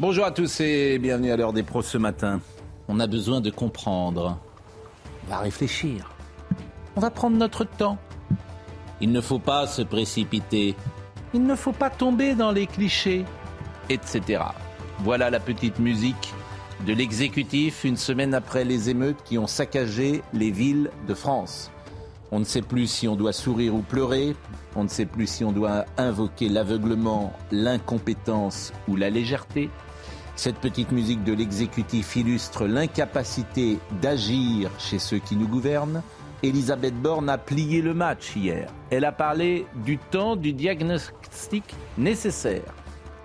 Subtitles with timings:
[0.00, 2.40] Bonjour à tous et bienvenue à l'heure des pros ce matin.
[2.88, 4.38] On a besoin de comprendre.
[5.26, 6.10] On va réfléchir.
[6.96, 7.98] On va prendre notre temps.
[9.02, 10.74] Il ne faut pas se précipiter.
[11.34, 13.26] Il ne faut pas tomber dans les clichés,
[13.90, 14.42] etc.
[15.00, 16.32] Voilà la petite musique
[16.86, 21.70] de l'exécutif une semaine après les émeutes qui ont saccagé les villes de France.
[22.32, 24.34] On ne sait plus si on doit sourire ou pleurer,
[24.76, 29.68] on ne sait plus si on doit invoquer l'aveuglement, l'incompétence ou la légèreté.
[30.42, 36.02] Cette petite musique de l'exécutif illustre l'incapacité d'agir chez ceux qui nous gouvernent.
[36.42, 38.72] Elisabeth Borne a plié le match hier.
[38.88, 42.72] Elle a parlé du temps du diagnostic nécessaire.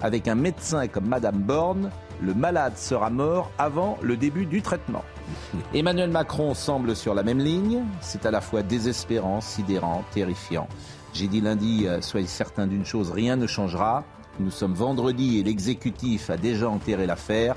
[0.01, 1.89] Avec un médecin comme Madame Borne,
[2.21, 5.05] le malade sera mort avant le début du traitement.
[5.73, 7.85] Emmanuel Macron semble sur la même ligne.
[8.01, 10.67] C'est à la fois désespérant, sidérant, terrifiant.
[11.13, 14.03] J'ai dit lundi, euh, soyez certains d'une chose, rien ne changera.
[14.39, 17.55] Nous sommes vendredi et l'exécutif a déjà enterré l'affaire.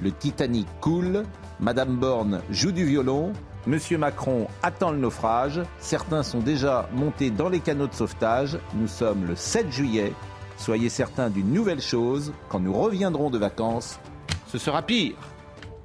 [0.00, 1.24] Le Titanic coule,
[1.58, 3.32] Madame Borne joue du violon,
[3.66, 8.58] Monsieur Macron attend le naufrage, certains sont déjà montés dans les canaux de sauvetage.
[8.74, 10.14] Nous sommes le 7 juillet.
[10.56, 13.98] Soyez certains d'une nouvelle chose, quand nous reviendrons de vacances,
[14.46, 15.16] ce sera pire.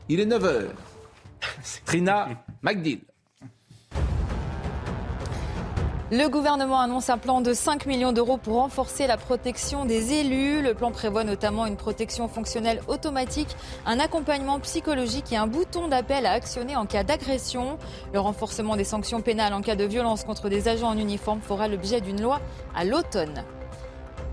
[0.08, 0.68] Il est 9h.
[1.86, 2.30] Trina
[2.62, 3.02] McDill.
[6.12, 10.62] Le gouvernement annonce un plan de 5 millions d'euros pour renforcer la protection des élus.
[10.62, 13.56] Le plan prévoit notamment une protection fonctionnelle automatique,
[13.88, 17.80] un accompagnement psychologique et un bouton d'appel à actionner en cas d'agression.
[18.14, 21.68] Le renforcement des sanctions pénales en cas de violence contre des agents en uniforme fera
[21.68, 22.40] l'objet d'une loi
[22.76, 23.44] à l'automne.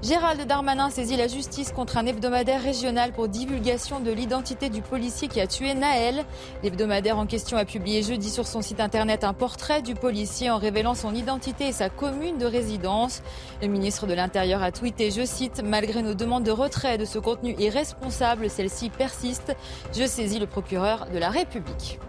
[0.03, 5.29] Gérald Darmanin saisit la justice contre un hebdomadaire régional pour divulgation de l'identité du policier
[5.29, 6.25] qui a tué Naël.
[6.65, 10.59] L'hebdomadaire en question a publié jeudi sur son site internet un portrait du policier en
[10.59, 13.23] révélant son identité et sa commune de résidence.
[13.63, 17.21] Le ministre de l'Intérieur a tweeté, je cite, Malgré nos demandes de retrait de ce
[17.21, 19.55] contenu irresponsable, celle-ci persiste.
[19.97, 22.01] Je saisis le procureur de la République.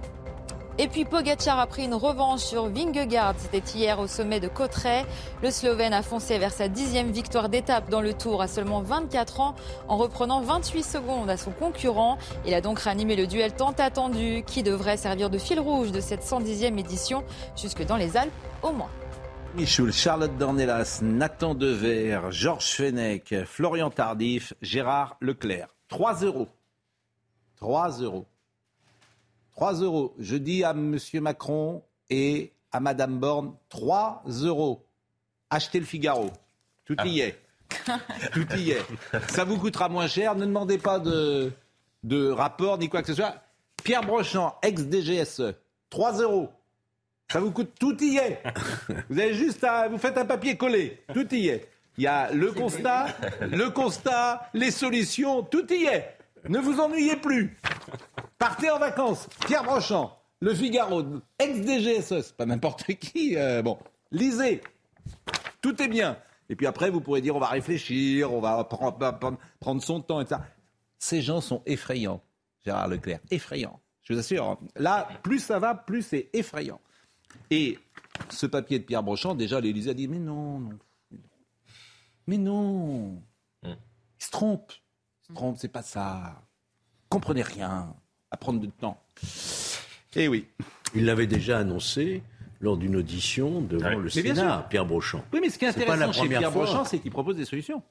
[0.80, 3.36] Et puis Pogacar a pris une revanche sur Vingegaard.
[3.38, 5.06] C'était hier au sommet de Cotteret.
[5.44, 9.40] Le Slovène a foncé vers sa dixième victoire d'étape dans le Tour à seulement 24
[9.40, 9.56] ans
[9.88, 12.18] en reprenant 28 secondes à son concurrent.
[12.48, 16.00] Il a donc ranimé le duel tant attendu qui devrait servir de fil rouge de
[16.00, 17.24] cette 110e édition
[17.56, 18.90] jusque dans les Alpes au moins.
[19.54, 25.68] Michoul, Charlotte Dornelas, Nathan Dever, Georges Fenech, Florian Tardif, Gérard Leclerc.
[25.90, 26.48] 3 euros.
[27.58, 28.26] 3 euros.
[29.56, 30.14] 3 euros.
[30.20, 30.98] Je dis à M.
[31.22, 34.86] Macron et à Mme Borne 3 euros.
[35.50, 36.32] Achetez le Figaro.
[36.86, 37.40] Tout y est.
[38.34, 38.86] Tout y est.
[39.30, 40.36] Ça vous coûtera moins cher.
[40.36, 41.52] Ne demandez pas de,
[42.04, 43.36] de rapport ni quoi que ce soit.
[43.84, 45.54] Pierre Brochant, ex-DGSE,
[45.90, 46.50] 3 euros.
[47.32, 48.42] Ça vous coûte, tout y est.
[49.10, 51.68] Vous avez juste à, vous faites un papier collé, tout y est.
[51.98, 53.08] Il y a le constat,
[53.42, 56.18] le constat, les solutions, tout y est.
[56.48, 57.58] Ne vous ennuyez plus.
[58.44, 59.30] Partez en vacances.
[59.46, 61.02] Pierre Brochant, Le Figaro,
[61.40, 63.38] ex-DGSE, pas n'importe qui.
[63.38, 63.80] euh, bon,
[64.12, 64.62] lisez.
[65.62, 66.18] Tout est bien.
[66.50, 70.02] Et puis après, vous pourrez dire on va réfléchir, on va prendre, prendre- prendre son
[70.02, 70.42] temps, etc.
[71.00, 72.22] Ces gens sont effrayants,
[72.66, 73.22] Gérard Leclerc.
[73.32, 73.80] Effrayants.
[74.02, 74.44] Je vous assure.
[74.46, 74.60] hein.
[74.76, 76.82] Là, plus ça va, plus c'est effrayant.
[77.50, 77.80] Et
[78.30, 80.80] ce papier de Pierre Brochant, déjà, l'Élysée a dit mais non, non.
[82.28, 83.24] Mais non.
[83.64, 83.72] Il
[84.20, 84.74] se trompe.
[85.24, 86.42] Il se trompe, c'est pas ça.
[87.08, 87.96] Comprenez rien.
[88.34, 89.00] À prendre du temps.
[90.16, 90.48] Eh oui.
[90.96, 92.24] Il l'avait déjà annoncé
[92.62, 94.68] lors d'une audition devant le Mais bien Sénat.
[94.72, 95.24] Pierre Brochant.
[95.32, 96.64] Oui, mais ce qui est C'est pas la intéressant chez première Pierre fois.
[96.66, 97.84] Brochant, c'est qu'il propose des solutions.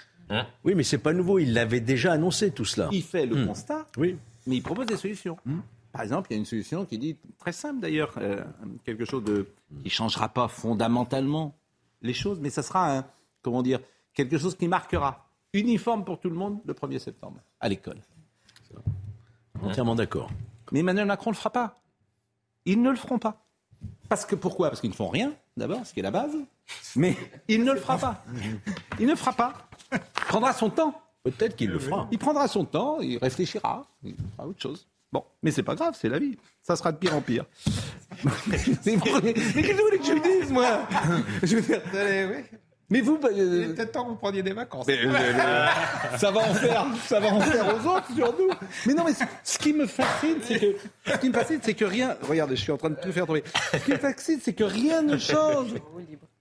[0.65, 1.39] Oui, mais c'est pas nouveau.
[1.39, 2.89] Il l'avait déjà annoncé tout cela.
[2.91, 3.47] Il fait le Hmm.
[3.47, 4.17] constat, Oui.
[4.49, 5.37] mais il propose des solutions.
[5.93, 8.43] Par exemple, il y a une solution qui dit, très simple d'ailleurs, euh,
[8.85, 9.47] quelque chose de,
[9.81, 11.55] qui ne changera pas fondamentalement
[12.01, 13.05] les choses, mais ça sera, un,
[13.43, 13.79] comment dire,
[14.15, 18.01] quelque chose qui marquera uniforme pour tout le monde le 1er septembre, à l'école.
[19.63, 20.31] Entièrement d'accord.
[20.71, 21.81] Mais Emmanuel Macron ne le fera pas.
[22.65, 23.45] Ils ne le feront pas.
[24.09, 24.69] Parce que pourquoi?
[24.69, 26.33] Parce qu'ils ne font rien, d'abord, ce qui est la base.
[26.97, 27.17] Mais
[27.49, 28.25] il ne le fera pas.
[28.99, 29.55] Il ne le fera pas.
[29.93, 29.99] Il
[30.29, 31.01] prendra son temps.
[31.25, 32.09] Peut-être qu'il le fera.
[32.11, 34.87] Il prendra son temps, il réfléchira, il fera autre chose.
[35.13, 36.37] Bon, mais c'est pas grave, c'est la vie.
[36.63, 37.45] Ça sera de pire en pire.
[38.47, 40.81] mais qu'est-ce que vous voulez que je dise, moi?
[41.43, 41.83] Je veux dire,
[42.93, 44.87] Mais vous, bah, Il euh, était temps que vous preniez des vacances.
[44.87, 45.67] mais, euh, euh,
[46.19, 48.51] ça va en faire, ça va en faire aux autres sur nous.
[48.87, 50.77] Mais non, mais ce- qui me fascine, c'est que
[51.11, 52.17] ce qui me fascine, c'est que rien.
[52.23, 53.43] Regardez, je suis en train de tout faire tomber.
[53.73, 55.71] Ce qui me fascine, c'est que rien ne change.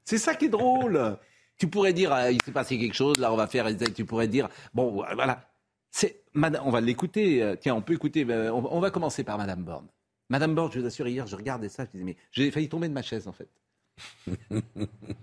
[0.03, 1.17] C'est ça qui est drôle.
[1.57, 3.67] Tu pourrais dire, ah, il s'est passé quelque chose, là, on va faire.
[3.95, 5.47] Tu pourrais dire, bon, voilà.
[5.89, 7.41] C'est, on va l'écouter.
[7.41, 8.25] euh, Tiens, on peut écouter.
[8.29, 9.87] euh, On, on va commencer par Madame Borne.
[10.29, 12.87] Madame Borne, je vous assure, hier, je regardais ça, je disais, mais j'ai failli tomber
[12.89, 13.47] de ma chaise, en fait.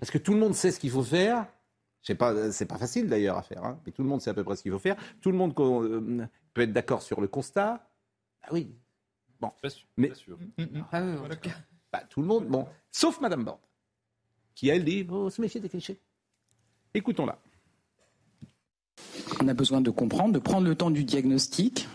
[0.01, 1.47] Parce que tout le monde sait ce qu'il faut faire.
[2.03, 4.35] Sais pas, c'est pas facile d'ailleurs à faire, hein, mais tout le monde sait à
[4.35, 4.97] peu près ce qu'il faut faire.
[5.21, 7.87] Tout le monde euh, peut être d'accord sur le constat.
[8.43, 8.73] Ah oui,
[9.41, 10.39] Pas sûr, Mais- pas sûr.
[10.93, 11.51] Ah oui, en tout cas.
[11.93, 13.59] bah, tout le monde, bon, sauf Madame Borne,
[14.55, 16.01] qui elle dit, faut se méfier des clichés.
[16.95, 17.39] Écoutons-la.
[19.43, 21.89] On a besoin de comprendre, de prendre le temps du diagnostic.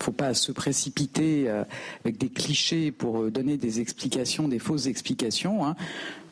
[0.00, 1.62] Il ne faut pas se précipiter euh,
[2.06, 5.66] avec des clichés pour euh, donner des explications, des fausses explications.
[5.66, 5.76] hein.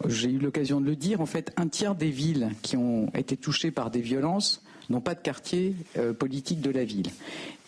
[0.07, 1.21] J'ai eu l'occasion de le dire.
[1.21, 5.15] En fait, un tiers des villes qui ont été touchées par des violences n'ont pas
[5.15, 7.11] de quartier euh, politique de la ville.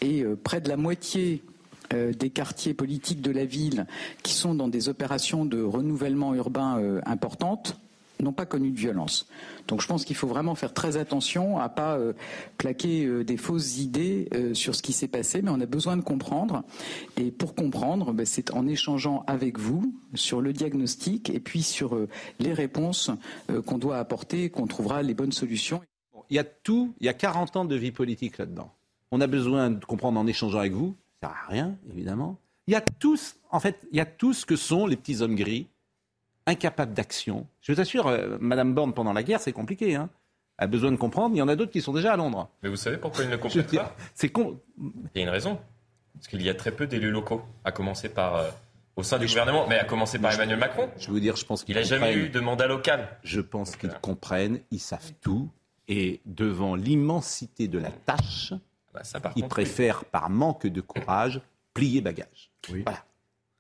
[0.00, 1.42] Et près de la moitié
[1.92, 3.86] des quartiers politiques de la ville
[4.22, 7.78] qui sont dans des opérations de renouvellement urbain importantes
[8.22, 9.26] n'ont pas connu de violence.
[9.68, 12.12] Donc je pense qu'il faut vraiment faire très attention à pas euh,
[12.58, 15.96] plaquer euh, des fausses idées euh, sur ce qui s'est passé, mais on a besoin
[15.96, 16.62] de comprendre.
[17.16, 21.94] Et pour comprendre, ben, c'est en échangeant avec vous sur le diagnostic et puis sur
[21.94, 22.08] euh,
[22.38, 23.10] les réponses
[23.66, 25.80] qu'on doit apporter, qu'on trouvera les bonnes solutions.
[26.28, 28.72] Il y a tout, il y a 40 ans de vie politique là-dedans.
[29.10, 32.38] On a besoin de comprendre en échangeant avec vous, ça sert à rien, évidemment.
[32.66, 35.22] Il y a tous, en fait, il y a tout ce que sont les petits
[35.22, 35.66] hommes gris,
[36.46, 37.46] incapables d'action.
[37.60, 39.94] Je vous assure, euh, Madame Borne, pendant la guerre, c'est compliqué.
[39.94, 40.08] Hein.
[40.58, 41.34] Elle a besoin de comprendre.
[41.34, 42.50] Il y en a d'autres qui sont déjà à Londres.
[42.62, 44.60] Mais vous savez pourquoi ils ne comprennent pas C'est con.
[44.78, 45.58] Il y a une raison.
[46.14, 48.50] Parce qu'il y a très peu d'élus locaux, à commencer par euh,
[48.96, 50.90] au sein du gouvernement, mais à commencer par Emmanuel Macron.
[50.98, 53.16] Je veux dire, je pense qu'ils Il n'a jamais eu de mandat local.
[53.22, 54.00] Je pense qu'ils Voilà.
[54.00, 55.48] comprennent, ils savent tout.
[55.88, 58.52] Et devant l'immensité de la tâche,
[58.92, 59.64] Bah, ça, par ils contre, oui.
[59.64, 61.40] préfèrent, par manque de courage,
[61.72, 62.50] plier bagage.
[62.68, 63.04] Voilà.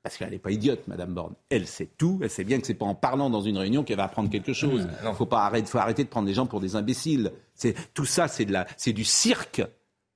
[0.02, 1.34] Parce qu'elle n'est pas idiote, Madame Borne.
[1.50, 2.18] Elle sait tout.
[2.22, 4.54] Elle sait bien que c'est pas en parlant dans une réunion qu'elle va apprendre quelque
[4.54, 4.86] chose.
[4.86, 5.14] Mmh, non.
[5.14, 7.32] faut pas arrêter, faut arrêter de prendre les gens pour des imbéciles.
[7.54, 9.62] C'est tout ça, c'est de la, c'est du cirque.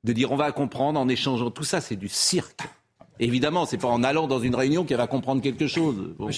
[0.02, 1.50] De dire on va comprendre en échangeant.
[1.50, 2.62] Tout ça, c'est du cirque.
[3.20, 6.14] Évidemment, c'est pas en allant dans une réunion qu'elle va comprendre quelque chose.
[6.18, 6.30] Bon,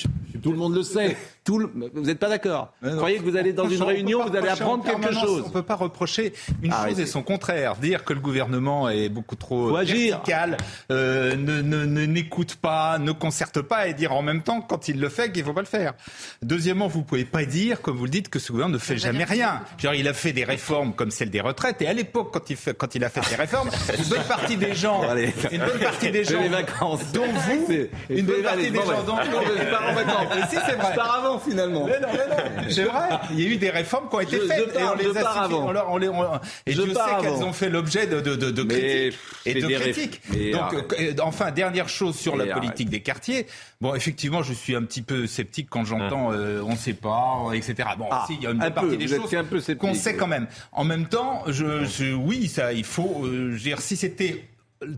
[0.43, 1.17] tout le monde le sait.
[1.47, 4.37] Tout le- Vous n'êtes pas d'accord Vous croyez que vous allez dans une réunion, vous
[4.37, 6.33] allez apprendre quelque chose On ne peut pas reprocher
[6.63, 7.03] une chose Arrêtez.
[7.03, 7.77] et son contraire.
[7.77, 10.57] Dire que le gouvernement est beaucoup trop Faut vertical,
[10.91, 14.89] euh, ne ne- ne- n'écoute pas, ne concerte pas et dire en même temps quand
[14.89, 15.95] il le fait qu'il ne faut pas le faire.
[16.43, 18.99] Deuxièmement, vous ne pouvez pas dire, comme vous le dites, que ce gouvernement ne fait
[18.99, 19.63] jamais rien.
[19.79, 22.57] Genre, il a fait des réformes comme celle des retraites et à l'époque, quand il,
[22.57, 25.33] fait- quand il a fait ces réformes, une bonne partie des gens, Allez.
[25.53, 27.13] une bonne partie des gens, les vacances.
[27.13, 30.51] dont vous, C'est- une bonne partie des gens, dont pars en vacances.
[30.51, 30.95] Si, c'est vrai.
[31.37, 31.87] Avant, finalement.
[31.87, 33.09] Mais non, mais non, c'est vrai.
[33.33, 35.17] Il y a eu des réformes qui ont été Je- je faites et on les
[35.19, 35.69] a avant.
[35.69, 36.25] on leur- on les- on-
[36.67, 39.55] et Je Dieu sait qu'elles ont fait l'objet de, de, de, de Mais, critiques et
[39.55, 40.53] de critiques.
[40.53, 40.94] Donc, arrête.
[41.00, 43.47] euh, enfin, dernière chose sur Mais la politique des quartiers.
[43.81, 47.50] Bon, effectivement, je suis un petit peu sceptique quand j'entends euh, on ne sait pas,
[47.55, 47.75] etc.
[47.99, 49.31] Bon, Ah, si, il y a une un partie peu, des choses
[49.79, 50.47] qu'on sait quand même.
[50.73, 53.23] En même temps, je, je- oui, ça, il faut.
[53.25, 54.44] euh, je veux dire, si c'était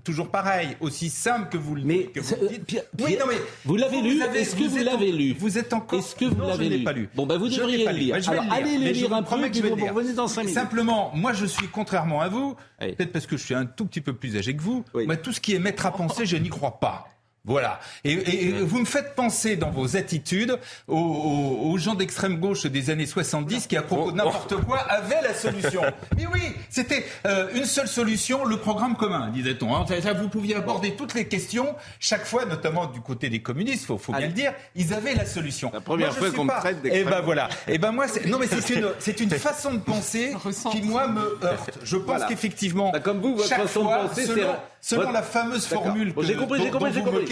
[0.04, 2.64] toujours pareil, aussi simple que vous le Mais que vous euh, dites.
[2.64, 5.98] Pierre- oui, non, mais vous l'avez lu Est-ce que vous l'avez lu Vous êtes encore.
[5.98, 7.08] Est-ce que vous Non, l'avez je lu pas lu.
[7.14, 8.16] Bon, ben, vous devriez le lire.
[8.28, 10.54] Alors, le allez le lire un peu, que je vais vous revenez dans cinq minutes.
[10.54, 12.92] Simplement, moi je suis contrairement à vous, Oui.
[12.94, 15.06] peut-être parce que je suis un tout petit peu plus âgé que vous, Oui.
[15.06, 17.08] moi tout ce qui est mettre à penser, je n'y crois pas.
[17.48, 17.80] Voilà.
[18.04, 22.38] Et, et- et vous me faites penser dans vos attitudes aux, aux- aux gens d'extrême
[22.38, 25.80] gauche des années 70 qui, à propos de n'importe quoi, avaient la solution.
[26.16, 26.40] Mais oui,
[26.70, 29.74] c'était euh, une seule solution, le programme commun, disait-on.
[29.74, 29.84] hein.
[30.20, 34.12] Vous pouviez aborder toutes les questions, chaque fois, notamment du côté des communistes, faut, faut
[34.12, 34.28] bien Allez.
[34.28, 35.70] le dire, ils avaient la solution.
[35.72, 37.48] La première Moi, fois qu'on me traite Et d'extrême ben voilà.
[37.66, 40.34] Et ben moi, c'est- non mais c'est une, c'est une façon de penser
[40.70, 41.78] qui moi me heurte.
[41.82, 42.26] Je pense Voilà.
[42.26, 45.66] qu'effectivement, Bah, comme vous, votre chaque façon de fois, penser, selon, selon votre- la fameuse
[45.66, 47.24] formule Bon, que, j'ai compris, dont- j'ai compris, dont j'ai compris.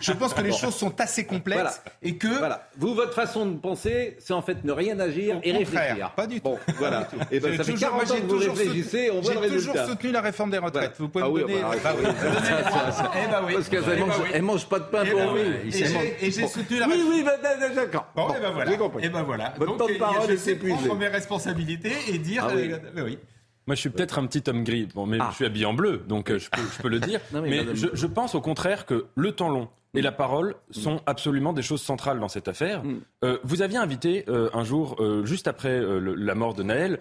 [0.00, 1.74] Je pense que les choses sont assez complexes Voilà.
[2.02, 2.68] et que Voilà.
[2.78, 6.10] Vous, votre façon de penser, c'est en fait ne rien agir Au et réfléchir.
[6.16, 6.48] pas du tout.
[6.50, 7.08] Bon, voilà.
[7.30, 9.20] Et ben, J'ai ça fait toujours- 40 moi, ans j'ai que vous réfléchissez, soutenu- on
[9.20, 10.72] voit le J'ai toujours soutenu la réforme des retraites.
[10.72, 10.94] Voilà.
[10.98, 11.54] Vous pouvez Ah me oui, donner.
[11.62, 13.54] bah, Bah oui, ça, ça, Eh bah oui.
[13.54, 14.40] Parce qu'elle Eh bah mange, oui.
[14.40, 15.40] mange pas de pain Eh pour ben oui.
[15.40, 17.10] Elle Et j'ai- soutenu la Oui, réforme.
[17.12, 18.06] oui, bah, d'accord.
[18.16, 18.70] Bon, et ben voilà.
[18.70, 19.04] J'ai compris.
[19.04, 19.54] Et ben voilà.
[19.58, 20.74] Votre temps de euh, parole est épuisé.
[20.74, 22.46] prendre mes responsabilités et dire.
[22.48, 22.52] Ah
[23.04, 23.18] oui.
[23.66, 25.28] Moi, je suis peut-être un petit homme gris, bon, mais Ah.
[25.30, 27.20] je suis habillé en bleu, donc euh, je, peux, je peux le dire.
[27.32, 31.00] Non, mais je, je pense au contraire que le temps long et la parole sont
[31.06, 32.84] absolument des choses centrales dans cette affaire.
[32.84, 33.00] Mm.
[33.24, 36.98] Euh, vous aviez invité euh, un jour, euh, juste après le- la mort de Naël,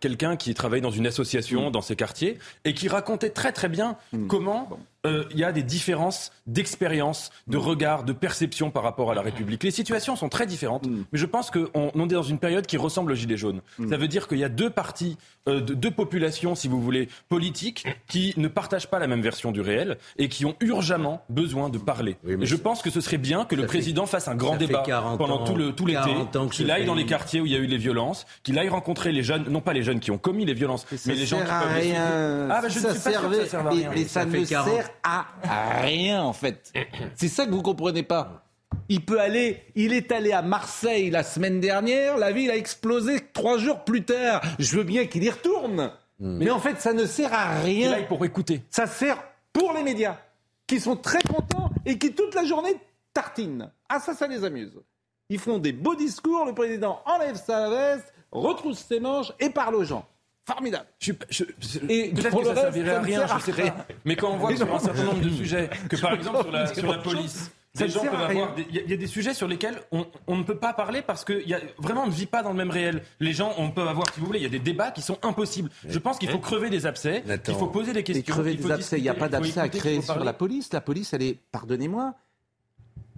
[0.00, 1.72] quelqu'un qui travaille dans une association Mm.
[1.72, 4.68] dans ces quartiers et qui racontait très très bien comment
[5.06, 9.22] euh, il y a des différences d'expérience, de regard, de perception par rapport à la
[9.22, 9.62] République.
[9.64, 11.04] Les situations sont très différentes, Mm.
[11.12, 13.60] mais je pense qu'on on est dans une période qui ressemble au Gilet jaune.
[13.88, 15.16] Ça veut dire qu'il y a deux partis,
[15.48, 19.52] euh, de- deux populations, si vous voulez, politiques, qui ne partagent pas la même version
[19.52, 22.16] du réel et qui ont urgemment besoin de parler.
[22.24, 24.56] Oui, et je pense que ce serait bien que le fait- président fasse un grand
[24.56, 26.94] débat 40 pendant ans- tout le tout l'été, 40 ans que ce qu'il aille dans
[26.94, 29.60] les quartiers où il y a eu les violences, qu'il aille rencontrer les jeunes, non
[29.60, 32.48] pas les jeunes qui ont commis les violences, mais les gens qui sert à peuvent.
[32.50, 33.90] Ah, bah, je ne ça suis pas sûr que ça serve à rien.
[34.06, 34.68] ça, Ça fait ne 40.
[34.74, 35.26] sert à
[35.82, 36.72] rien en fait.
[37.16, 38.44] C'est ça que vous comprenez pas.
[38.88, 43.20] Il peut aller, il est allé à Marseille la semaine dernière, la ville a explosé
[43.32, 44.42] trois jours plus tard.
[44.58, 45.92] Je veux bien qu'il y retourne.
[46.18, 48.02] Mais en fait, ça ne sert à rien.
[48.02, 48.62] pour écouter.
[48.70, 50.18] Ça sert pour les médias,
[50.66, 52.76] qui sont très contents et qui toute la journée
[53.14, 53.70] tartinent.
[53.88, 54.78] Ah ça, ça les amuse.
[55.30, 59.76] Ils font des beaux discours, le président enlève sa veste, retrousse ses manches et parle
[59.76, 60.06] aux gens.
[60.52, 60.86] Formidable.
[60.98, 63.34] Je, je- je- Et pour que le ça reste, servirait à ça ne rien, sert
[63.34, 63.70] à je sais rien.
[63.72, 63.86] pas.
[64.04, 66.50] Mais quand on voit que sur un certain nombre de sujets, que par exemple sur
[66.52, 69.80] la, sur la police, ne Il y, a- il y a des sujets sur lesquels
[69.92, 72.42] on, on ne peut pas parler parce que y a, vraiment on ne vit pas
[72.42, 73.02] dans le même réel.
[73.20, 75.18] Les gens, on peut avoir, si vous voulez, il y a des débats qui sont
[75.22, 75.70] impossibles.
[75.88, 78.34] Je pense qu'il faut crever des abcès, qu'il faut poser des Et questions.
[78.34, 80.72] crever qu'il faut des abcès, il n'y a pas d'abcès à créer sur la police.
[80.72, 82.14] La police, elle est, pardonnez-moi,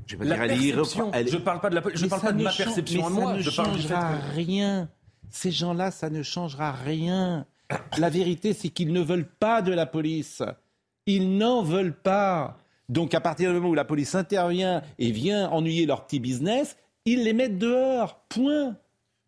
[0.07, 2.53] je elle Je parle pas de la police, je Mais parle pas de ne ma
[2.53, 3.33] perception à moi.
[3.35, 4.89] ne Je parle du fait que rien.
[5.33, 7.47] Ces gens-là, ça ne changera rien.
[7.99, 10.43] La vérité, c'est qu'ils ne veulent pas de la police.
[11.07, 12.59] Ils n'en veulent pas.
[12.91, 16.77] Donc, à partir du moment où la police intervient et vient ennuyer leur petit business,
[17.07, 18.27] ils les mettent dehors.
[18.29, 18.77] Point.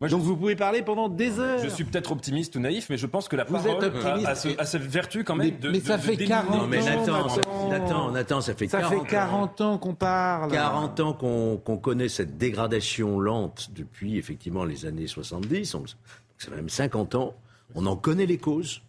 [0.01, 1.63] Moi, je- Donc, vous pouvez parler pendant des heures.
[1.63, 4.27] Je suis peut-être optimiste ou naïf, mais je pense que la Vous parole êtes optimiste
[4.27, 5.69] a, a ce- et- a cette vertu quand même Mais- de.
[5.71, 7.69] mais de- ça de fait d'éliminer- 40 Non mais Nathan, ça, Nathan.
[7.69, 10.51] Nathan, Nathan, ça fait Ça 40 fait 40 ans qu'on parle.
[10.51, 15.87] 40 ans qu'on connaît cette dégradation lente depuis effectivement les années 70, on- donc
[16.37, 17.33] ça fait même 50 ans,
[17.73, 18.81] on en connaît les causes,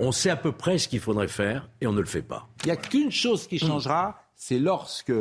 [0.00, 2.48] on sait à peu près ce qu'il faudrait faire et on ne le fait pas.
[2.64, 5.12] Il n'y a qu'une chose qui changera, c'est lorsque.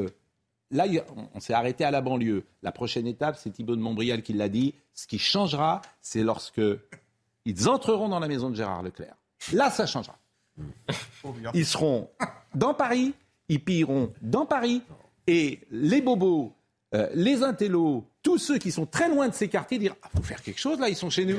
[0.72, 0.86] Là,
[1.34, 2.44] on s'est arrêté à la banlieue.
[2.64, 4.74] La prochaine étape, c'est Thibault de Montbrial qui l'a dit.
[4.94, 6.62] Ce qui changera, c'est lorsque
[7.46, 9.16] ils entreront dans la maison de Gérard Leclerc.
[9.54, 10.18] Là, ça changera.
[11.54, 12.10] Ils seront
[12.54, 13.14] dans Paris,
[13.50, 14.82] ils pilleront dans Paris,
[15.28, 16.54] et les bobos,
[16.96, 20.24] euh, les intellos, tous ceux qui sont très loin de ces quartiers diront Ah, faut
[20.24, 21.38] faire quelque chose là, ils sont chez nous.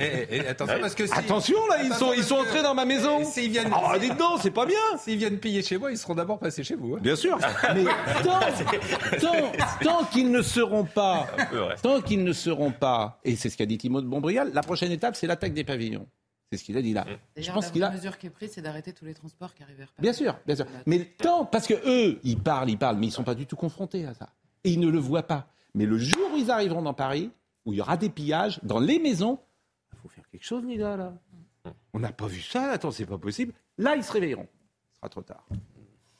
[0.00, 2.62] Et, et attention parce que si, Attention là, ils Attention, sont, ils sont que- entrés
[2.62, 3.24] dans ma maison.
[3.24, 4.78] S'ils viennent, Ah, dites donc, c'est pas bien.
[4.98, 6.94] s'ils viennent piller chez moi, ils seront d'abord passés chez vous.
[6.96, 6.98] hein.
[7.02, 7.38] Bien sûr.
[7.74, 7.84] Mais
[8.24, 8.40] tant,
[9.20, 11.26] tant, tant qu'ils ne seront pas,
[11.82, 14.92] tant qu'ils ne seront pas, et c'est ce qu'a dit Timo de Montbrial, la prochaine
[14.92, 16.06] étape, c'est l'attaque des pavillons.
[16.52, 17.04] C'est ce qu'il a dit là.
[17.08, 17.90] Je D'ailleurs, pense la qu'il a.
[17.90, 20.02] mesure qui est prise, c'est d'arrêter tous les transports qui arrivent vers Paris.
[20.02, 20.66] Bien sûr, bien sûr.
[20.86, 23.56] Mais tant, parce que eux, ils parlent, ils parlent, mais ils sont pas du tout
[23.56, 24.28] confrontés à ça.
[24.66, 25.48] Et ils ne le voient pas.
[25.74, 27.30] Mais le jour où ils arriveront dans Paris,
[27.64, 29.38] où il y aura des pillages, dans les maisons,
[29.92, 31.14] il faut faire quelque chose, les gars, là.
[31.92, 33.52] On n'a pas vu ça, attends, c'est pas possible.
[33.78, 34.48] Là, ils se réveilleront.
[34.92, 35.46] Ce sera trop tard.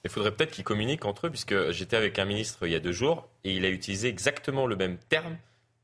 [0.04, 2.80] Il faudrait peut-être qu'ils communiquent entre eux, puisque j'étais avec un ministre il y a
[2.80, 5.36] deux jours et il a utilisé exactement le même terme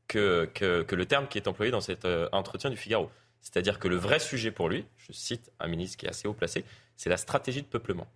[0.07, 3.09] que, que, le terme qui est employé dans cet euh, entretien du Figaro.
[3.41, 6.33] C'est-à-dire que le vrai sujet pour lui, je cite un ministre qui est assez haut
[6.33, 6.63] placé,
[6.95, 8.07] c'est la stratégie de peuplement.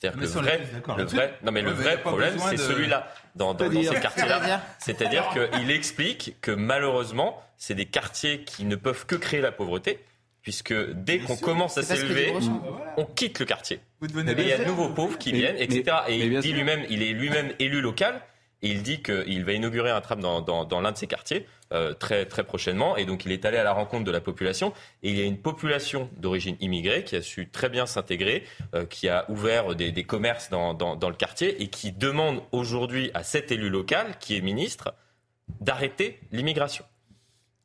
[0.00, 3.54] C'est-à-dire Mais que le vrai, le non mais le vrai problème, c'est de- celui-là dans,
[3.54, 4.62] dans, ces quartiers-là.
[4.78, 9.98] C'est-à-dire qu'il explique que malheureusement, c'est des quartiers qui ne peuvent que créer la pauvreté,
[10.42, 12.62] puisque dès qu'on commence à s'élever, Brochant.
[12.96, 13.80] on quitte le quartier.
[14.00, 15.96] Vous devenez Et il y a de nouveaux pauvres qui Mais- viennent, mais- etc.
[16.06, 18.20] et mais il dit lui-même, il est lui-même élu local.
[18.62, 22.26] Et il dit qu'il va inaugurer un tram dans, l'un de ses quartiers euh, très,
[22.26, 22.96] très prochainement.
[22.96, 24.72] Et donc il est allé à la rencontre de la population.
[25.02, 28.84] Et il y a une population d'origine immigrée qui a su très bien s'intégrer, euh,
[28.84, 33.52] qui a ouvert des, commerces dans, dans- le quartier et qui demande aujourd'hui à cet
[33.52, 34.94] élu local, qui est ministre,
[35.60, 36.84] d'arrêter l'immigration.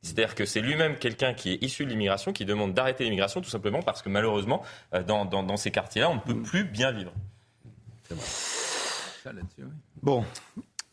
[0.04, 3.50] C'est-à-dire que c'est lui-même quelqu'un qui est issu de l'immigration qui demande d'arrêter l'immigration tout
[3.50, 4.62] simplement parce que malheureusement,
[4.94, 7.14] euh, dans, ces quartiers-là, on ne peut plus bien vivre.
[10.02, 10.26] Bon.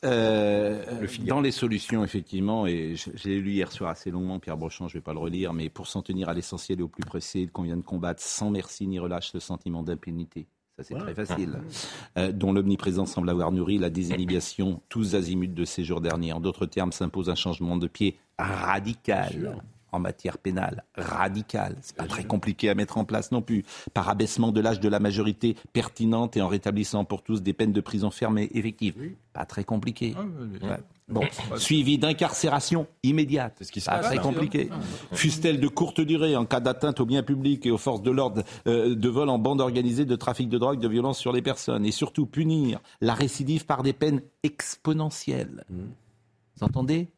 [0.04, 4.97] Euh, dans les solutions, effectivement, et l'ai lu hier soir assez longuement, Pierre Brochand, je
[4.97, 7.49] ne vais pas le relire, mais pour s'en tenir à l'essentiel et au plus pressé,
[7.52, 10.47] qu'on vient de combattre sans merci ni relâche le sentiment d'impunité.
[10.78, 11.59] Ça, c'est très facile.
[12.16, 16.33] Euh, dont l'omniprésence semble avoir nourri la désinhibition tous azimuts de ces jours derniers.
[16.33, 19.62] En d'autres termes, s'impose un changement de pied radical
[19.93, 20.85] en matière pénale.
[20.97, 21.77] Radical.
[21.81, 23.65] C'est pas très compliqué à mettre en place non plus.
[23.95, 27.73] Par abaissement de l'âge de la majorité pertinente et en rétablissant pour tous des peines
[27.73, 28.95] de prison ferme et effectives.
[29.33, 30.15] Pas très compliqué.
[30.17, 30.69] Ah, oui, oui.
[30.69, 30.77] Ouais.
[31.09, 31.23] Bon,
[31.57, 33.55] suivi d'incarcération immédiate.
[33.59, 34.23] C'est ce qui Pas très là.
[34.23, 34.71] compliqué.
[35.13, 38.45] Fût-elle de courte durée en cas d'atteinte aux biens publics et aux forces de l'ordre,
[38.69, 41.85] euh, de vol en bande organisée, de trafic de drogue, de violence sur les personnes.
[41.85, 45.65] Et surtout punir la récidive par des peines exponentielles.
[45.69, 47.09] Vous entendez?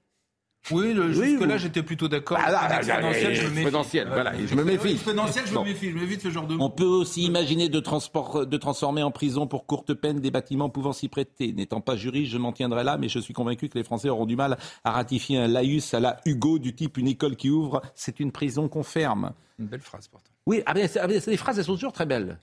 [0.70, 1.58] Oui, le- jusque-là, oui.
[1.60, 2.38] j'étais plutôt d'accord.
[2.40, 3.60] Ah, exponentiel, je me méfie.
[3.62, 4.92] exponentiel, voilà, je me méfie.
[4.92, 5.60] Exponentiel, je Bon.
[5.64, 5.90] me méfie.
[5.90, 9.66] Je ce genre de On peut aussi imaginer de, transport, de transformer en prison pour
[9.66, 11.52] courte peine des bâtiments pouvant s'y prêter.
[11.52, 14.26] N'étant pas juriste, je m'en tiendrai là, mais je suis convaincu que les Français auront
[14.26, 17.82] du mal à ratifier un laïus à la Hugo du type une école qui ouvre,
[17.96, 19.32] c'est une prison qu'on ferme.
[19.58, 20.30] Une belle phrase, pourtant.
[20.46, 22.38] Oui, ah, mais ah, mais les phrases, elles sont toujours très belles.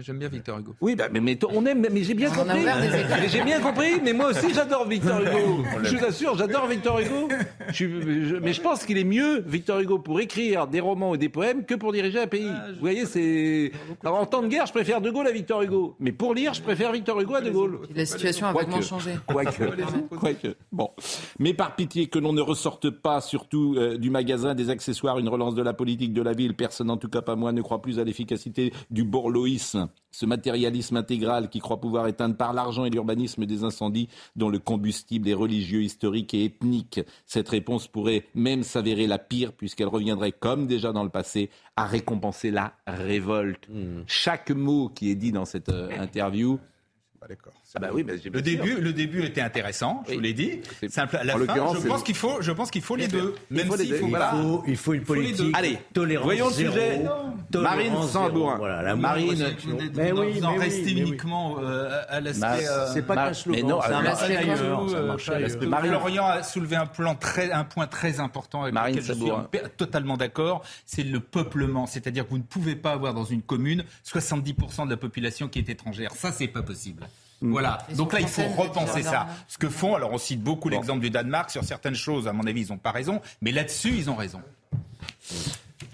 [0.00, 0.74] J'aime bien Victor Hugo.
[0.80, 3.28] Oui, bah, mais, mais on aime, mais j'ai bien On a compris.
[3.28, 5.64] J'ai bien compris, mais moi aussi j'adore Victor Hugo.
[5.82, 7.28] Je vous assure, j'adore Victor Hugo.
[7.68, 11.10] Je suis- je- mais je pense qu'il est mieux, Victor Hugo, pour écrire des romans
[11.10, 12.46] ou des poèmes que pour diriger un pays.
[12.74, 13.70] Vous voyez, c'est.
[14.02, 15.94] Alors, en temps de guerre, je préfère De Gaulle à Victor Hugo.
[16.00, 17.80] Mais pour lire, je préfère Victor Hugo à De Gaulle.
[17.94, 19.10] La situation a vraiment changé.
[19.26, 19.62] Quoique,
[20.16, 20.48] quoique.
[20.72, 20.88] Bon.
[21.38, 25.28] Mais par pitié que l'on ne ressorte pas, surtout euh, du magasin des accessoires, une
[25.28, 26.54] relance de la politique de la ville.
[26.54, 30.96] Personne, en tout cas pas moi, ne croit plus à l'efficacité du borloïsme, ce matérialisme
[30.96, 35.34] intégral qui croit pouvoir éteindre par l'argent et l'urbanisme des incendies dont le combustible est
[35.34, 37.00] religieux, historique et ethnique.
[37.26, 41.86] Cette réponse pourrait même s'avérer la pire puisqu'elle reviendrait, comme déjà dans le passé, à
[41.86, 43.68] récompenser la révolte.
[44.06, 46.58] Chaque mot qui est dit dans cette euh, interview.
[47.74, 50.16] Ah bah oui, bah, Le début, le début était intéressant, je Oui.
[50.16, 50.60] vous l'ai dit.
[50.80, 52.96] C'est- Simple, à la en fin, l'occurrence, je pense qu'il faut, je pense qu'il faut
[52.96, 53.34] les deux.
[53.50, 53.84] Il Même faut deux.
[53.96, 55.54] faut Il pas- Il faut, il faut une faut les politique.
[55.56, 57.02] Allez, tolérance voyons le sujet.
[57.54, 57.92] Marine.
[58.08, 58.56] Sambourin.
[58.56, 59.42] Voilà, la Marine,
[59.94, 62.66] Mais vous oui, en mais oui, restez uniquement euh, à l'aspect.
[62.68, 64.86] Euh, C'est pas qu'un slogan, mais non, c'est un ailleurs.
[64.94, 65.62] Euh, parce ailleurs.
[65.68, 69.20] Marine- Florian a soulevé un plan très, un point très important avec Marine lequel je
[69.20, 70.62] suis paix- totalement d'accord.
[70.84, 74.90] C'est le peuplement, c'est-à-dire que vous ne pouvez pas avoir dans une commune 70% de
[74.90, 76.12] la population qui est étrangère.
[76.12, 77.06] Ça, c'est pas possible.
[77.42, 77.84] Voilà.
[77.90, 79.26] Ils Donc là, il faut repenser ça.
[79.48, 82.28] Ce que font, alors on cite beaucoup l'exemple du Danemark sur certaines choses.
[82.28, 84.40] À mon avis, ils n'ont pas raison, mais là-dessus, ils ont raison.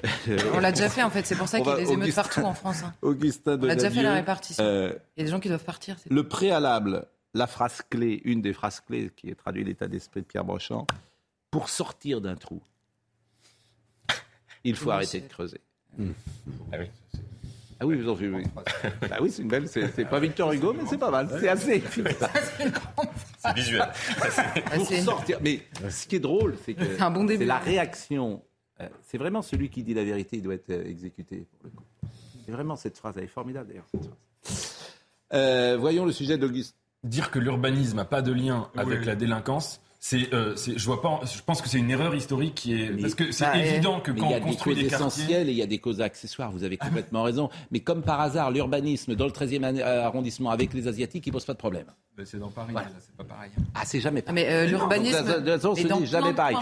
[0.55, 2.23] On l'a déjà fait en fait, c'est pour ça qu'il y a des émeutes Augustin-
[2.23, 2.83] partout en France.
[2.85, 2.95] hein.
[3.03, 4.63] Augustin On a déjà fait la répartition.
[4.63, 5.97] euh, Il y a des gens qui doivent partir.
[6.09, 10.45] le préalable, la phrase clé, une des phrases clés qui traduit l'état d'esprit de Pierre
[10.45, 10.87] Brochant,
[11.51, 12.61] pour sortir d'un trou,
[14.63, 15.61] il faut Oui, arrêter de creuser.
[15.99, 16.87] Ah oui.
[17.81, 18.43] Ah oui, vous en oui.
[19.09, 21.29] Bah oui, c'est une belle, c'est pas Victor Hugo, mais c'est pas mal.
[21.41, 22.17] C'est assez efficace.
[23.39, 23.83] C'est visuel.
[24.21, 25.39] Ah, Pour sortir.
[25.41, 27.45] Mais ce qui est drôle, c'est que C'est un bon début.
[27.45, 28.43] c'est la réaction.
[28.81, 31.47] Euh, C'est vraiment celui qui dit la vérité, il doit être euh, exécuté.
[32.45, 33.87] C'est vraiment cette phrase, elle est formidable d'ailleurs.
[33.93, 34.75] cette phrase.
[35.35, 36.75] Euh, voyons le sujet d'Auguste.
[37.05, 39.07] Dire que l'urbanisme n'a pas de lien avec Oui.
[39.07, 41.21] la délinquance, c'est, euh, c'est- je vois pas.
[41.25, 44.11] Je pense que c'est une erreur historique qui est parce que c'est Bah, évident que
[44.13, 45.63] mais quand il y a on des construit causes des quartiers, essentielles et il y
[45.63, 46.53] a des causes accessoires.
[46.53, 47.51] Vous avez complètement raison.
[47.71, 51.33] Mais comme par hasard, l'urbanisme dans le 13e an- euh, arrondissement avec les Asiatiques, il
[51.33, 51.87] pose pas de problème.
[52.17, 52.89] Ben, C'est dans Paris, Voilà.
[52.89, 53.51] là, c'est pas pareil.
[53.75, 54.45] Ah, c'est jamais pareil.
[54.45, 56.57] Mais, euh, l'urbanisme de toute façon, est c'est dans jamais pareil.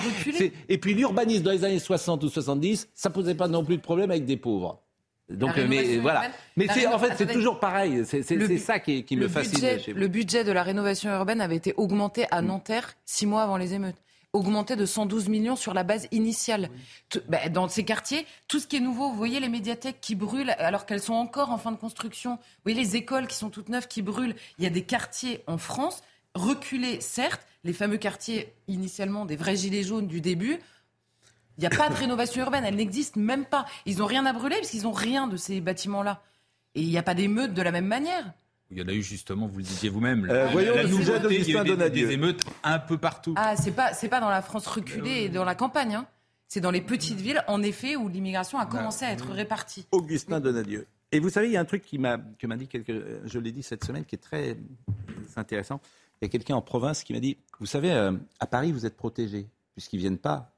[0.68, 3.82] Et puis l'urbanisme dans les années 60 ou 70, ça posait pas non plus de
[3.82, 4.82] problème avec des pauvres.
[5.28, 6.20] Donc, euh, mais voilà.
[6.20, 8.04] urbaine- Mais c'est, en fait, c'est toujours pareil.
[8.06, 8.22] C'est,
[8.58, 9.98] ça qui, qui me fascine budget, chez vous.
[9.98, 13.74] le budget de la rénovation urbaine avait été augmenté à Nanterre six mois avant les
[13.74, 13.96] émeutes.
[14.32, 16.68] Augmenté de 112 millions sur la base initiale.
[17.28, 20.54] Ben, dans ces quartiers, tout ce qui est nouveau, vous voyez les médiathèques qui brûlent
[20.58, 22.32] alors qu'elles sont encore en fin de construction.
[22.32, 24.34] Vous voyez les écoles qui sont toutes neuves qui brûlent.
[24.58, 26.02] Il y a des quartiers en France,
[26.34, 30.58] reculés certes, les fameux quartiers initialement des vrais gilets jaunes du début.
[31.58, 33.64] Il n'y a pas de rénovation urbaine, elle n'existe même pas.
[33.86, 36.22] Ils n'ont rien à brûler parce qu'ils n'ont rien de ces bâtiments-là.
[36.74, 38.32] Et il n'y a pas d'émeutes de la même manière.
[38.70, 40.24] Il y en a eu justement, vous le disiez vous-même.
[40.28, 43.32] Euh, la- voyons la nouveauté, il y a eu des- émeutes un peu partout.
[43.36, 45.94] Ah, c'est pas, c'est pas dans la France reculée et dans la campagne.
[45.94, 46.06] hein.
[46.48, 49.86] C'est dans les petites villes, en effet, où l'immigration a commencé à être répartie.
[49.92, 50.86] Augustin Donadieu.
[51.12, 53.20] Et vous savez, il y a un truc qui m'a, que m'a dit quelque, euh,
[53.24, 54.54] je l'ai dit cette semaine, qui est très euh,
[55.36, 55.80] intéressant.
[56.20, 58.86] Il y a quelqu'un en province qui m'a dit, vous savez, euh, à Paris, vous
[58.86, 60.55] êtes protégés, puisqu'ils viennent pas, euh,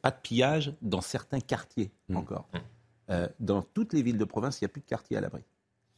[0.00, 2.48] pas de pillage dans certains quartiers encore.
[3.10, 5.42] Euh, dans toutes les villes de province, il n'y a plus de quartier à l'abri.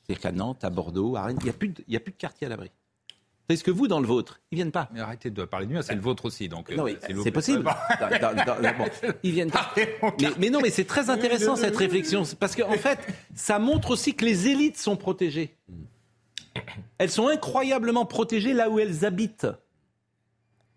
[0.03, 2.01] C'est-à-dire qu'à Nantes, à Bordeaux, à Rennes, il n'y a, plus de- il y a
[2.01, 2.71] plus de quartier à l'abri.
[3.51, 5.83] Est-ce que vous, dans le vôtre, ils viennent pas Mais arrêtez de parler du mien,
[5.83, 6.49] c'est le vôtre aussi.
[6.49, 7.63] Donc, non, euh, vous c'est possible.
[8.01, 8.87] Dans- dans- dans- bon,
[9.23, 9.71] ils viennent pas.
[10.21, 12.99] Mais, mais non, mais c'est très intéressant cette réflexion, parce qu'en fait,
[13.35, 15.55] ça montre aussi que les élites sont protégées.
[16.99, 19.47] Elles sont incroyablement protégées là où elles habitent.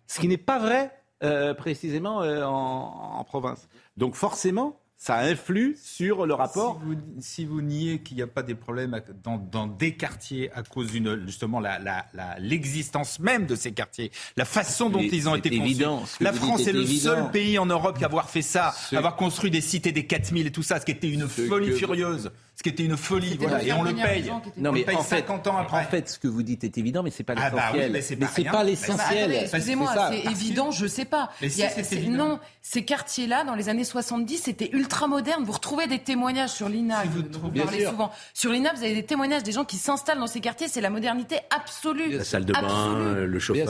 [0.07, 3.67] Ce qui n'est pas vrai euh, précisément euh, en, en province.
[3.97, 6.79] Donc forcément, ça influe sur le rapport.
[6.81, 10.51] Si vous, si vous niez qu'il n'y a pas des problèmes dans, dans des quartiers
[10.53, 14.97] à cause d'une justement la- la- la- l'existence même de ces quartiers, la façon dont
[14.99, 17.11] Mais ils ont été évident, que La France dites est est le évident.
[17.15, 20.47] seul pays en Europe à avoir fait ça, Ce- avoir construit des cités des 4000
[20.47, 22.31] et tout ça, ce qui était une Ce folie que- furieuse.
[22.57, 24.31] Ce qui était une folie, voilà, et on le paye.
[24.57, 25.77] Non, On mais paye en fait, 50 ans après.
[25.77, 28.17] en fait, ce que vous dites est évident, mais c'est pas Ah bah oui, l'essentiel.
[28.19, 29.31] mais c'est pas Bah, l'essentiel.
[29.43, 31.29] excusez-moi, ça, c'est évident, je sais pas.
[31.39, 31.69] Mais si, a-.
[32.09, 35.43] Non, ces quartiers-là, dans les années 70, c'était ultra moderne.
[35.43, 37.91] Vous retrouvez des témoignages sur l'INA, Si vous vous parlez sûr.
[37.91, 38.11] souvent.
[38.33, 40.67] Sur l'INA, vous avez des témoignages des gens qui s'installent dans ces quartiers.
[40.67, 42.13] C'est la modernité absolue.
[42.17, 43.67] La salle de bain, le chauffage.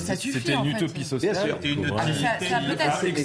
[0.00, 1.32] ça suffit C'était une utopie sociale.
[1.34, 1.58] Bien sûr.
[1.60, 2.04] C'était une Ah,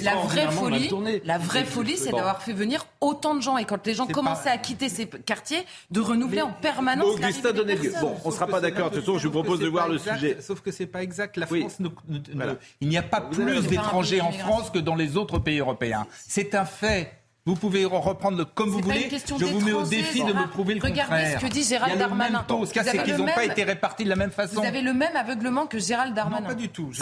[0.02, 0.90] La vraie folie,
[1.24, 4.44] la vraie folie, c'est d'avoir fait venir autant de gens et quand les gens commençaient
[4.44, 7.06] pas- à quitter ces quartiers, de renouveler en permanence.
[7.14, 8.00] Augustin des personnes.
[8.00, 8.90] Bon, on sera pas d'accord.
[8.90, 10.38] De toute façon, je vous propose de voir le sujet.
[10.40, 11.36] Sauf que c'est pas exact.
[11.36, 11.60] La Oui.
[11.60, 12.54] France, ne- ne- ne- Voilà.
[12.80, 16.06] il n'y a pas plus d'étrangers en France que dans les autres pays européens.
[16.26, 17.12] C'est un fait.
[17.46, 19.06] Vous pouvez re- reprendre le comme vous voulez.
[19.10, 21.40] Je vous mets au défi de me prouver le Regardez contraire.
[21.40, 22.38] ce que dit Gérald Il y a le Darmanin.
[22.38, 22.64] même taux.
[22.64, 24.62] Ce Vous c'est avez qu'ils le n'ont pas même- été répartis de la même façon.
[24.62, 26.46] Vous avez le même aveuglement que Gérald Non, Darmanin.
[26.48, 26.88] pas du tout.
[26.90, 26.94] Oh.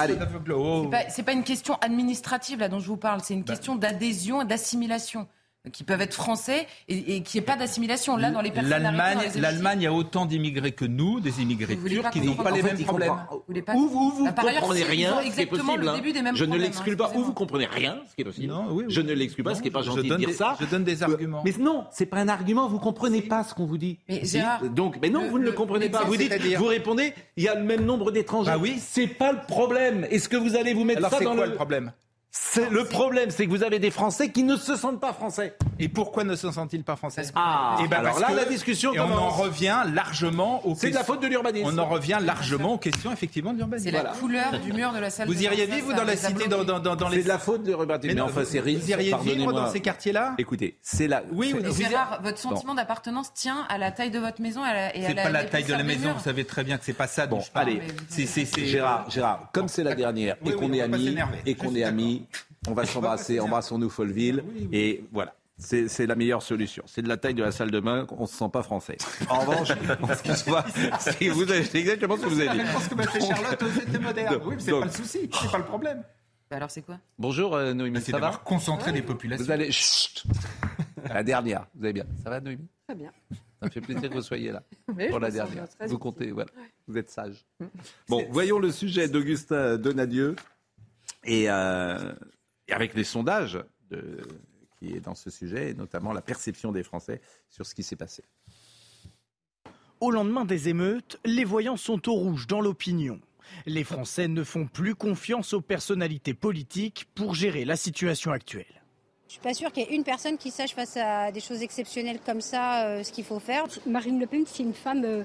[0.84, 3.52] C'est pas, c'est pas une question administrative là dont je vous parle, c'est une Bah.
[3.52, 5.28] question d'adhésion et d'assimilation.
[5.70, 8.16] Qui peuvent être français et, et qui n'est pas d'assimilation.
[8.16, 12.20] Là, dans les personnes L'Allemagne, l'Allemagne a autant d'immigrés que nous, des immigrés turcs, qui
[12.20, 13.14] n'ont pas les mêmes problèmes.
[13.76, 15.84] Ou vous, vous Bah, ailleurs, comprenez rien, ce qui est exactement possible.
[15.84, 15.94] le hein.
[15.94, 17.12] début des mêmes Je ne problèmes, l'exclus hein, pas.
[17.14, 18.48] Ou vous comprenez rien, ce qui est possible.
[18.48, 18.92] Non, oui, oui.
[18.92, 20.34] Je ne l'exclus pas, Non, ce qui n'est pas je gentil de donne dire des-
[20.34, 20.56] ça.
[20.58, 21.42] je donne des arguments.
[21.44, 22.66] Mais non, c'est pas un argument.
[22.68, 23.98] Vous comprenez pas ce qu'on vous dit.
[24.08, 24.24] Mais.
[24.24, 26.02] Gérard, Donc, mais non, le- vous ne le le- comprenez pas.
[26.02, 28.50] Vous dites, vous répondez, il y a le même nombre d'étrangers.
[28.50, 28.80] Bah oui.
[28.80, 30.08] C'est pas le problème.
[30.10, 31.92] Est-ce que vous allez vous mettre Alors ça c'est dans le problème?
[32.34, 35.54] C'est le problème, c'est que vous avez des Français qui ne se sentent pas français.
[35.78, 37.24] Et pourquoi ne se sentent-ils pas français?
[37.34, 40.88] Ah, Eh ben, alors là, que- la discussion et on en revient largement aux C'est
[40.88, 41.68] de la questions- faute de l'urbanisme.
[41.70, 43.90] On en revient largement aux questions effectivement de l'urbanisme.
[43.90, 46.16] c'est la couleur du mur de la salle de Vous iriez vivre dans la les
[46.16, 46.64] cité, dans, bloqués.
[46.64, 47.22] dans, dans, dans C'est les...
[47.22, 48.08] de la faute de l'urbanisme.
[48.08, 50.34] Mais non, enfin, c'est vous, ri- vous iriez vivre dans ces quartiers-là?
[50.38, 51.22] Écoutez, c'est la.
[51.32, 54.68] Oui, vous disiez- Gérard, votre sentiment d'appartenance tient à la taille de votre maison et
[54.68, 56.84] à la, et C'est pas la taille de la maison, vous savez très bien que
[56.86, 57.82] c'est pas ça Bon, allez.
[58.08, 61.14] mais- C'est- Gérard, Gérard, comme c'est la dernière et qu'on on est amis
[61.44, 62.21] et qu'on est amis,
[62.68, 64.78] on va s'embrasser, embrassons-nous Folleville Oui, oui.
[64.78, 65.34] et voilà.
[65.58, 66.82] C'est la meilleure solution.
[66.86, 68.96] C'est de la taille de la salle de bain, on se sent pas français.
[69.28, 69.74] En revanche, c'est
[71.78, 72.66] exactement ce que vous avez dit.
[72.66, 74.40] Je pense que bah, c'est Charlotte aux étés modernes.
[74.44, 76.02] Oui, mais c'est Donc- pas le souci, c'est pas le problème.
[76.50, 76.98] Bah alors c'est quoi?
[77.18, 78.22] Bonjour euh, Noémie, C'est ça va?
[78.22, 79.44] d'avoir concentré les populations.
[79.44, 80.24] Vous allez chut.
[81.08, 82.04] La dernière, vous allez bien.
[82.24, 82.66] Ça va Noémie?
[82.86, 83.10] Très bien.
[83.60, 84.62] Ça me fait plaisir que vous soyez là
[85.10, 85.64] pour la dernière.
[85.86, 86.50] Vous comptez, voilà.
[86.88, 87.44] Vous êtes sage.
[88.08, 90.34] Bon, voyons le sujet d'Augustin Donadieu
[91.24, 92.14] et, euh,
[92.68, 93.58] et avec les sondages
[93.90, 94.20] de-
[94.78, 97.96] qui est dans ce sujet, et notamment la perception des Français sur ce qui s'est
[97.96, 98.24] passé.
[100.00, 103.20] Au lendemain des émeutes, les voyants sont au rouge dans l'opinion.
[103.66, 108.82] Les Français ne font plus confiance aux personnalités politiques pour gérer la situation actuelle.
[109.28, 111.62] Je suis pas sûre qu'il y ait une personne qui sache face à des choses
[111.62, 113.64] exceptionnelles comme ça euh, ce qu'il faut faire.
[113.86, 115.24] Marine Le Pen, c'est une femme euh,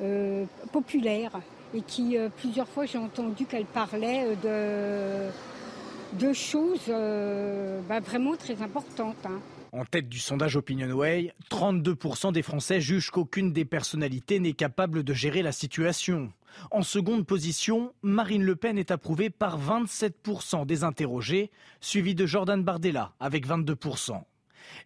[0.00, 1.40] euh, populaire
[1.74, 5.30] et qui, euh, plusieurs fois, j'ai entendu qu'elle parlait euh,
[6.18, 9.16] de, choses euh, bah, vraiment très importantes.
[9.24, 9.40] hein.
[9.72, 15.12] En tête du sondage OpinionWay, 32% des Français jugent qu'aucune des personnalités n'est capable de
[15.12, 16.32] gérer la situation.
[16.70, 22.62] En seconde position, Marine Le Pen est approuvée par 27% des interrogés, suivi de Jordan
[22.62, 24.22] Bardella avec 22%.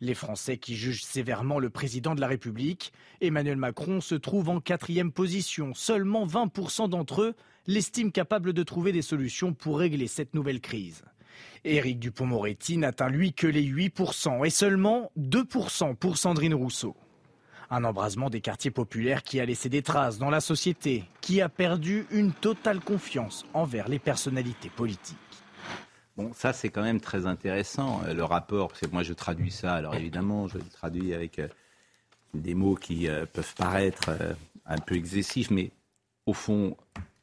[0.01, 4.61] Les Français qui jugent sévèrement le président de la République, Emmanuel Macron, se trouve en
[4.61, 5.75] quatrième position.
[5.75, 7.35] Seulement 20% d'entre eux
[7.67, 11.03] l'estiment capable de trouver des solutions pour régler cette nouvelle crise.
[11.65, 16.97] Éric Dupont-Moretti n'atteint lui que les 8% et seulement 2% pour Sandrine Rousseau.
[17.71, 21.51] Un embrasement des quartiers populaires qui a laissé des traces dans la société, qui a
[21.51, 25.28] perdu une totale confiance envers les personnalités politiques.
[26.19, 29.53] Bon, ça c'est quand même très intéressant, euh, le rapport, parce que moi je traduis
[29.53, 31.47] ça, alors évidemment je le traduis avec euh,
[32.35, 34.11] des mots qui euh, peuvent paraître
[34.67, 35.71] un peu excessifs, mais
[36.27, 36.77] au fond,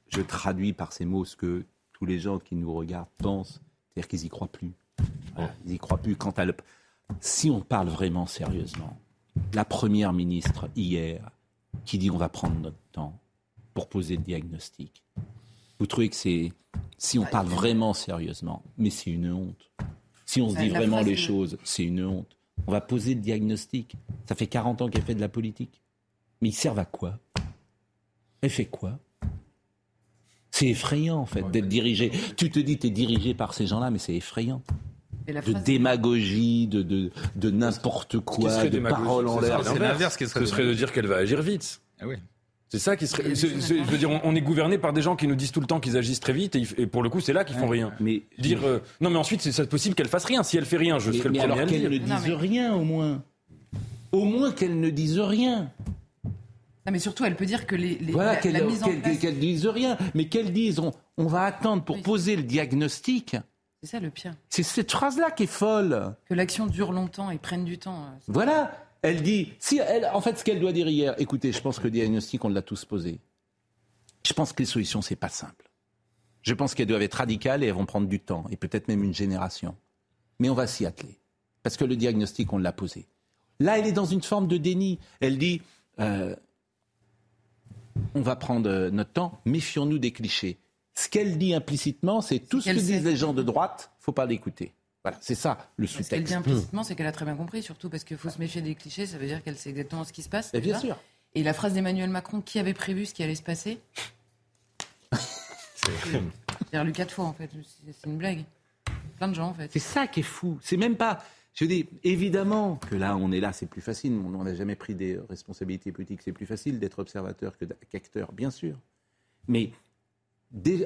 [0.07, 3.59] je traduis par ces mots ce que tous les gens qui nous regardent pensent,
[3.93, 4.71] c'est-à-dire qu'ils y croient plus.
[5.65, 6.15] Ils y croient plus.
[7.19, 8.97] Si on parle vraiment sérieusement,
[9.53, 11.31] la première ministre hier
[11.83, 13.19] qui dit on va prendre notre temps
[13.73, 15.03] pour poser le diagnostic,
[15.79, 16.51] vous trouvez que c'est
[16.97, 19.71] si on parle vraiment sérieusement, mais c'est une honte.
[20.25, 22.35] Si on se dit vraiment les choses, c'est une honte.
[22.67, 23.95] On va poser le diagnostic.
[24.27, 25.81] Ça fait 40 ans qu'elle fait de la politique.
[26.41, 27.19] Mais ils servent à quoi?
[28.41, 28.97] Elle fait quoi?
[30.51, 32.11] C'est effrayant, en fait, d'être dirigé.
[32.37, 34.61] Tu te dis, tu es dirigé par ces gens-là, mais c'est effrayant.
[35.27, 39.63] De démagogie, de, de, de n'importe quoi, de paroles en l'air.
[39.63, 41.81] C'est l'inverse Ce serait de dire qu'elle va agir vite.
[41.99, 42.15] Ah oui.
[42.69, 43.35] C'est ça qui serait.
[43.35, 45.51] c'est- c'est- je veux dire, on, on est gouverné par des gens qui nous disent
[45.51, 47.67] tout le temps qu'ils agissent très vite et, pour le coup, c'est là qu'ils font
[47.69, 47.93] rien.
[47.99, 50.41] Mais, Dire euh, non, mais ensuite, c'est c'est possible qu'elle fasse rien.
[50.43, 51.89] Si elle fait rien, je mais, serai mais le premier alors à le qu'elle dire.
[52.01, 53.23] ne Non, dise mais- rien, au moins.
[54.11, 55.69] Au moins qu'elle ne dise rien.
[56.25, 58.87] Non, mais surtout, elle peut dire que les, les- Voilà, la, qu'elle la mise en
[58.87, 62.01] qu'elle- place- qu'elle dise rien, mais qu'elle dise on, on va attendre pour Oui.
[62.01, 63.35] poser le diagnostic.
[63.81, 64.33] C'est ça le pire.
[64.49, 66.15] C'est cette phrase-là qui est folle.
[66.27, 68.03] Que l'action dure longtemps et prenne du temps.
[68.05, 68.71] euh, Voilà.
[69.05, 71.83] Elle dit, si elle, en fait, ce qu'elle doit dire hier, écoutez, je pense que
[71.83, 73.19] le diagnostic, on l'a tous posé.
[74.25, 75.69] Je pense que les solutions, c'est pas simple.
[76.41, 79.03] Je pense qu'elles doivent être radicales et elles vont prendre du temps, et peut-être même
[79.03, 79.75] une génération.
[80.39, 81.19] Mais on va s'y atteler.
[81.61, 83.05] Parce que le diagnostic, on l'a posé.
[83.59, 84.97] Là, elle est dans une forme de déni.
[85.19, 85.61] Elle dit,
[85.99, 86.35] euh,
[88.15, 90.57] on va prendre euh, notre temps, méfions-nous des clichés.
[90.95, 94.25] Ce qu'elle dit implicitement, c'est tout ce que disent les gens de droite, faut pas
[94.25, 94.73] l'écouter.
[95.05, 96.33] Voilà, c'est ça le Ce qu'elle dit sous-texte.
[96.33, 99.05] implicitement, c'est qu'elle a très bien compris, surtout parce qu'il faut se méfier des clichés,
[99.05, 100.51] ça veut dire qu'elle sait exactement ce qui se passe.
[100.51, 100.97] Bien sûr.
[101.35, 103.79] Et la phrase d'Emmanuel Macron, qui avait prévu ce qui allait se passer?
[106.71, 107.51] C'est lu quatre fois, en fait.
[107.85, 108.45] C'est une blague.
[109.17, 109.71] Plein de gens, en fait.
[109.71, 110.57] C'est ça qui est fou.
[110.63, 111.23] C'est même pas.
[111.53, 114.13] Je dis, évidemment que là, on est là, c'est plus facile.
[114.13, 116.21] On n'a jamais pris des responsabilités politiques.
[116.23, 118.79] C'est plus facile d'être observateur que qu'acteur, bien sûr.
[119.47, 119.69] Mais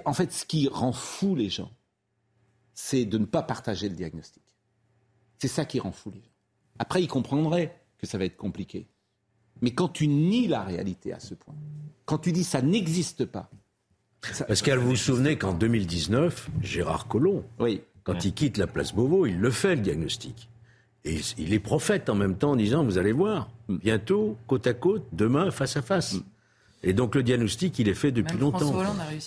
[0.03, 1.71] en fait, ce qui rend fou les gens,
[2.79, 4.41] c'est de ne pas partager le diagnostic.
[5.37, 6.31] C'est ça qui rend fou les gens.
[6.79, 8.87] Après, ils comprendraient que ça va être compliqué.
[9.61, 11.55] Mais quand tu nies la réalité à ce point,
[12.05, 13.49] quand tu dis ça n'existe pas,
[14.47, 17.43] Parce qu'elle vous vous souvenez qu'en 2019, Gérard Collomb,
[18.03, 20.49] quand il quitte la place Beauvau, il le fait le diagnostic.
[21.03, 24.73] Et il est prophète en même temps en disant, vous allez voir, bientôt, côte à
[24.73, 26.15] côte, demain, face à face.
[26.83, 28.73] Et donc le diagnostic, il est fait depuis Même longtemps.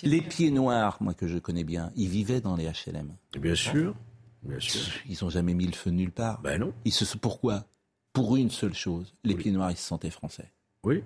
[0.02, 3.12] Les pieds noirs, moi que je connais bien, ils vivaient dans les HLM.
[3.34, 3.94] Et Bien sûr,
[4.42, 4.80] bien sûr.
[5.08, 6.40] Ils n'ont jamais mis le feu nulle part.
[6.42, 6.72] Ben non.
[6.84, 7.64] Ils se, pourquoi?
[8.12, 9.14] Pour une seule chose.
[9.24, 10.50] Les pieds noirs, ils se sentaient français.
[10.84, 11.02] Oui.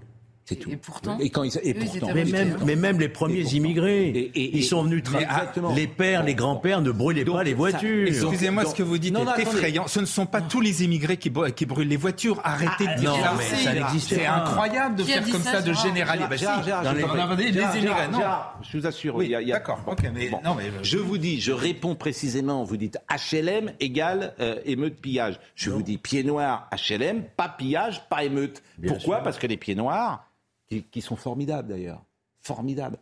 [0.48, 0.70] C'est tout.
[0.70, 4.09] Et pourtant, Et quand ils, et pourtant, Mais même, mais même les premiers Et immigrés,
[4.11, 5.74] Et- et- ils sont venus mais tra- exactement.
[5.74, 8.06] Les pères, les grands-pères ne brûlaient pas les voitures.
[8.06, 9.56] Excusez-moi, ce que vous dites Non, non, est attendez.
[9.56, 9.88] effrayant.
[9.88, 12.40] Ce ne sont pas tous les immigrés qui, qui brûlent les voitures.
[12.44, 13.35] Arrêtez de dire non, ça.
[13.37, 16.46] mais ça C'est- incroyable de faire comme ça, ça, de généraliser.
[16.46, 16.94] Bah,
[17.37, 18.20] les- immigrés, non.
[18.62, 20.40] Je vous assure, Oui, il y a- il y a- d'accord, ok, mais Bon.
[20.44, 25.40] non, mais Je vous dis, je réponds précisément, vous dites HLM égale euh, émeute pillage.
[25.56, 28.62] Je vous dis pieds noirs HLM, pas pillage, pas émeute.
[28.87, 29.18] Pourquoi?
[29.18, 30.22] Parce que les pieds noirs,
[30.68, 32.02] qui, qui sont formidables d'ailleurs,
[32.40, 32.98] formidables,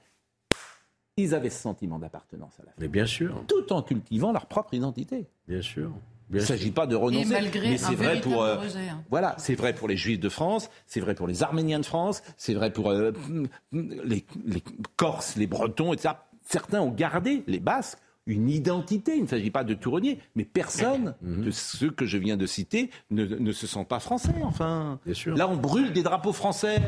[1.17, 4.47] ils avaient ce sentiment d'appartenance à la France, Mais bien sûr, tout en cultivant leur
[4.47, 5.27] propre identité.
[5.47, 5.91] bien sûr.
[6.31, 7.29] Il ne s'agit pas de renoncer.
[7.29, 9.05] Et malgré mais c'est vrai pour euh, rejet, hein.
[9.11, 12.23] voilà, c'est vrai pour les Juifs de France, c'est vrai pour les Arméniens de France,
[12.39, 13.13] c'est vrai pour euh,
[13.73, 14.63] les, les
[14.97, 16.15] Corses, les Bretons, etc.
[16.43, 19.17] Certains ont gardé les Basques une identité.
[19.17, 21.45] Il ne s'agit pas de tout renier, mais personne Mhm.
[21.45, 24.33] de ceux que je viens de citer ne, ne se sent pas français.
[24.45, 25.37] Enfin, Bien sûr.
[25.37, 26.81] là, on brûle des drapeaux français.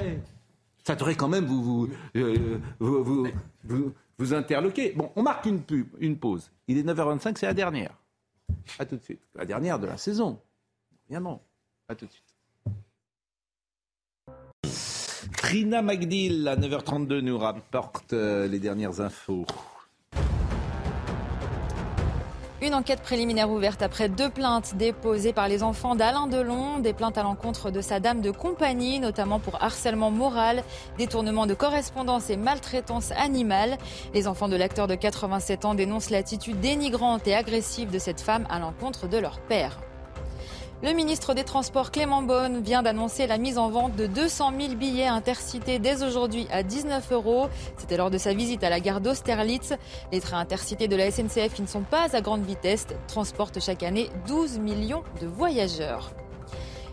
[0.86, 3.26] Ça devrait quand même vous vous, euh, vous, vous,
[3.64, 4.92] vous- vous interloquer.
[4.92, 6.52] Bon, on marque une pub, une pause.
[6.68, 7.90] Il est 9h25, c'est la dernière.
[8.78, 9.20] À tout de suite.
[9.34, 10.38] La dernière de la saison.
[11.08, 11.42] Évidemment.
[11.88, 12.22] À tout de suite.
[15.36, 19.44] Trina Magdil, à 9h32, nous rapporte euh, les dernières infos.
[22.62, 27.18] Une enquête préliminaire ouverte après deux plaintes déposées par les enfants d'Alain Delon, des plaintes
[27.18, 30.64] à l'encontre de sa dame de compagnie, notamment pour harcèlement moral,
[30.96, 33.76] détournement de correspondance et maltraitance animale.
[34.14, 38.46] Les enfants de l'acteur de 87 ans dénoncent l'attitude dénigrante et agressive de cette femme
[38.48, 39.78] à l'encontre de leur père.
[40.82, 44.74] Le ministre des Transports Clément Beaune vient d'annoncer la mise en vente de 200 000
[44.74, 47.48] billets intercités dès aujourd'hui à 19 euros.
[47.78, 49.72] C'était lors de sa visite à la gare d'Austerlitz.
[50.12, 53.82] Les trains intercités de la SNCF qui ne sont pas à grande vitesse transportent chaque
[53.82, 56.10] année 12 millions de voyageurs.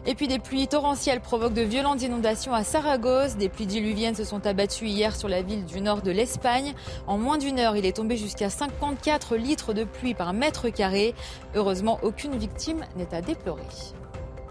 [0.05, 3.37] Et puis des pluies torrentielles provoquent de violentes inondations à Saragosse.
[3.37, 6.73] Des pluies diluviennes se sont abattues hier sur la ville du nord de l'Espagne.
[7.07, 11.15] En moins d'une heure, il est tombé jusqu'à 54 litres de pluie par mètre carré.
[11.55, 13.63] Heureusement, aucune victime n'est à déplorer.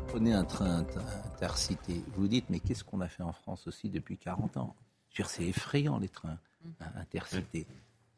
[0.08, 1.94] Prenez un train inter- intercité.
[2.14, 4.74] Vous vous dites, mais qu'est-ce qu'on a fait en France aussi depuis 40 ans?
[5.10, 6.38] Je veux dire, C'est effrayant, les trains
[6.80, 7.66] hein, intercités.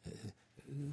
[0.07, 0.11] Euh,
[0.69, 0.89] euh,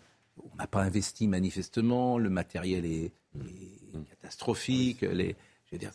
[0.53, 5.03] on n'a pas investi manifestement, le matériel est, est catastrophique.
[5.03, 5.93] Les, je veux dire,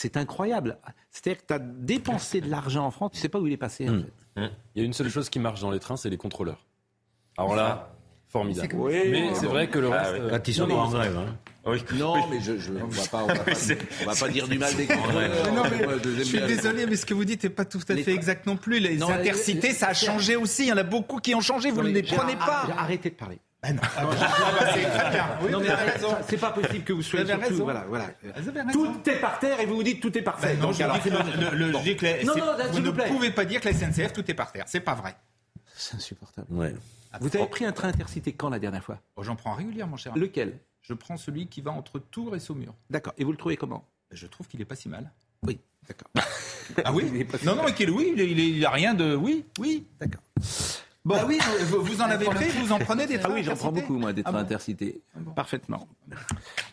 [0.00, 0.78] c'est- incroyable.
[1.10, 3.52] C'est-à-dire que tu as dépensé de l'argent en France, tu ne sais pas où il
[3.52, 3.88] est passé.
[3.88, 4.02] en
[4.36, 4.50] fait.
[4.74, 6.64] Il y a une seule chose qui marche dans les trains, c'est les contrôleurs.
[7.36, 7.90] Alors là,
[8.28, 8.68] formidable.
[8.70, 10.12] C'est comme- Mais c'est vrai que le Ah reste.
[10.14, 10.18] oui.
[10.20, 11.16] euh, Quand ils sont non, pas mais- en grève.
[11.18, 11.36] hein.
[11.66, 11.82] Oui.
[11.98, 13.52] Non, mais je, je, on va pas, on va pas,
[14.02, 15.30] on va pas dire du mal des contrôleurs.
[15.44, 17.64] Mais non, mais Moi, deuxième je suis désolé, mais ce que vous dites n'est pas
[17.66, 18.78] tout à fait exact non plus.
[18.78, 20.64] Les Non, intercités, les- ça a changé aussi.
[20.64, 21.70] Il y en a beaucoup qui ont changé.
[21.70, 22.62] Vous ne les prenez pas.
[22.62, 23.38] arrête- Arrêtez de parler.
[23.62, 23.82] Ah non.
[23.96, 25.28] Ah bah, c'est très bien.
[25.42, 25.60] Oui, non,
[26.26, 27.64] c'est pas possible que vous soyez Vous avez surtout- raison.
[27.64, 28.10] Voilà, voilà.
[28.38, 28.72] Vous avez raison.
[28.94, 30.54] Tout est par terre et vous vous dites tout est parfait.
[30.54, 32.66] Ben non, Donc, je alors, dis le- je dis que la- Non, c'est- non, là,
[32.68, 33.08] vous ne plaît.
[33.08, 34.64] pouvez pas dire que la SNCF tout est par terre.
[34.66, 35.14] C'est pas vrai.
[35.76, 36.46] C'est insupportable.
[36.50, 36.74] Ouais.
[37.20, 38.98] Vous avez pris un train intercité quand la dernière fois?
[39.16, 40.16] Oh, J'en prends régulièrement, cher.
[40.16, 40.58] Lequel?
[40.82, 42.74] Je prends celui qui va entre Tours et Saumur.
[42.88, 43.12] D'accord.
[43.18, 43.84] Et vous le trouvez comment?
[44.10, 45.10] Je trouve qu'il est pas si mal.
[45.42, 46.08] Oui, d'accord.
[46.84, 47.04] Ah oui?
[47.14, 47.62] Il est pas si Non, mal.
[47.64, 49.14] non, mais qu'il oui, il, il a rien de.
[49.14, 49.86] Oui, oui.
[50.00, 50.22] D'accord.
[51.02, 53.56] Bon, oui, vous, vous en avez pris, vous en prenez des Ah trains oui, j'en
[53.56, 55.00] prends beaucoup, moi, des Ah trains bon intercités.
[55.16, 55.30] bon.
[55.32, 55.88] Parfaitement.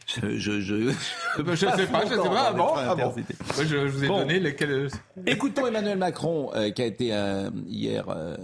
[0.06, 0.92] je, je, je...
[1.38, 2.48] je sais pas, je sais pas.
[2.50, 3.13] Ah bon, ah bon.
[3.58, 4.20] Je, je, vous ai Bon.
[4.20, 4.90] donné lesquels.
[5.26, 8.36] Écoutons Emmanuel Macron, euh, qui a été euh, hier, euh,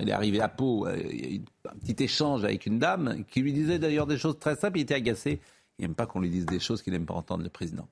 [0.00, 2.78] il est arrivé à Pau, euh, il y a eu un petit échange avec une
[2.78, 4.78] dame qui lui disait d'ailleurs des choses très simples.
[4.78, 5.40] Il était agacé.
[5.80, 7.88] Il n'aime pas qu'on lui dise des choses qu'il n'aime pas entendre le président.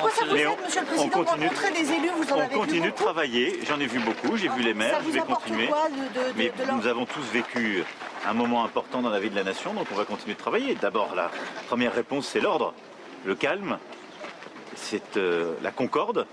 [0.00, 1.92] En quoi ça vous Mais aide, on- Monsieur le on Président, continue de- rencontrer des
[1.92, 4.62] élus, vous en On avez vu continue de travailler, j'en ai vu beaucoup, j'ai vu
[4.62, 5.66] les Ça maires, je vous vais continuer.
[5.68, 7.84] quoi de, de, Mais de leur- nous avons tous vécu
[8.26, 10.74] un moment important dans la vie de la nation, donc on va continuer de travailler.
[10.74, 11.30] D'abord, la
[11.68, 12.74] première réponse, c'est l'ordre,
[13.24, 13.78] le calme,
[14.74, 16.26] c'est euh, la concorde,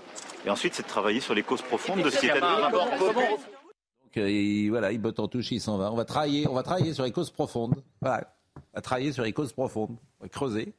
[0.46, 2.40] et ensuite, c'est de travailler sur les causes profondes de ce qui est.
[2.40, 5.92] Donc euh, il, voilà, il botte en touche, il s'en va.
[5.92, 7.74] On va travailler, on va travailler sur les causes profondes.
[8.00, 8.26] Voilà,
[8.56, 9.96] on va travailler sur les causes profondes.
[10.20, 10.72] On va creuser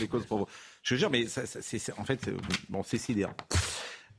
[0.00, 0.26] les causes.
[0.82, 1.26] Je veux dire, mais
[1.98, 2.34] en fait, c'est-
[2.68, 3.34] bon, c'est sidérant.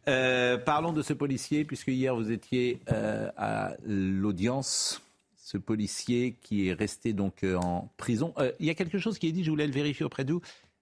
[0.08, 5.02] Euh, parlons de ce policier, puisque hier vous étiez euh, à l'audience.
[5.38, 8.34] Ce policier qui est resté donc euh, en prison.
[8.38, 10.34] Euh, il y a quelque chose qui est dit, je voulais le vérifier auprès de
[10.34, 10.42] vous.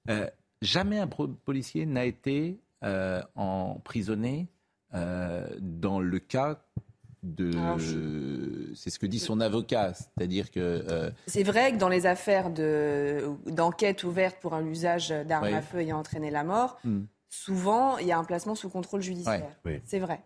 [0.09, 0.29] Euh,
[0.61, 4.47] jamais un policier n'a été euh, emprisonné
[4.93, 6.59] euh, dans le cas
[7.35, 7.57] de.
[7.57, 7.79] Alors,
[8.75, 10.59] C'est ce que dit son avocat, c'est-à-dire que.
[10.89, 15.61] euh, C'est vrai que dans les affaires de- d'enquête ouvertes pour un usage d'armes à
[15.61, 17.01] feu ayant entraîné la mort, hmm.
[17.29, 19.41] souvent il y a un placement sous contrôle judiciaire.
[19.65, 19.81] Ouais, oui.
[19.85, 20.21] C'est vrai.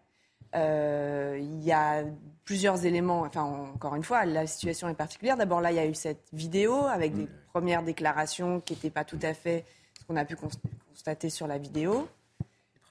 [0.56, 2.04] Euh, Il y a
[2.44, 3.22] plusieurs éléments.
[3.22, 5.38] Enfin, encore une fois, la situation est particulière.
[5.38, 9.06] D'abord, là, il y a eu cette vidéo avec des premières déclarations qui n'étaient pas
[9.06, 9.64] tout à fait
[10.00, 10.50] ce qu'on a pu cons-
[10.90, 12.08] constater sur la vidéo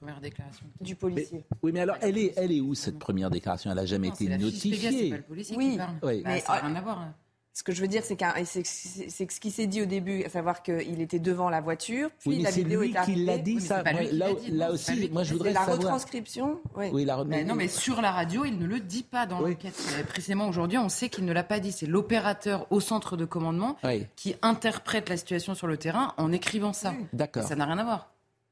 [0.01, 0.65] Première déclaration.
[0.81, 1.45] du policier.
[1.61, 3.69] Oui, mais alors, elle est, elle est où cette première déclaration?
[3.69, 5.09] Elle n'a jamais Non, été la notifiée.
[5.11, 5.71] pas le policier Oui.
[5.73, 5.95] qui parle.
[6.01, 6.21] Oui.
[6.23, 6.99] Bah, Mais, ça n'a ah, rien à voir.
[7.01, 7.13] hein.
[7.53, 9.81] Ce que je veux dire, c'est qu'un- c'est que c'est que ce qui s'est dit
[9.81, 12.79] au début, à savoir qu'il était devant la voiture, puis Oui, mais la c'est vidéo
[12.81, 13.25] lui est qui arrivée.
[13.25, 13.83] l'a dit, Oui, mais ça.
[13.83, 15.77] Moi, qui là, l'a dit, là aussi, moi, qui je l'a voudrais la savoir.
[15.79, 16.61] retranscription.
[16.77, 16.85] Oui.
[16.93, 19.77] Oui, la Mais non, mais sur la radio, il ne le dit pas dans l'enquête.
[19.99, 21.73] Euh, Précisément aujourd'hui, on sait qu'il ne l'a pas dit.
[21.73, 24.07] C'est l'opérateur au centre de commandement Oui.
[24.15, 26.93] qui interprète la situation sur le terrain en écrivant ça.
[27.13, 27.43] D'accord.
[27.43, 28.07] Ça n'a rien à voir.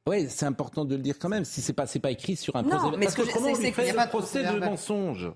[0.09, 1.45] Oui, c'est important de le dire quand même.
[1.45, 2.97] Si c'est pas, c'est pas écrit sur un Non, procès.
[2.97, 5.31] mais Parce ce que je- on lui fait le procès de mensonge.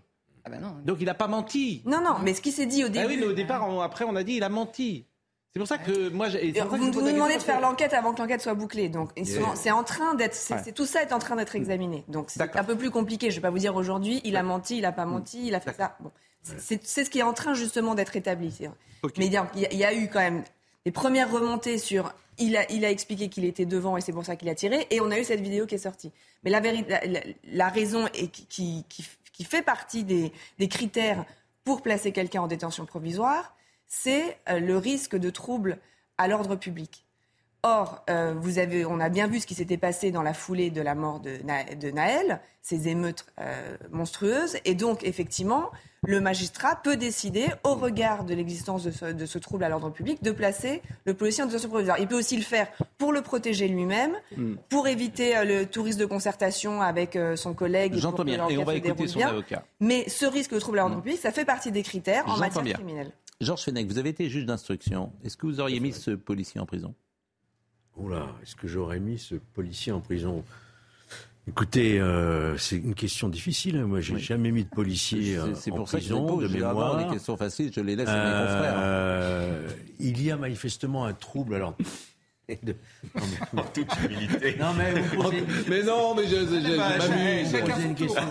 [0.45, 0.75] Ah non.
[0.83, 1.81] Donc il n'a pas menti.
[1.85, 3.07] Non, non, mais ce qui s'est dit au Ah début.
[3.07, 5.05] oui, mais au départ, on- après, on a dit il a menti.
[5.53, 7.93] C'est pour ça que moi, ça que Vous, vous nous demandez de faire que- l'enquête
[7.93, 8.89] avant que l'enquête soit bouclée.
[8.89, 9.53] Donc, Yeah.
[9.55, 10.71] c'est en train d'être, c'est, Ouais.
[10.73, 12.03] tout ça est en train d'être examiné.
[12.07, 13.29] Donc, c'est un peu plus compliqué.
[13.29, 15.59] Je vais pas vous dire aujourd'hui, il a menti, il a pas menti, il a
[15.59, 15.95] fait ça.
[15.99, 16.11] Bon,
[16.57, 18.57] c'est, ce qui est en train justement d'être établi.
[19.19, 20.43] Mais il y, a, il y a eu quand même
[20.85, 22.11] des premières remontées sur.
[22.39, 24.87] Il a, expliqué qu'il était devant et c'est pour ça qu'il a tiré.
[24.89, 26.11] Et on a eu cette vidéo qui est sortie.
[26.43, 28.07] Mais la, raison
[28.49, 28.85] qui,
[29.43, 31.25] fait partie des, des critères
[31.63, 33.55] pour placer quelqu'un en détention provisoire,
[33.87, 35.77] c'est euh, le risque de trouble
[36.17, 37.05] à l'ordre public.
[37.65, 40.69] Or, euh, vous avez, on a bien vu ce qui s'était passé dans la foulée
[40.69, 45.71] de la mort de, Na- de Naël, ces émeutes euh, monstrueuses, et donc effectivement,
[46.05, 49.89] le magistrat peut décider, au regard de l'existence de ce, de ce trouble à l'ordre
[49.91, 51.97] public, de placer le policier en détention provisoire.
[51.99, 54.55] Il peut aussi le faire pour le protéger lui-même, Hmm.
[54.69, 57.93] pour éviter euh, le tourisme de concertation avec euh, son collègue.
[57.95, 58.45] J'entends bien.
[58.49, 59.29] Et on va écouter son bien.
[59.29, 59.63] avocat.
[59.79, 62.39] Mais ce risque de trouble à l'ordre public, ça fait partie des critères en J'entends
[62.41, 62.73] matière bien.
[62.73, 63.11] criminelle.
[63.39, 65.13] Georges Fenech, vous avez été juge d'instruction.
[65.23, 66.93] Est-ce que vous auriez mis ce policier en prison?
[67.97, 70.43] Oula, est-ce que j'aurais mis ce policier en prison
[71.47, 73.75] Écoutez, euh, c'est une question difficile.
[73.77, 73.85] hein.
[73.85, 76.25] Moi, j'ai jamais mis de policier euh, C'est- C'est en pour ça que je prison,
[76.25, 76.51] les pose.
[76.53, 76.97] de mémoire.
[77.05, 78.73] des questions faciles, je les laisse à mes confrères.
[78.77, 79.67] Euh,
[79.99, 81.55] il y a manifestement un trouble.
[81.55, 81.75] Alors,
[82.63, 82.75] de-
[83.57, 84.55] En toute humilité.
[84.57, 87.47] Non, mais vous posez- Mais non, mais je, je- je- je Bah, m'amuse.
[87.47, 88.23] je vais poser une question.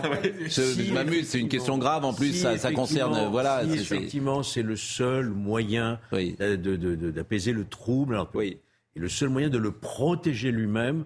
[0.47, 3.11] Je, je m'amuse, c'est une question grave en plus, Si, ça, ça concerne.
[3.13, 6.35] effectivement, Voilà, si, c'est- c'est- effectivement, c'est le seul moyen Oui.
[6.41, 8.15] de- de- de- d'apaiser le trouble.
[8.15, 8.57] Alors Oui.
[8.97, 11.05] Et le seul moyen de le protéger lui-même,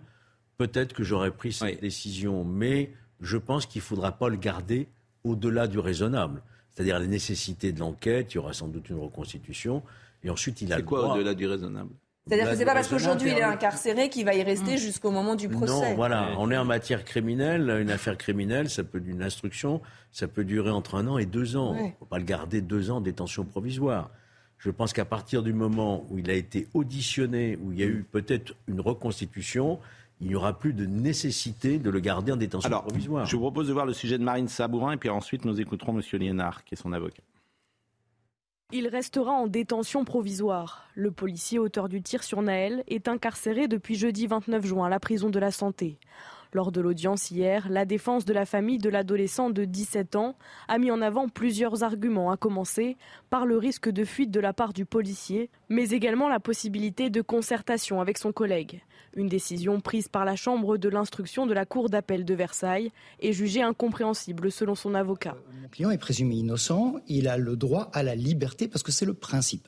[0.59, 1.79] peut-être que j'aurais pris cette Oui.
[1.81, 2.45] décision.
[2.45, 4.89] Mais je pense qu'il ne faudra pas le garder
[5.25, 6.43] au-delà du raisonnable.
[6.71, 9.83] C'est-à-dire la nécessité de l'enquête, il y aura sans doute une reconstitution.
[10.23, 11.15] Et ensuite, il a c'est le quoi droit.
[11.15, 11.91] au-delà du raisonnable?
[12.29, 15.37] C'est-à-dire que c'est pas parce qu'aujourd'hui il est incarcéré qu'il va y rester jusqu'au moment
[15.37, 15.91] du procès.
[15.91, 17.71] Non, voilà, on est en matière criminelle.
[17.81, 21.57] Une affaire criminelle, ça peut d'une instruction, ça peut durer entre un an et deux
[21.57, 21.77] ans.
[21.79, 24.11] Il ne faut pas le garder deux ans en détention provisoire.
[24.59, 27.87] Je pense qu'à partir du moment où il a été auditionné, où il y a
[27.87, 29.79] eu peut-être une reconstitution,
[30.21, 33.27] il n'y aura plus de nécessité de le garder en détention Alors, provisoire.
[33.27, 35.93] je vous propose de voir le sujet de Marine Sabourin et puis ensuite nous écouterons
[35.93, 37.23] Monsieur Liénard, qui est son avocat.
[38.73, 40.89] Il restera en détention provisoire.
[40.97, 44.99] Le policier auteur du tir sur Naël est incarcéré depuis jeudi 29 juin à la
[44.99, 45.99] prison de la Santé.
[46.57, 50.39] Lors de l'audience hier, la défense de la famille de l'adolescent de 17 ans
[50.69, 52.97] a mis en avant plusieurs arguments, à commencer
[53.29, 57.21] par le risque de fuite de la part du policier, mais également la possibilité de
[57.21, 58.81] concertation avec son collègue.
[59.17, 62.91] Une décision prise par la Chambre de l'instruction de la Cour d'appel de Versailles
[63.21, 65.37] est jugée incompréhensible selon son avocat.
[65.61, 69.05] Mon client est présumé innocent, il a le droit à la liberté parce que c'est
[69.05, 69.67] le principe.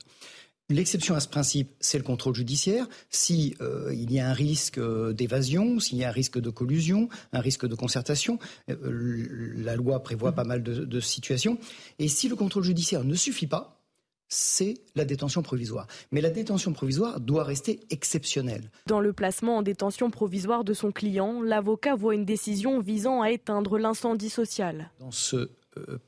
[0.69, 2.87] L'exception à ce principe, c'est le contrôle judiciaire.
[3.09, 6.51] Si euh, il y a un risque euh, d'évasion, s'il y a un risque de
[6.51, 8.37] collusion, un risque de concertation,
[8.69, 11.57] euh, la loi prévoit pas mal de, de situations.
[11.97, 13.81] Et si le contrôle judiciaire ne suffit pas,
[14.27, 15.87] c'est la détention provisoire.
[16.11, 18.69] Mais la détention provisoire doit rester exceptionnelle.
[18.85, 23.31] Dans le placement en détention provisoire de son client, l'avocat voit une décision visant à
[23.31, 24.91] éteindre l'incendie social.
[24.99, 25.49] Dans ce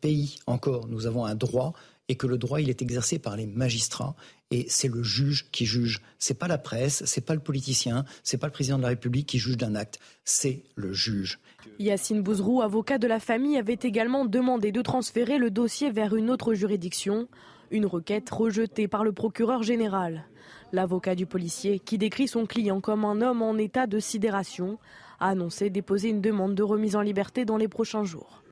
[0.02, 1.74] pays encore, nous avons un droit
[2.10, 4.16] et que le droit il est exercé par les magistrats
[4.52, 6.02] et c'est le juge qui juge.
[6.20, 9.28] C'est pas la presse, c'est pas le politicien, c'est pas le président de la République
[9.28, 11.40] qui juge d'un acte, c'est le juge.
[11.80, 16.30] Yacine Bouzrou, avocat de la famille, avait également demandé de transférer le dossier vers une
[16.30, 17.28] autre juridiction,
[17.72, 20.26] une requête rejetée par le procureur général.
[20.74, 24.78] L'avocat du policier, qui décrit son client comme un homme en état de sidération,
[25.20, 28.44] a annoncé déposer une demande de remise en liberté dans les prochains jours.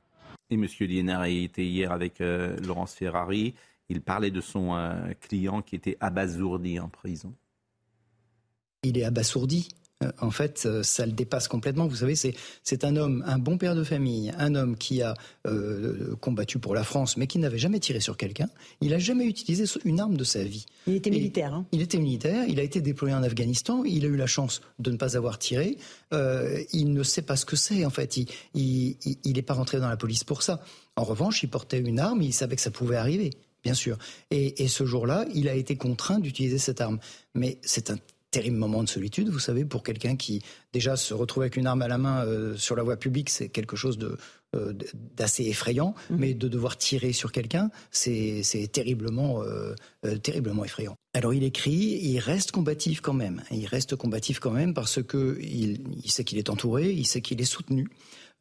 [0.50, 0.66] Et M.
[0.80, 3.54] Liénard était hier avec euh, Laurence Ferrari.
[3.90, 7.34] Il parlait de son euh, client qui était abasourdi en prison.
[8.84, 9.68] Il est abasourdi.
[10.02, 11.88] Euh, en fait, euh, ça le dépasse complètement.
[11.88, 15.14] Vous savez, c'est un homme, un bon père de famille, un homme qui a
[16.20, 18.48] combattu pour la France, mais qui n'avait jamais tiré sur quelqu'un.
[18.80, 20.66] Il n'a jamais utilisé une arme de sa vie.
[20.86, 21.52] Il était militaire.
[21.52, 21.66] Hein.
[21.72, 22.44] Il était militaire.
[22.48, 23.82] Il a été déployé en Afghanistan.
[23.84, 25.78] Il a eu la chance de ne pas avoir tiré.
[26.12, 27.84] il ne sait pas ce que c'est.
[27.84, 28.16] En fait,
[28.54, 30.62] il n'est pas rentré dans la police pour ça.
[30.94, 32.22] En revanche, il portait une arme.
[32.22, 33.30] Il savait que ça pouvait arriver
[33.62, 33.98] bien sûr.
[34.30, 36.98] Et, ce jour-là, il a été contraint d'utiliser cette arme.
[37.34, 37.98] Mais c'est un
[38.30, 40.42] terrible moment de solitude, vous savez, pour quelqu'un qui
[40.72, 43.48] déjà se retrouve avec une arme à la main euh, sur la voie publique, c'est
[43.48, 44.16] quelque chose de
[44.56, 44.72] euh,
[45.16, 46.16] d'assez effrayant, mmh.
[46.16, 48.42] mais de devoir tirer sur quelqu'un, c'est
[48.72, 49.74] terriblement, euh,
[50.22, 50.96] terriblement effrayant.
[51.14, 53.42] Alors il écrit, il reste combatif quand même.
[53.52, 57.40] Il reste combatif quand même parce que il sait qu'il est entouré, il sait qu'il
[57.40, 57.88] est soutenu.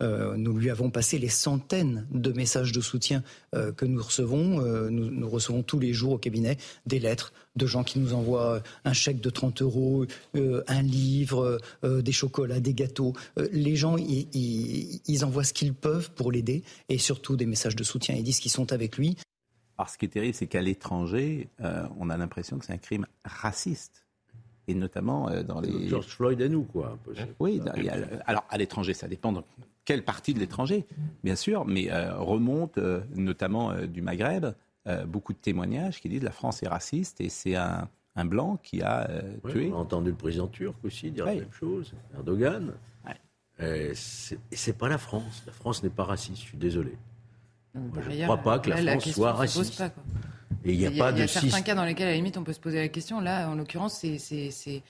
[0.02, 3.22] Euh, nous lui avons passé les centaines de messages de soutien
[3.54, 4.62] euh, que nous recevons.
[4.62, 8.62] Euh, nous, recevons tous les jours au cabinet des lettres de gens qui nous envoient
[8.86, 13.14] un chèque de 30 euros, un livre, des chocolats, des gâteaux.
[13.52, 18.16] les gens, ils envoient ce qu'ils peuvent pour l'aider et surtout des messages de soutien.
[18.16, 19.18] Ils disent qu'ils sont avec lui.
[19.78, 21.50] Alors, ce qui est terrible, c'est qu'à l'étranger,
[22.00, 24.06] on a l'impression que c'est un crime raciste
[24.68, 25.90] et notamment dans les.
[25.90, 26.98] George Floyd et nous, quoi.
[27.40, 27.62] Oui,
[28.26, 29.34] alors à l'étranger, ça dépend
[29.90, 30.86] quelle partie de l'étranger,
[31.24, 34.46] bien sûr, mais euh, remonte euh, notamment euh, du Maghreb
[35.08, 37.88] beaucoup de témoignages qui disent que la France est raciste et c'est un,
[38.26, 39.08] blanc qui a
[39.48, 39.70] tué.
[39.72, 42.74] On a entendu le président turc aussi dire la même chose, Erdogan.
[43.06, 43.92] Ouais.
[43.94, 45.44] C'est pas la France.
[45.46, 46.98] La France n'est pas raciste, je suis désolé.
[47.76, 49.84] je ne crois pas que la, France soit raciste.
[50.66, 51.18] et il n'y a, pas de.
[51.18, 52.90] Il y a certains cas dans lesquels, à la limite, on peut se poser la
[52.90, 53.22] question.
[53.22, 54.84] Là, en l'occurrence, c'est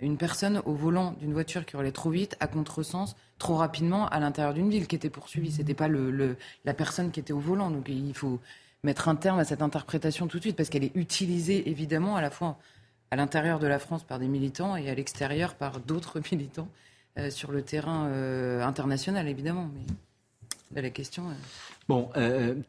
[0.00, 4.18] une personne au volant d'une voiture qui roulait trop vite, à contresens, trop rapidement à
[4.18, 5.52] l'intérieur d'une ville qui était poursuivie.
[5.52, 7.70] C'était pas la personne qui était au volant.
[7.70, 8.40] Donc il faut
[8.82, 12.22] mettre un terme à cette interprétation tout de suite parce qu'elle est utilisée évidemment à
[12.22, 12.58] la fois
[13.10, 16.68] à l'intérieur de la France par des militants et à l'extérieur par d'autres militants
[17.18, 19.68] euh, sur le terrain euh, international évidemment.
[20.72, 21.28] Mais la question.
[21.28, 21.32] Euh,
[21.90, 22.08] bon,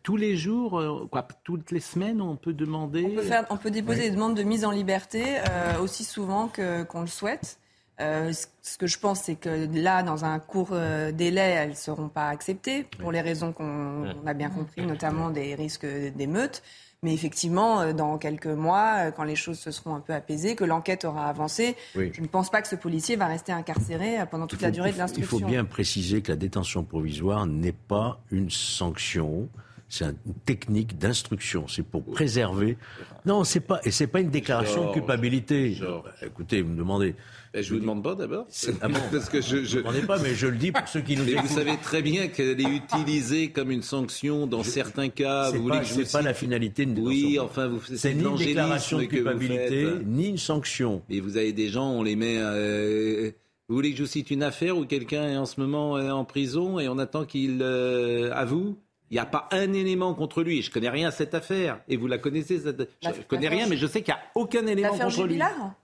[0.03, 3.05] tous les jours, quoi, toutes les semaines, on peut demander.
[3.05, 5.37] On peut, faire, on peut déposer des demandes de mise en liberté
[5.81, 7.57] aussi souvent que, qu'on le souhaite.
[8.01, 11.75] Euh, ce que je pense, c'est que là, dans un court euh, délai, elles ne
[11.75, 16.63] seront pas acceptées, pour les raisons qu'on a bien compris, notamment des risques d'émeutes.
[17.03, 20.63] Mais effectivement, euh, dans quelques mois, quand les choses se seront un peu apaisées, que
[20.63, 24.61] l'enquête aura avancé, je ne pense pas que ce policier va rester incarcéré pendant toute
[24.61, 25.37] la durée de l'instruction.
[25.37, 29.49] Il faut bien préciser que la détention provisoire n'est pas une sanction
[29.91, 31.67] c'est une technique d'instruction.
[31.67, 32.77] C'est pour préserver.
[33.25, 35.77] Non, c'est pas et c'est pas une déclaration de culpabilité.
[36.21, 37.13] Écoutez, vous me demandez.
[37.53, 38.47] Eh, je vous demande pas d'abord.
[38.81, 41.25] Ah Parce que je je ne pas, mais je le dis pour ceux qui nous
[41.25, 45.51] mais Vous savez très bien qu'elle est utilisée comme une sanction dans certains cas.
[45.51, 49.05] Vous voulez que pas la finalité de Oui, enfin, vous c'est ni une déclaration de
[49.05, 51.01] culpabilité, ni une sanction.
[51.09, 52.35] Et vous avez des gens, on les met.
[52.37, 53.31] Euh,
[53.67, 56.11] vous voulez que je vous cite une affaire où quelqu'un est en ce moment euh,
[56.11, 58.77] en prison et on attend qu'il euh, avoue?
[59.09, 60.61] Il n'y a pas un élément contre lui.
[60.61, 61.81] Je connais rien à cette affaire.
[61.89, 62.59] Et vous la connaissez.
[62.59, 62.89] Cette...
[63.03, 65.37] Je ne connais rien, mais je sais qu'il n'y a aucun élément contre lui.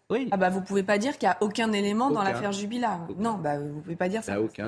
[0.09, 0.29] Oui.
[0.31, 3.07] Ah bah vous pouvez pas dire qu'il n'y a aucun élément dans l'affaire Jubilard.
[3.17, 4.31] Non, bah vous pouvez pas dire ça.
[4.31, 4.67] Il y a aucun.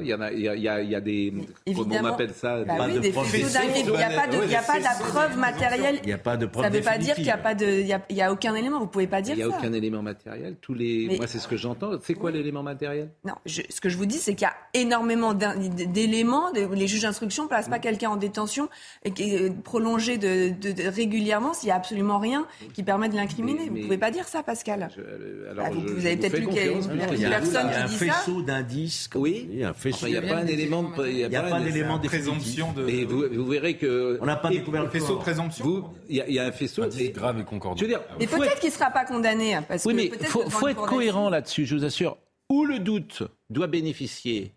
[0.00, 1.34] Il y, en a, il, y a, il, y a, il y a des.
[1.74, 4.62] Comment on appelle ça bah oui, des Il n'y a pas de, il y a
[4.62, 5.98] pas de preuve matérielle.
[6.04, 6.62] Il n'y a pas de preuve.
[6.62, 8.78] Ça ne veut pas dire qu'il n'y a pas de, il y a, aucun élément.
[8.78, 9.40] Vous pouvez pas dire ça.
[9.40, 10.54] Il n'y a aucun élément matériel.
[10.60, 11.16] Tous les.
[11.16, 11.90] Moi, c'est ce que j'entends.
[12.00, 15.34] C'est quoi l'élément matériel Non, ce que je vous dis, c'est qu'il y a énormément
[15.34, 16.52] d'éléments.
[16.52, 18.68] Les juges d'instruction ne placent pas quelqu'un en détention
[19.04, 23.68] et prolongé de régulièrement s'il n'y a absolument rien qui permet de l'incriminer.
[23.68, 24.75] Vous ne pouvez pas dire ça, Pascal.
[24.78, 24.90] Social.
[24.96, 26.84] Je- Bah, vous- je- vous je avez peut-être lu qu'il y a confiance.
[26.92, 29.10] une- Non, une il y a un- personne Il y a qui faisceau d'indices.
[29.14, 29.46] Oui.
[29.48, 29.96] on dit, un faisceau.
[29.96, 31.06] Enfin, il n'y a pas un élément de.
[31.06, 32.88] Il Il n'y a pas d'élément présomption de.
[32.88, 34.18] Et vous, verrez que.
[34.20, 35.84] On n'a pas découvert le faisceau de présomption.
[36.08, 36.84] Il y, a- il y a un faisceau.
[36.90, 37.76] Et- grave et concordant.
[37.76, 39.54] Je veux dire, Mais faut peut-être être- qu'il ne sera pas condamné.
[39.54, 42.16] hein, Oui, mais peut-être faut, être cohérent là-dessus, je vous assure.
[42.50, 44.52] Où le doute doit bénéficier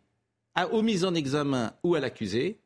[0.55, 2.59] à, aux mises en examen ou à l'accusé,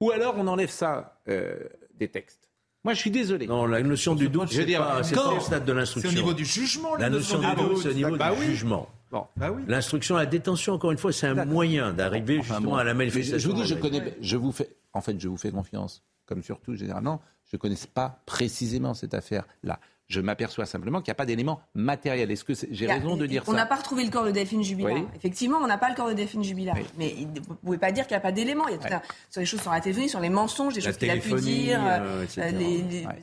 [0.00, 1.56] ou alors on enlève ça euh,
[1.94, 2.43] des textes.
[2.84, 3.46] Moi, je suis désolé.
[3.46, 5.64] Non, la notion du doute, Je veux c'est dire, pas, c'est quand- pas au stade
[5.64, 6.10] de C'est l'instruction.
[6.10, 8.46] au niveau du jugement, La notion du doute, c'est au niveau Bah du oui.
[8.46, 8.88] jugement.
[9.10, 9.26] Bon.
[9.36, 9.62] Bah oui.
[9.68, 12.76] L'instruction, la détention, encore une fois, c'est un moyen d'arriver Enfin, justement bon.
[12.76, 13.38] à la Mais manifestation.
[13.38, 16.42] Je vous dis, je connais, je vous fais, en fait, je vous fais confiance, comme
[16.42, 19.78] surtout généralement, je ne connais pas précisément cette affaire-là.
[20.06, 22.30] Je m'aperçois simplement qu'il n'y a pas d'éléments matériels.
[22.30, 24.62] Est-ce que j'ai raison de dire on ça n'a pas retrouvé le corps de Delphine
[24.62, 24.92] Jubilard.
[24.94, 25.04] Oui.
[25.16, 26.76] Effectivement, on n'a pas le corps de Delphine Jubilard.
[26.98, 28.68] Mais il- vous ne pouvez pas dire qu'il n'y a pas d'éléments.
[28.68, 30.80] Il y a tout un- sur les choses sur la téléphonie, sur les mensonges, des
[30.82, 31.80] La choses qu'il a pu dire.
[31.82, 32.48] euh, euh, etc.
[32.52, 33.22] les- les- Ouais.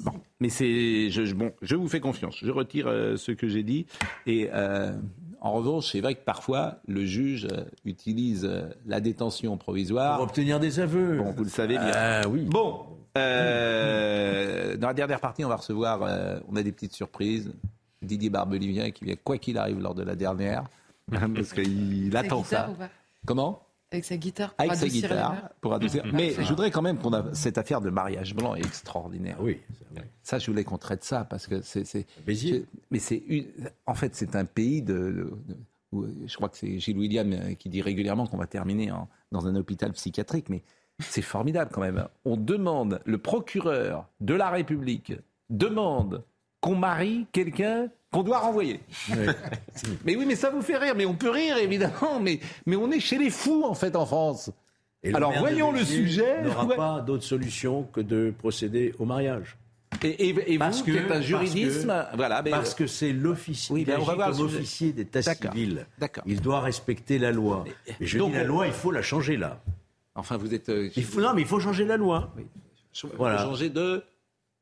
[0.00, 2.36] Bon, mais c'est je, bon, je vous fais confiance.
[2.42, 3.86] Je retire euh, ce que j'ai dit.
[4.26, 4.92] Et euh,
[5.40, 10.24] en revanche, c'est vrai que parfois le juge euh, utilise euh, la détention provisoire Pour
[10.24, 11.18] obtenir des aveux.
[11.18, 11.90] Bon, vous le savez bien.
[11.94, 12.42] Ah oui.
[12.42, 12.84] Bon,
[13.18, 17.52] euh, dans la dernière partie, on va recevoir, euh, on a des petites surprises.
[18.02, 20.64] Didier Barbelivien qui vient, quoi qu'il arrive, lors de la dernière,
[21.10, 22.68] parce qu'il attend ça.
[23.24, 23.62] Comment?
[23.92, 24.54] Avec sa guitare.
[24.58, 26.02] Avec sa guitare, pour adoucir.
[26.12, 29.36] Mais je voudrais quand même qu'on a cette affaire de mariage blanc est extraordinaire.
[29.40, 29.60] Oui.
[30.22, 31.84] Ça, je voulais qu'on traite ça parce que c'est.
[32.90, 33.46] Mais c'est une-
[33.86, 34.94] en fait, c'est un pays de.
[34.94, 35.12] de-
[35.46, 35.56] de-
[35.92, 39.08] où, je crois que c'est Gilles William euh, qui dit régulièrement qu'on va terminer en-
[39.30, 40.62] dans un hôpital psychiatrique, mais
[41.02, 42.06] c'est formidable quand même.
[42.24, 45.12] On demande, le procureur de la République
[45.50, 46.22] demande
[46.60, 48.80] qu'on marie quelqu'un qu'on doit renvoyer.
[50.04, 52.90] mais oui, mais ça vous fait rire, mais on peut rire évidemment, mais, mais on
[52.90, 54.50] est chez les fous en fait en France.
[55.02, 56.42] Et Alors voyons le sujet.
[56.42, 56.76] n'aura Ouais.
[56.76, 59.56] pas d'autre solution que de procéder au mariage.
[60.04, 62.42] Et, et, et Parce vous, que- êtes un parce juridisme, que- voilà.
[62.42, 63.74] mais- Parce que c'est l'officier.
[63.74, 64.58] Oui, il ben, on va agit voir le comme sujet.
[64.60, 65.52] officier d'état D'accord.
[65.52, 65.86] civil.
[65.98, 66.24] D'accord.
[66.26, 67.64] Il doit respecter la loi.
[68.00, 69.58] Et je Donc, dis la loi, il faut la changer là.
[70.14, 70.68] Enfin, vous êtes.
[70.68, 72.32] euh, Il faut, non, mais il faut changer la loi.
[73.16, 73.38] Voilà.
[73.38, 74.04] changer de.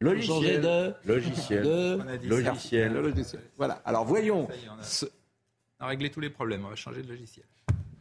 [0.01, 0.34] Logiciel.
[0.36, 0.94] changer de.
[1.05, 1.62] Logiciel.
[1.62, 2.92] de- On a dit Logiciel.
[2.92, 3.42] Le logiciel.
[3.59, 3.82] Voilà.
[3.84, 4.46] Alors voyons.
[4.48, 5.07] Ça y est, on a- ce-
[5.80, 6.64] On a réglé tous les problèmes.
[6.64, 7.44] On va changer de logiciel.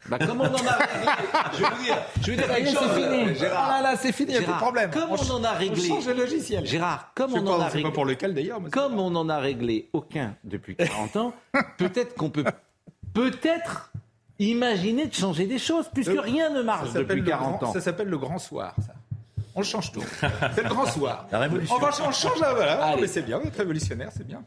[0.09, 1.11] Bah, comme on en a réglé.
[1.53, 1.97] Je vais vous dire.
[2.21, 2.91] Je dire quelque chose.
[2.93, 3.29] fini.
[3.29, 3.67] euh, Gérard.
[3.69, 4.91] Ah là là, c'est fini, il y a plus de problème.
[4.91, 5.87] Comme On on, en a ch- on réglé.
[5.89, 6.65] change de logiciel.
[6.65, 7.83] Gérard, comme on pas- en a réglé.
[7.83, 8.61] pas pour lequel d'ailleurs.
[8.71, 11.33] Comme on n'en a réglé aucun depuis 40 ans,
[11.77, 12.45] peut-être qu'on peut
[13.13, 13.88] peut-être
[14.39, 17.73] imaginer de changer des choses, puisque Euh, rien ne marche depuis le 40 grand- ans.
[17.73, 18.93] Ça s'appelle le grand soir, ça.
[19.55, 20.03] On change tout.
[20.55, 21.27] C'est le grand soir.
[21.31, 21.75] La révolution.
[21.75, 22.83] On, va, on change là, voilà.
[22.85, 23.01] Allez.
[23.01, 24.41] mais c'est bien, vous êtes révolutionnaire, c'est bien.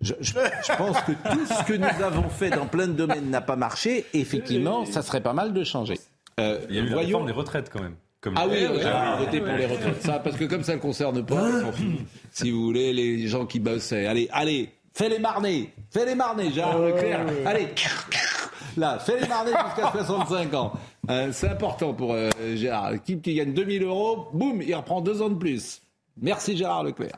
[0.00, 3.30] Je, je- je pense que tout ce que nous avons fait dans plein de domaines
[3.30, 4.04] n'a pas marché.
[4.12, 5.98] Effectivement, ça serait pas mal de changer.
[6.40, 7.06] Euh, Il y a eu la voyons.
[7.08, 7.94] réforme des retraites quand même.
[8.20, 9.24] Comme Ah oui, oui, oui.
[9.24, 10.02] Voté pour les retraites.
[10.02, 11.86] Ça, parce que comme ça ne concerne pas, fout.
[12.32, 14.06] si vous voulez, les gens qui bossaient.
[14.06, 15.72] Allez, allez, fais les marnés.
[15.90, 17.26] Fais les marnés, Gérard Leclerc.
[17.46, 17.68] Allez,
[18.76, 20.72] là, fais les marnés jusqu'à 65 ans.
[21.10, 22.92] Euh, c'est important pour euh, Gérard.
[22.92, 25.80] L'équipe qui gagne 2000 euros, boum, il reprend deux ans de plus.
[26.20, 27.16] Merci Gérard Leclerc.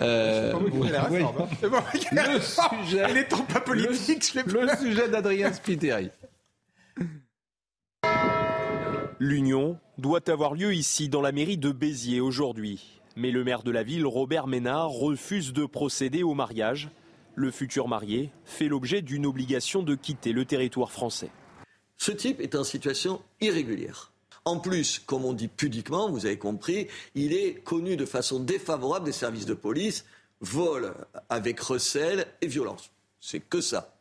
[0.00, 1.36] Euh, pas la réforme.
[1.42, 1.80] hein.
[2.12, 6.10] Le sujet- Il est temps pas politique, je l'ai Le sujet d'Adrien Spiteri.
[9.18, 13.00] L'union doit avoir lieu ici dans la mairie de Béziers aujourd'hui.
[13.16, 16.90] Mais le maire de la ville, Robert Ménard, refuse de procéder au mariage.
[17.36, 21.30] Le futur marié fait l'objet d'une obligation de quitter le territoire français.
[21.96, 24.12] Ce type est en situation irrégulière.
[24.44, 29.06] En plus, comme on dit pudiquement, vous avez compris, il est connu de façon défavorable
[29.06, 30.04] des services de police,
[30.40, 30.94] vol
[31.28, 32.90] avec recel et violence.
[33.20, 33.96] C'est que ça.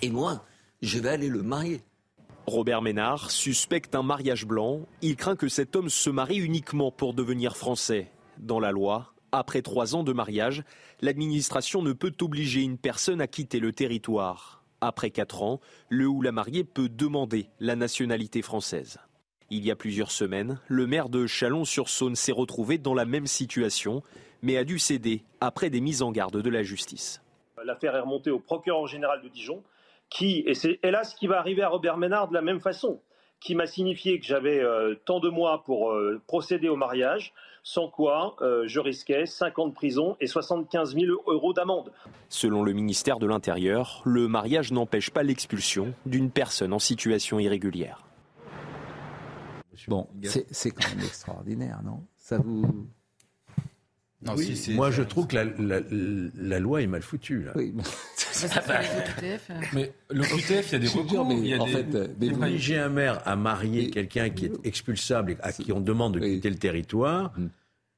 [0.00, 0.44] Et moi,
[0.80, 1.82] je vais aller le marier.
[2.46, 4.80] Robert Ménard suspecte un mariage blanc.
[5.02, 8.10] Il craint que cet homme se marie uniquement pour devenir français.
[8.38, 10.62] Dans la loi, après trois ans de mariage,
[11.00, 14.62] l'administration ne peut obliger une personne à quitter le territoire.
[14.80, 18.98] Après quatre ans, le ou la mariée peut demander la nationalité française.
[19.50, 24.02] Il y a plusieurs semaines, le maire de Chalon-sur-Saône s'est retrouvé dans la même situation,
[24.42, 27.20] mais a dû céder après des mises en garde de la justice.
[27.64, 29.64] L'affaire est remontée au procureur général de Dijon,
[30.10, 33.00] qui, et c'est hélas ce qui va arriver à Robert Ménard de la même façon,
[33.40, 37.32] qui m'a signifié que j'avais euh, tant de mois pour euh, procéder au mariage,
[37.66, 41.90] sans quoi euh, je risquais 5 ans de prison et 75 000 euros d'amende.
[42.28, 48.04] Selon le ministère de l'Intérieur, le mariage n'empêche pas l'expulsion d'une personne en situation irrégulière.
[49.88, 50.06] Bon,
[50.52, 52.02] c'est quand même extraordinaire, non?
[52.16, 52.86] Ça vous.
[54.22, 55.80] Non, Oui, si, c'est- moi, je trouve que la, la-
[56.34, 57.42] la loi est mal foutue.
[57.44, 57.52] Là.
[57.56, 57.74] Oui.
[59.72, 61.26] Mais le QTF, il y a des recours.
[61.26, 61.72] mais il y a en des...
[61.72, 65.72] fait, euh, mais Obliger un maire à marier quelqu'un qui est expulsable et à qui
[65.72, 67.32] on demande de quitter le territoire,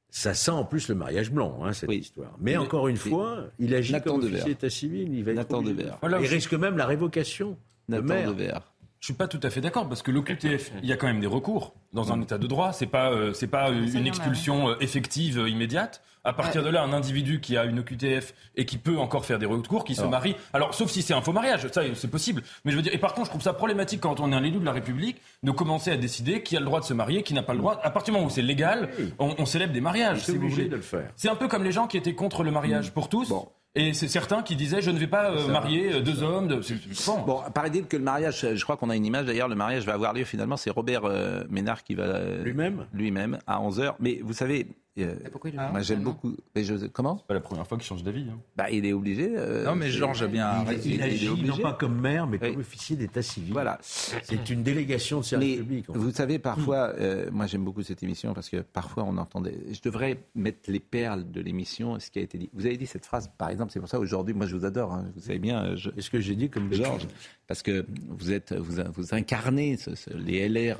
[0.09, 2.31] Ça sent en plus le mariage blanc, hein, cette histoire.
[2.39, 5.13] Mais, Mais- encore une mais- fois, il agit comme officier d'état civil.
[5.13, 5.61] Il va être Nathan.
[5.61, 5.97] Devers.
[5.99, 7.57] Voilà, il risque même la révocation.
[7.89, 8.33] de Nathan maire.
[8.33, 8.73] Devers.
[8.99, 11.19] Je suis pas tout à fait d'accord parce que l'OQTF, il y a quand même
[11.19, 12.73] des recours dans un état de droit.
[12.73, 16.01] C'est pas, euh, c'est pas euh, une expulsion euh, effective euh, immédiate.
[16.23, 19.39] À partir de là, un individu qui a une OQTF et qui peut encore faire
[19.39, 20.11] des recours, qui se Alors.
[20.11, 20.35] marie.
[20.51, 22.43] Alors, sauf si c'est un faux mariage, ça c'est possible.
[22.65, 24.43] Mais je veux dire, et par contre, je trouve ça problématique quand on est un
[24.43, 27.23] élu de la République de commencer à décider qui a le droit de se marier,
[27.23, 27.79] qui n'a pas le droit.
[27.81, 28.89] À partir du moment où c'est légal,
[29.19, 30.19] on, on célèbre des mariages.
[30.19, 30.69] C'est si vous obligé voulez.
[30.69, 31.09] de le faire.
[31.15, 33.31] C'est un peu comme les gens qui étaient contre le mariage pour tous.
[33.77, 36.47] Et c'est certains qui disaient je ne vais pas euh, marier euh, deux hommes.
[36.47, 36.61] De...
[37.05, 37.21] Bon.
[37.21, 39.93] Bon, paraît-il que le mariage, je crois qu'on a une image d'ailleurs, le mariage va
[39.93, 42.19] avoir lieu finalement, c'est Robert euh, Ménard qui va...
[42.43, 42.87] Lui-même?
[42.91, 43.93] Lui-même, à 11h.
[43.99, 44.67] Mais vous savez,
[45.03, 46.35] euh, pourquoi il le moi fait, j'aime beaucoup...
[46.55, 48.25] Mais je, comment C'est pas la première fois qu'il change d'avis.
[48.29, 48.39] hein.
[48.55, 49.31] bah, Il est obligé...
[49.35, 50.81] euh, Non, mais Georges a bien Il, raison.
[50.85, 51.47] il agit est obligé.
[51.47, 52.57] non pas comme maire, mais comme Oui.
[52.57, 53.53] officier d'état civil.
[53.53, 53.77] Voilà.
[53.81, 55.89] C'est une délégation de service Mais public.
[55.89, 55.99] en fait.
[55.99, 59.57] vous savez, parfois, euh, moi j'aime beaucoup cette émission parce que parfois on entendait.
[59.71, 62.49] Je devrais mettre les perles de l'émission, ce qui a été dit.
[62.53, 64.93] Vous avez dit cette phrase, par exemple, c'est pour ça aujourd'hui, moi je vous adore.
[64.93, 67.07] hein, vous savez bien, je- Est-ce que j'ai dit comme Georges,
[67.47, 70.77] parce que vous êtes, vous, vous incarnez ce- ce- les LR.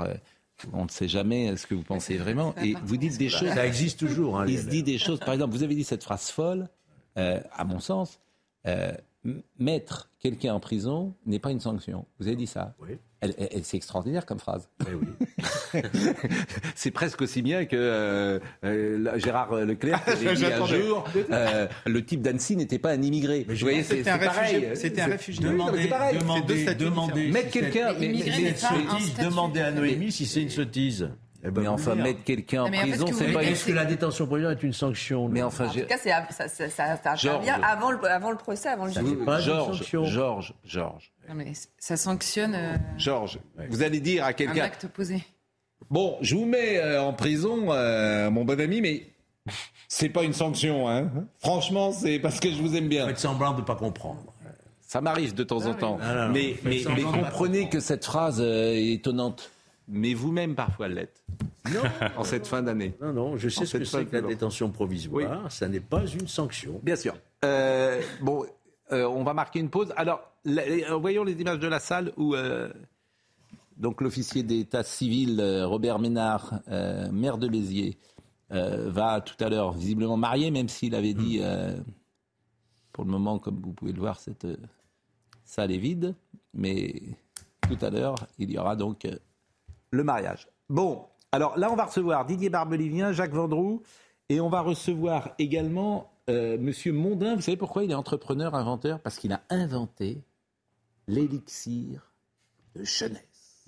[0.74, 3.50] On ne sait jamais ce que vous pensez vraiment, et vous dites des choses.
[3.54, 4.40] Ça existe toujours.
[4.40, 5.20] hein, Il se dit des choses.
[5.20, 6.68] Par exemple, vous avez dit cette phrase folle,
[7.18, 8.20] euh, à mon sens.
[8.66, 8.92] euh,
[9.60, 12.06] mettre quelqu'un en prison n'est pas une sanction.
[12.20, 12.76] Vous avez dit ça.
[12.80, 12.98] Oui.
[13.20, 14.70] Elle, elle- elle- c'est extraordinaire comme phrase.
[14.88, 15.08] Eh oui.
[16.76, 21.68] c'est presque aussi bien que euh, euh, Gérard Leclerc qui avait dit un jour euh,
[21.86, 23.46] le type d'Annecy n'était pas un immigré.
[23.50, 24.76] Vous voyez, c'est C'était un réfugié.
[24.76, 25.44] C'était un réfugié.
[25.50, 25.90] Mais.
[26.42, 28.54] C'est deux statuts demandez, Mettre quelqu'un, mais, mais-
[29.18, 31.10] mais- demandez à Noémie si c'est une sottise.
[31.48, 32.04] Eh ben, mais vous enfin, le dire.
[32.06, 33.44] mettre quelqu'un en mais en fait, prison, c'est pas.
[33.44, 36.26] Est-ce que la détention provisoire est une sanction Mais enfin, En tout cas, c'est- ça,
[36.30, 39.78] ça, ça, ça intervient avant le, avant le procès, avant le n'est pas une Georges,
[39.78, 40.04] sanction.
[40.06, 43.40] Georges, Georges, Non, mais ça sanctionne euh, Georges,
[43.70, 45.24] vous allez dire à un quelqu'un, acte posé.
[45.90, 49.08] bon, je vous mets euh, en prison, euh, mon bon ami, mais
[49.88, 51.10] c'est pas une sanction, hein.
[51.40, 53.08] Franchement, c'est parce que je vous aime bien.
[53.08, 54.34] Faites semblant de ne pas comprendre.
[54.82, 55.98] Ça m'arrive de temps en temps.
[55.98, 56.34] Non, non, non.
[56.34, 59.52] Mais, mais, comprenez que cette phrase euh, est étonnante.
[59.88, 61.24] Mais vous-même, parfois, l'êtes.
[61.74, 61.82] Non,
[62.18, 62.94] En cette fin d'année.
[63.02, 65.52] non, non, je sais En ce que c'est que la détention provisoire.
[65.52, 66.80] Ça n'est pas une sanction.
[66.84, 67.16] Bien sûr.
[67.46, 68.46] Euh, bon,
[68.92, 69.94] euh, on va marquer une pause.
[69.96, 72.72] Alors, euh, voyons les images de la salle où euh,
[73.78, 76.54] donc l'officier d'état civil Robert Ménard,
[77.12, 77.98] maire de Béziers,
[78.50, 81.78] va tout à l'heure visiblement marier, même s'il avait dit, euh,
[82.94, 84.48] pour le moment, comme vous pouvez le voir, cette
[85.44, 86.16] salle est vide,
[86.54, 86.94] mais
[87.70, 89.06] tout à l'heure, il y aura donc
[89.92, 90.48] le mariage.
[90.70, 93.84] Bon, alors là, on va recevoir Didier Barbelivien, Jacques Vendroux,
[94.30, 97.36] et on va recevoir également euh, Monsieur Mondin.
[97.36, 99.00] Vous savez pourquoi il est entrepreneur, inventeur?
[99.00, 100.22] Parce qu'il a inventé
[101.08, 102.12] l'élixir
[102.76, 103.66] de jeunesse.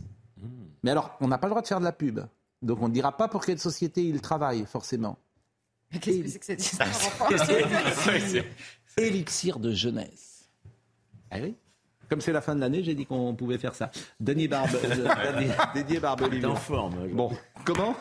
[0.84, 2.20] Mais alors, on n'a pas le droit de faire de la pub.
[2.62, 5.18] Donc, on ne dira pas pour quelle société il travaille, forcément.
[5.92, 6.90] Mais qu'est-ce que c'est que cette histoire
[8.98, 10.50] élixir de jeunesse.
[11.32, 11.56] Ah oui?
[12.10, 13.92] Comme c'est la fin de l'année, j'ai dit qu'on pouvait faire ça.
[14.20, 15.44] Denis Barbe, euh,
[15.76, 16.00] Didier
[16.46, 17.08] en forme.
[17.10, 17.32] Bon,
[17.66, 17.96] comment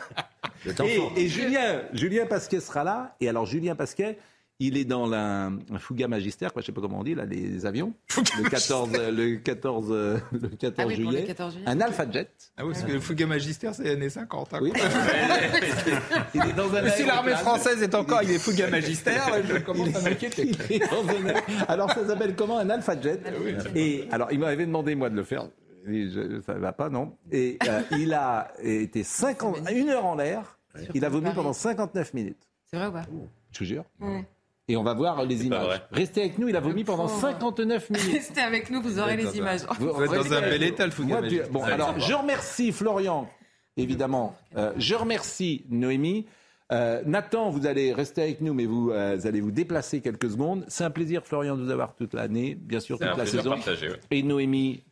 [0.83, 3.15] et, et Julien, Julien Pasquet sera là.
[3.21, 4.17] Et alors, Julien Pasquet,
[4.61, 7.25] il est dans la un Fuga Magistère, quoi, je sais pas comment on dit, là,
[7.25, 7.93] les avions.
[8.37, 11.23] Le 14, euh, le 14, le 14 Ah oui, pour le juillet.
[11.27, 11.67] 14 juillet.
[11.69, 12.29] Un Alpha Jet.
[12.57, 14.53] Ah oui, parce que le Fouga Magistère, c'est les années 50.
[14.53, 14.59] hein.
[14.61, 14.73] Oui.
[16.33, 19.57] il est dans un Mais si l'armée française est encore avec des Fouga Magistère, je
[19.59, 20.51] commence à m'inquiéter.
[20.69, 20.83] Il est
[21.67, 23.21] Alors ça s'appelle comment un Alpha Jet
[23.75, 25.47] Et alors il m'avait demandé moi de le faire.
[25.87, 27.15] Et je- ça ne va pas non.
[27.31, 30.57] Et euh, il a été 50, une heure en l'air.
[30.93, 32.37] Il a vomi pendant 59 minutes.
[32.69, 33.05] C'est vrai ou pas?
[33.51, 33.83] Je vous jure.
[33.99, 34.25] Ouais.
[34.69, 35.81] Et on va voir les images.
[35.91, 36.47] Restez avec nous.
[36.47, 37.19] Il a vomi pendant pauvre.
[37.19, 38.13] 59 minutes.
[38.13, 39.61] Restez avec nous, vous aurez les images.
[39.79, 41.49] Vous Vous êtes dans un bel état, le Magistère.
[41.49, 43.27] Bon, alors je remercie Florian,
[43.75, 44.35] évidemment.
[44.55, 46.27] Euh, je remercie Noémie.
[46.71, 50.29] Euh, Nathan, vous allez rester avec nous, mais vous, euh, vous allez vous déplacer quelques
[50.29, 50.65] secondes.
[50.67, 53.49] C'est un plaisir, Florian, de vous avoir toute l'année, bien sûr, toute la saison.
[53.49, 53.89] partagé.
[53.89, 53.99] ouais.
[54.11, 54.83] Et Noémie,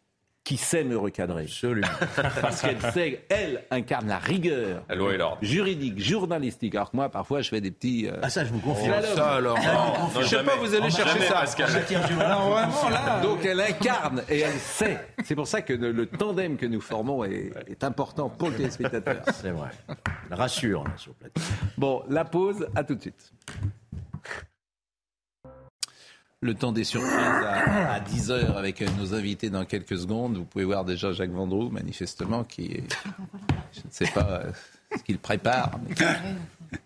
[0.48, 1.44] qui sait me recadrer.
[1.44, 1.88] Absolument.
[2.42, 6.74] Parce qu'elle sait, elle incarne la rigueur La loi juridique, journalistique.
[6.76, 8.08] Alors que moi, parfois, je fais des petits.
[8.08, 8.94] euh, Ah ça, je vous confirme.
[9.02, 9.16] slalom.
[9.18, 9.58] Ça alors.
[9.58, 10.50] Non, Je sais jamais.
[10.52, 11.34] pas, vous allez chercher Jamais, ça.
[11.34, 11.70] Pascal.
[12.18, 13.20] Non, vraiment, là.
[13.22, 14.98] Donc elle incarne et elle sait.
[15.26, 19.18] C'est pour ça que le, tandem que nous formons est, est important pour le téléspectateur.
[19.34, 19.72] C'est vrai.
[20.32, 21.42] Rassure sur le plateau.
[21.78, 23.34] Bon, la pause, à tout de suite.
[26.42, 30.38] Le temps des surprises à, à 10h avec nos invités dans quelques secondes.
[30.38, 32.84] Vous pouvez voir déjà Jacques Vendroux, manifestement, qui est.
[33.74, 34.52] Je ne sais pas euh,
[34.96, 35.80] ce qu'il prépare.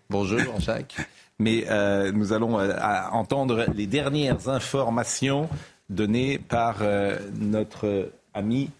[0.08, 0.96] Bonjour Jacques.
[1.38, 2.74] Mais euh, nous allons euh,
[3.10, 5.50] entendre les dernières informations
[5.90, 6.78] données par
[7.38, 8.70] notre amie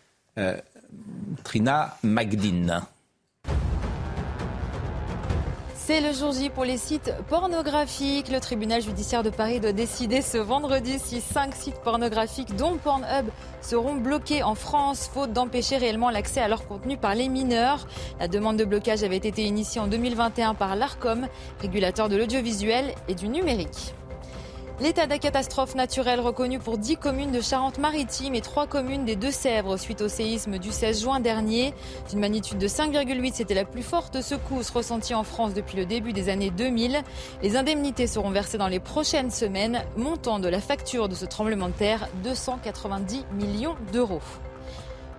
[1.45, 2.81] Trina Magdine.
[5.93, 8.31] C'est le jour J pour les sites pornographiques.
[8.31, 13.27] Le tribunal judiciaire de Paris doit décider ce vendredi si cinq sites pornographiques, dont Pornhub,
[13.61, 17.87] seront bloqués en France, faute d'empêcher réellement l'accès à leur contenu par les mineurs.
[18.19, 21.29] La demande de blocage avait été initiée en 2021 par l'ARCOM,
[21.61, 23.93] régulateur de l'audiovisuel et du numérique.
[24.81, 29.77] L'état de catastrophe naturelle reconnu pour 10 communes de Charente-Maritime et 3 communes des Deux-Sèvres
[29.77, 31.73] suite au séisme du 16 juin dernier.
[32.11, 36.13] D'une magnitude de 5,8, c'était la plus forte secousse ressentie en France depuis le début
[36.13, 37.03] des années 2000.
[37.43, 39.85] Les indemnités seront versées dans les prochaines semaines.
[39.97, 44.21] Montant de la facture de ce tremblement de terre, 290 millions d'euros.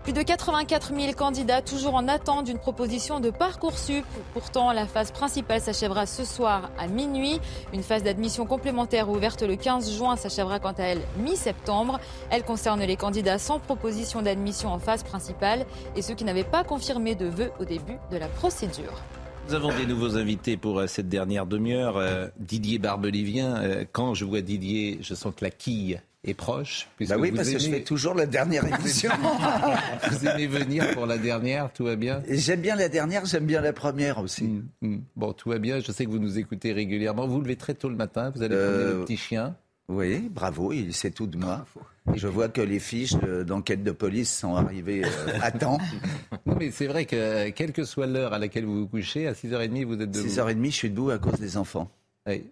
[0.04, 4.04] Plus de 84 000 candidats toujours en attente d'une proposition de Parcoursup.
[4.34, 7.39] Pourtant, la phase principale s'achèvera ce soir à minuit.
[7.72, 12.01] Une phase d'admission complémentaire ouverte le 15 juin s'achèvera quant à elle mi-septembre.
[12.32, 16.66] Elle concerne les candidats sans proposition d'admission en phase principale et ceux qui n'avaient pas
[16.66, 19.01] confirmé de vœux au début de la procédure.
[19.47, 21.95] Nous avons des nouveaux invités pour euh, cette dernière demi-heure.
[21.95, 26.88] Euh, Didier Barbelivien, euh, quand je vois Didier, je sens la quille est proche.
[27.01, 29.11] Bah oui, parce que je fais toujours la dernière émission.
[30.09, 32.21] vous aimez venir pour la dernière, tout va bien?
[32.30, 34.45] J'aime bien la dernière, j'aime bien la première aussi.
[34.45, 35.01] Hum, hum.
[35.15, 35.80] Bon, tout va bien.
[35.80, 37.28] Je sais que vous nous écoutez régulièrement.
[37.28, 39.55] Vous vous levez très tôt le matin, vous allez promener le petit chien?
[39.89, 41.65] Oui, bravo, il sait tout de moi.
[42.13, 43.15] Je vois que les fiches
[43.45, 45.78] d'enquête de police sont arrivées euh, à temps.
[46.45, 49.34] Non, mais c'est vrai que quelle que soit l'heure à laquelle vous vous couchez, à
[49.34, 50.28] 6h30, vous êtes debout.
[50.28, 51.89] 6h30, je suis debout à cause des enfants.
[52.28, 52.43] Oui.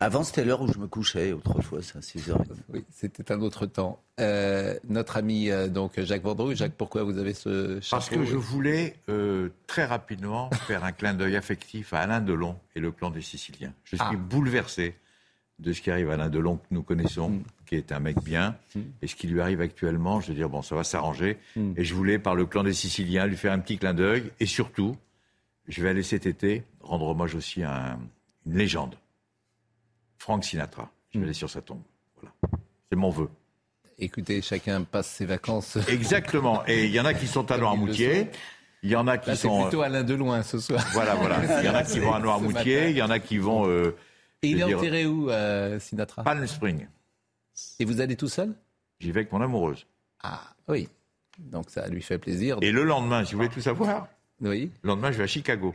[0.00, 2.44] Avant, c'était l'heure où je me couchais, autrefois, ça, 6h30.
[2.72, 4.00] Oui, c'était un autre temps.
[4.20, 6.54] Euh, notre ami euh, donc Jacques Vendroux.
[6.54, 10.92] Jacques, pourquoi vous avez ce chapeau Parce que je voulais euh, très rapidement faire un
[10.92, 13.72] clin d'œil affectif à Alain Delon et le clan des Siciliens.
[13.84, 14.14] Je suis Ah.
[14.16, 14.94] bouleversé
[15.58, 17.42] de ce qui arrive à Alain Delon que nous connaissons, Mm.
[17.66, 18.54] qui est un mec bien,
[19.02, 20.20] et ce qui lui arrive actuellement.
[20.20, 21.38] Je veux dire, bon, ça va s'arranger.
[21.56, 21.72] Mm.
[21.76, 24.30] Et je voulais, par le clan des Siciliens, lui faire un petit clin d'œil.
[24.38, 24.94] Et surtout,
[25.66, 27.98] je vais aller cet été rendre hommage aussi à un-
[28.46, 28.94] une légende,
[30.18, 30.90] Frank Sinatra.
[31.12, 31.82] Je vais aller sur sa tombe.
[32.16, 32.34] Voilà.
[32.90, 33.28] C'est mon vœu.
[33.98, 35.76] Écoutez, chacun passe ses vacances.
[35.88, 36.62] Exactement.
[36.66, 38.30] Et il y en a qui sont à Noirmoutier.
[38.82, 39.62] Il y en a qui Là, sont.
[39.62, 40.84] plutôt Alain de loin ce soir.
[40.92, 41.40] Voilà, voilà.
[41.62, 43.66] Il y en a qui vont à Noirmoutier, il y en a qui vont.
[43.68, 43.96] euh,
[44.42, 46.22] Et il est dire, enterré où, euh, Sinatra?
[46.22, 46.86] Palm Spring.
[47.80, 48.54] Et vous allez tout seul?
[49.00, 49.84] J'y vais avec mon amoureuse.
[50.22, 50.88] Ah, oui.
[51.38, 52.58] Donc ça lui fait plaisir.
[52.62, 54.06] Et le lendemain, si vous voulez tout savoir,
[54.40, 54.70] Oui.
[54.82, 55.74] le lendemain, je vais à Chicago.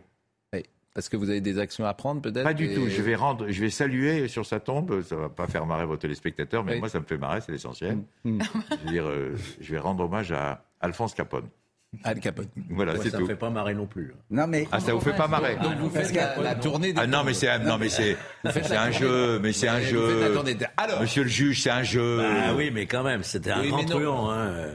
[0.93, 2.87] Parce que vous avez des actions à prendre peut-être Pas du et- tout.
[2.87, 5.01] Je vais rendre, je vais saluer sur sa tombe.
[5.01, 6.79] Ça va pas faire marrer vos téléspectateurs, mais Oui.
[6.79, 7.97] moi, ça me fait marrer, c'est l'essentiel.
[8.23, 8.39] Mm.
[8.43, 11.47] Je veux dire, euh, je vais rendre hommage à Alphonse Capone.
[12.03, 12.45] Al Capone.
[12.69, 13.23] Voilà, Ouais, c'est ça tout.
[13.23, 14.13] me fait pas marrer non plus.
[14.31, 14.67] Non, mais.
[14.71, 17.23] Ah, ça vous fait pas marrer Donc vous faites la, la tournée des Ah non,
[17.23, 18.17] mais c'est, un- non, mais c'est,
[18.51, 20.65] c'est un jeu, mais c'est un Vous faites la jeu.
[20.77, 22.19] Alors Monsieur le juge, c'est un jeu.
[22.23, 24.31] Ah oui, mais quand même, c'était un Oui, grand truand.
[24.31, 24.69] Hein.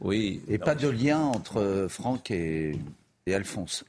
[0.00, 0.40] Oui.
[0.48, 2.76] Et pas de lien entre Franck et,
[3.26, 3.84] et Alphonse.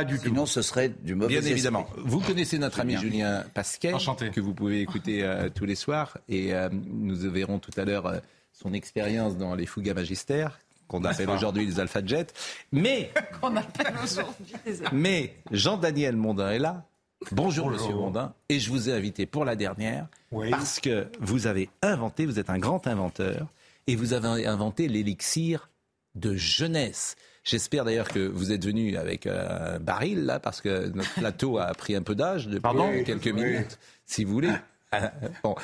[0.00, 0.28] Pas du tout.
[0.28, 1.52] Sinon, ce serait du mauvais Bien esprit.
[1.52, 1.86] évidemment.
[1.98, 3.02] Vous connaissez notre ami bien.
[3.02, 4.30] Julien Pasquet, Enchanté.
[4.30, 6.16] que vous pouvez écouter euh, tous les soirs.
[6.26, 8.18] Et euh, nous verrons tout à l'heure euh,
[8.54, 12.28] son expérience dans les Fougas Magistères, qu'on appelle aujourd'hui les Alpha Jets.
[12.72, 13.10] Mais,
[13.42, 16.86] Qu'on appelle aujourd'hui des mais Jean-Daniel Mondin est là.
[17.30, 18.32] Bonjour, Monsieur Mondin.
[18.48, 20.06] Et je vous ai invité pour la dernière
[20.50, 23.48] parce que vous avez inventé, vous êtes un grand inventeur,
[23.86, 25.68] et vous avez inventé l'élixir
[26.14, 27.16] de jeunesse.
[27.44, 31.58] J'espère d'ailleurs que vous êtes venu avec euh, un baril là, parce que notre plateau
[31.58, 32.90] a pris un peu d'âge depuis Pardon?
[33.04, 34.52] quelques minutes, si vous voulez.
[34.94, 35.08] Euh,
[35.42, 35.54] bon.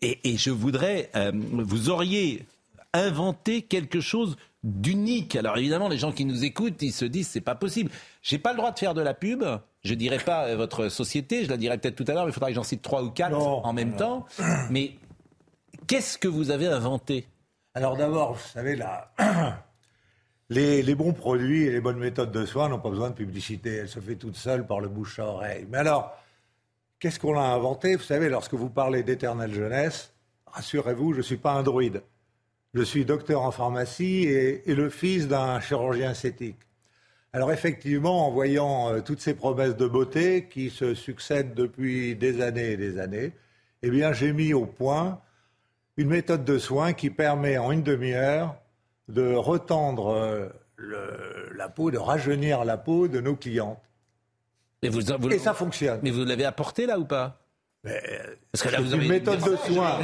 [0.00, 2.46] et, et je voudrais, euh, vous auriez
[2.92, 5.36] inventé quelque chose d'unique.
[5.36, 7.90] Alors évidemment, les gens qui nous écoutent, ils se disent c'est pas possible.
[8.22, 9.44] J'ai pas le droit de faire de la pub.
[9.84, 12.24] Je dirais pas euh, votre société, je la dirai peut-être tout à l'heure.
[12.24, 14.26] mais Il faudra que j'en cite trois ou quatre en même temps.
[14.70, 14.92] Mais
[15.86, 17.26] qu'est-ce que vous avez inventé?
[17.74, 19.12] Alors d'abord, vous savez, là,
[20.50, 23.76] les, bons produits et les bonnes méthodes de soins n'ont pas besoin de publicité.
[23.76, 25.66] Elle se fait toute seule par le bouche à oreille.
[25.70, 26.16] Mais alors,
[26.98, 27.94] qu'est-ce qu'on a inventé?
[27.94, 30.12] Vous savez, lorsque vous parlez d'éternelle jeunesse,
[30.46, 32.02] rassurez-vous, je ne suis pas un druide.
[32.74, 36.58] Je suis docteur en pharmacie et, et le fils d'un chirurgien esthétique.
[37.32, 42.42] Alors effectivement, en voyant euh, toutes ces promesses de beauté qui se succèdent depuis des
[42.42, 43.32] années et des années,
[43.82, 45.20] eh bien j'ai mis au point
[45.96, 48.59] une méthode de soins qui permet en une demi-heure
[49.10, 53.78] de retendre euh, le- la peau, de rajeunir la peau de nos clientes.
[54.82, 56.00] Mais vous, vous- Et ça fonctionne.
[56.02, 57.36] Mais vous l'avez apporté là ou pas?
[57.84, 58.00] Mais,
[58.52, 59.98] Parce que là, c'est vous une avez méthode de soins.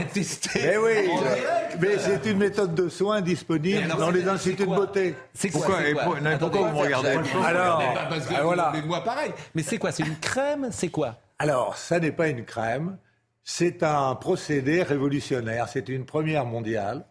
[0.55, 4.75] Mais oui, je- mais c'est une méthode de soins disponible alors, dans les instituts de
[4.75, 5.15] beauté.
[5.35, 6.03] C'est quoi, Pourquoi- c'est et quoi?
[6.05, 7.09] pour- non, Attendez, pourquoi vous me regardez
[7.45, 8.71] Alors, parce que ah, vous- voilà.
[8.75, 9.31] mais moi pareil.
[9.55, 9.93] Mais c'est quoi?
[9.93, 10.69] C'est une crème?
[10.73, 11.17] C'est quoi?
[11.39, 12.97] Alors, ça n'est pas une crème,
[13.45, 17.05] c'est un procédé révolutionnaire, c'est une première mondiale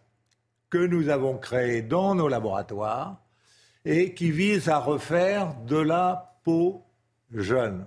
[0.70, 3.22] que nous avons créée dans nos laboratoires
[3.84, 6.84] et qui vise à refaire de la peau
[7.32, 7.86] jeune.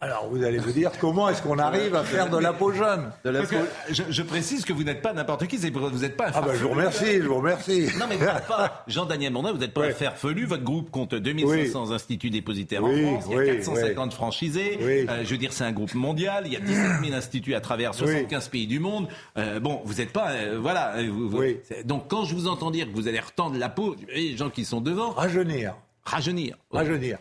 [0.00, 3.10] Alors vous allez me dire comment est-ce qu'on arrive à faire de la peau jeune
[3.22, 3.56] Parce que
[3.90, 6.42] je, je précise que vous n'êtes pas n'importe qui, c'est- vous n'êtes pas un Ah
[6.42, 7.86] ben je vous remercie, je vous remercie.
[8.00, 10.44] Non mais vous n'êtes pas Jean-Daniel Mondin, vous n'êtes pas un farfelu.
[10.46, 14.78] Votre groupe compte 2500 instituts dépositaires Oui, en France, il y a oui, 450 franchisés.
[14.80, 15.06] Oui.
[15.08, 16.44] Euh, je veux dire, c'est un groupe mondial.
[16.46, 19.06] Il y a 17 000 instituts à travers 75 pays du monde.
[19.38, 20.94] Euh, bon, vous n'êtes pas, euh, voilà.
[21.08, 21.42] vous- vous-
[21.84, 24.64] Donc quand je vous entends dire que vous allez retendre la peau, les gens qui
[24.64, 27.18] sont devant, rajeunir, rajeunir, rajeunir.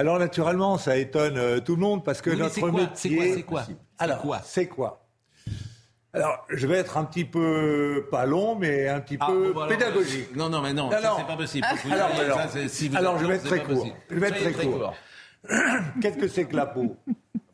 [0.00, 3.34] Alors naturellement, ça étonne euh, tout le monde parce que Oui, notre C'est quoi métier.
[3.34, 3.64] C'est quoi
[3.98, 5.06] Alors, c'est quoi
[6.14, 9.60] Alors, je vais être un petit peu pas long, mais un petit Ah, peu bon,
[9.60, 10.34] alors, pédagogique.
[10.34, 11.66] non, non, mais non, ça, c'est pas possible.
[11.84, 13.74] Vous alors, ayez- alors, ça, c'est- si vous alors, êtes je vais être très court.
[13.76, 13.96] possible.
[14.10, 14.94] Je vais être très court.
[16.00, 16.96] Qu'est-ce que c'est que la peau?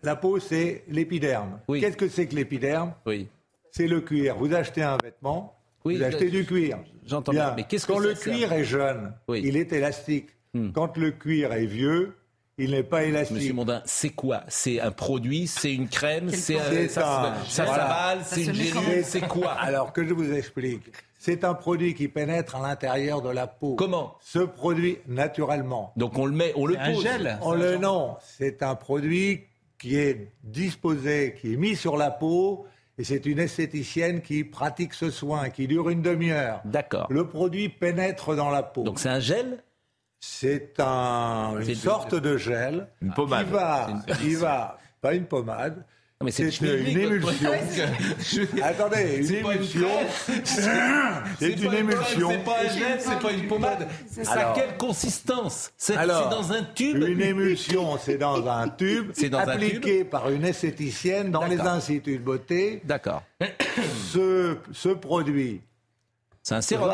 [0.04, 1.58] La peau, c'est l'épiderme.
[1.68, 2.94] Qu'est-ce que c'est que l'épiderme?
[3.06, 3.28] Oui.
[3.72, 4.36] C'est le cuir.
[4.36, 6.78] Vous achetez un vêtement, Oui, vous achetez je- du cuir.
[7.04, 7.52] j'entends bien.
[7.56, 10.28] Mais qu'est-ce que Quand le cuir est jeune, il est élastique.
[10.74, 12.14] Quand le cuir est vieux,
[12.58, 13.36] il n'est pas élastique.
[13.36, 14.42] Monsieur Mondin, c'est quoi?
[14.48, 17.82] C'est un produit, c'est une crème, c'est un, C'est ça, un- ça voilà.
[17.82, 19.52] s'avale, c'est une gélule, c'est quoi?
[19.60, 20.84] Alors que je vous explique.
[21.18, 23.74] C'est un produit qui pénètre à l'intérieur de la peau.
[23.74, 24.14] Comment?
[24.20, 25.92] Ce produit naturellement.
[25.96, 27.02] Donc on le met, on le C'est un pose.
[27.02, 27.38] gel.
[27.42, 29.42] On le non, c'est un produit
[29.78, 32.66] qui est disposé, qui est mis sur la peau.
[32.98, 36.62] Et c'est une esthéticienne qui pratique ce soin, qui dure une demi-heure.
[36.64, 37.06] D'accord.
[37.10, 38.84] Le produit pénètre dans la peau.
[38.84, 39.62] Donc c'est un gel?
[40.20, 42.88] C'est un, C'est une sorte de gel.
[43.02, 43.46] Une pommade.
[43.46, 43.88] Qui va,
[44.24, 45.84] une- va, pas une pommade.
[46.24, 46.66] mais c'est une
[46.98, 47.50] émulsion.
[48.62, 49.88] Attendez, une C'est pas une émulsion.
[51.38, 52.30] C'est une pas émulsion.
[52.30, 53.86] C'est pas un gel, c'est pas une pommade.
[54.22, 55.70] Ça a Alors- quelle consistance?
[55.76, 60.30] C'est dans un tube Une émulsion, c'est dans un tube C'est dans un appliqué par
[60.30, 62.80] une esthéticienne dans les instituts de beauté.
[62.84, 63.22] D'accord.
[64.12, 65.60] Ce, ce produit,
[66.46, 66.92] C'est un sérum.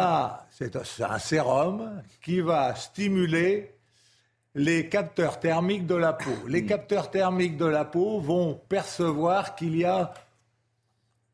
[0.50, 3.74] c'est un- sérum qui va stimuler
[4.55, 6.30] les capteurs thermiques de la peau.
[6.30, 6.48] Hmm.
[6.48, 10.14] Les capteurs thermiques de la peau vont percevoir qu'il y a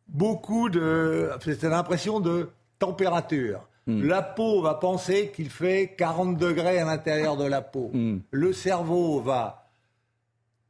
[0.08, 1.30] beaucoup de...
[1.44, 2.50] C'est l'impression de
[2.80, 3.68] température.
[3.86, 4.02] Hmm.
[4.02, 7.90] La peau va penser qu'il fait 40 degrés à l'intérieur de la peau.
[7.92, 8.18] Hmm.
[8.32, 9.67] Le cerveau va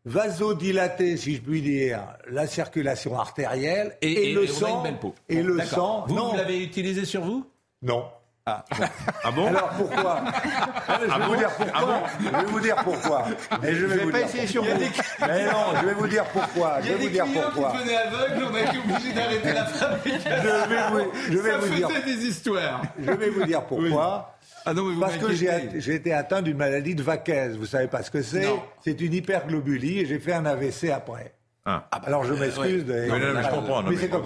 [0.05, 4.85] vasodilater, si je puis dire, la circulation artérielle et, Et, le et a sang.
[5.29, 6.05] Et Bon, le sang.
[6.09, 7.47] Vous, vous l'avez utilisé sur vous?
[7.83, 8.05] Non.
[8.51, 8.65] Ah,
[9.25, 9.47] Ah bon?
[9.49, 10.23] Alors pourquoi?
[10.89, 12.03] Ah, mais Je vais vous dire pourquoi.
[12.19, 13.25] je vais vous dire pourquoi.
[13.63, 14.71] Et je vais Vous vous pas dire essayé sur vous
[15.21, 16.81] Mais non, je vais vous dire pourquoi.
[16.81, 17.73] Je vais vous dire pourquoi.
[17.77, 20.31] aveugles, on a été obligé d'arrêter la fabrication.
[20.31, 21.89] Je vais vous, je vais Ça vous dire.
[22.07, 22.83] des histoires.
[22.99, 24.38] Je vais vous dire pourquoi.
[24.67, 27.51] Ah non, mais vous Parce que j'ai été atteint d'une maladie de Vaquez.
[27.59, 28.47] Vous savez pas ce que c'est?
[28.47, 28.61] Non.
[28.85, 31.35] C'est une hyperglobulie et j'ai fait un AVC après.
[31.65, 31.87] Ah.
[32.07, 32.85] Alors je m'excuse.
[32.87, 34.19] de- Non, mais comprends, non, Mais c'est ça.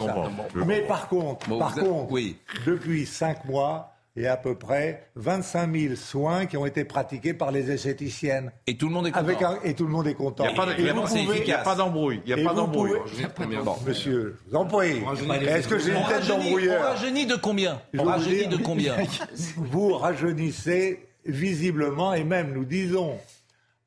[0.87, 2.37] par contre, Bon, par êtes- contre, oui.
[2.67, 7.51] depuis cinq mois, a à peu près 25 000 soins qui ont été pratiqués par
[7.51, 8.53] les esthéticiennes.
[8.67, 9.25] Et tout le monde est content.
[9.25, 10.45] Avec un- et tout le monde est content.
[10.45, 12.21] Il n'y a pas Et d'embrouille.
[12.27, 12.91] Il n'y Et a pas d'embrouille.
[13.35, 13.75] pouvez- Bon.
[13.87, 15.01] Monsieur, je vous en prie.
[15.03, 18.47] rajeunit- Est-ce que j'ai une tête rajeunit- On d'embrouilleur rajeunit de combien Je On rajeunit
[18.49, 18.97] de combien
[19.57, 23.17] Vous rajeunissez visiblement et même nous disons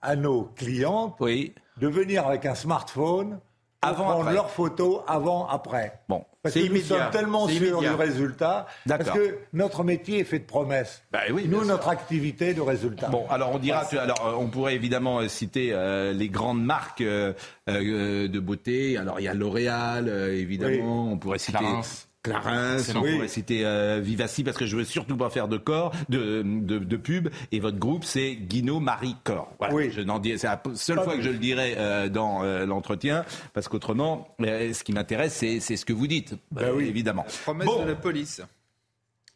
[0.01, 1.53] à nos clientes Oui.
[1.77, 3.39] de venir avec un smartphone
[3.81, 4.33] Avant, prendre après.
[4.33, 5.99] leurs photos avant, après.
[6.09, 6.23] Bon.
[6.45, 6.97] Parce C'est que nous immédiat.
[7.03, 7.89] sommes tellement sûrs immédiat.
[7.89, 8.67] du résultat.
[8.87, 11.01] Parce que notre métier est fait de promesses.
[11.11, 13.07] Bah oui, nous, notre activité de résultats.
[13.07, 16.63] Bon, alors on dira, tu- alors euh, on pourrait évidemment euh, citer euh, les grandes
[16.63, 17.33] marques euh,
[17.67, 18.95] euh, de beauté.
[18.97, 21.11] Alors il y a L'Oréal, euh, évidemment.
[21.11, 21.81] On pourrait citer Clarins.
[22.25, 23.29] Clarins, on Oui.
[23.29, 26.97] citer euh, Vivaci parce que je veux surtout pas faire de corps, de, de, de
[26.97, 27.29] pub.
[27.51, 29.53] Et votre groupe, c'est Guino Marie Corps.
[29.59, 29.73] Voilà.
[29.73, 29.91] Oui.
[29.91, 33.25] Je n'en dis, c'est la seule fois que je le dirai euh, dans euh, l'entretien,
[33.53, 36.85] parce qu'autrement, ce qui m'intéresse, c'est, ce que vous dites, euh, oui.
[36.87, 37.25] évidemment.
[37.43, 37.83] Promesse Bon.
[37.83, 38.41] de la police.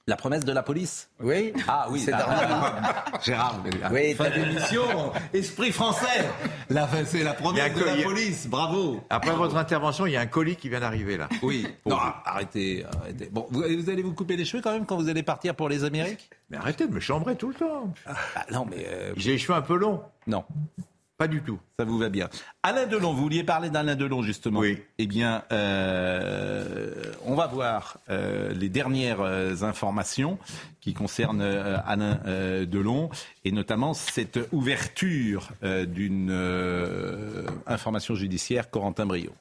[0.10, 1.07] La promesse de la police.
[1.22, 1.53] Oui.
[1.68, 3.24] Ah oui, C'est ah, dernier.
[3.24, 6.26] Gérard, Oui, fin d'émission, esprit français.
[6.72, 9.03] La, c'est la promesse de la police, bravo.
[9.12, 11.30] Après votre intervention, il y a un colis qui vient d'arriver là.
[11.43, 13.30] Oui, non, arrêtez, arrêtez.
[13.32, 15.70] Bon, vous, vous allez vous couper les cheveux quand même quand vous allez partir pour
[15.70, 16.32] les Amériques?
[16.49, 17.93] Mais arrêtez de me chambrer tout le temps.
[18.07, 18.16] Ah,
[18.51, 20.01] Non, mais euh, J'ai les cheveux un peu longs.
[20.26, 20.43] non,
[21.20, 21.59] Pas du tout.
[21.78, 22.30] ça vous va bien.
[22.63, 24.61] Alain Delon, vous vouliez parler d'Alain Delon justement.
[24.61, 24.82] Oui.
[24.99, 30.39] Eh bien, euh, on va voir euh, les dernières euh, informations
[30.80, 33.09] qui concernent euh, Alain euh, Delon
[33.43, 39.34] et notamment cette ouverture euh, d'une euh, information judiciaire Corentin Brio.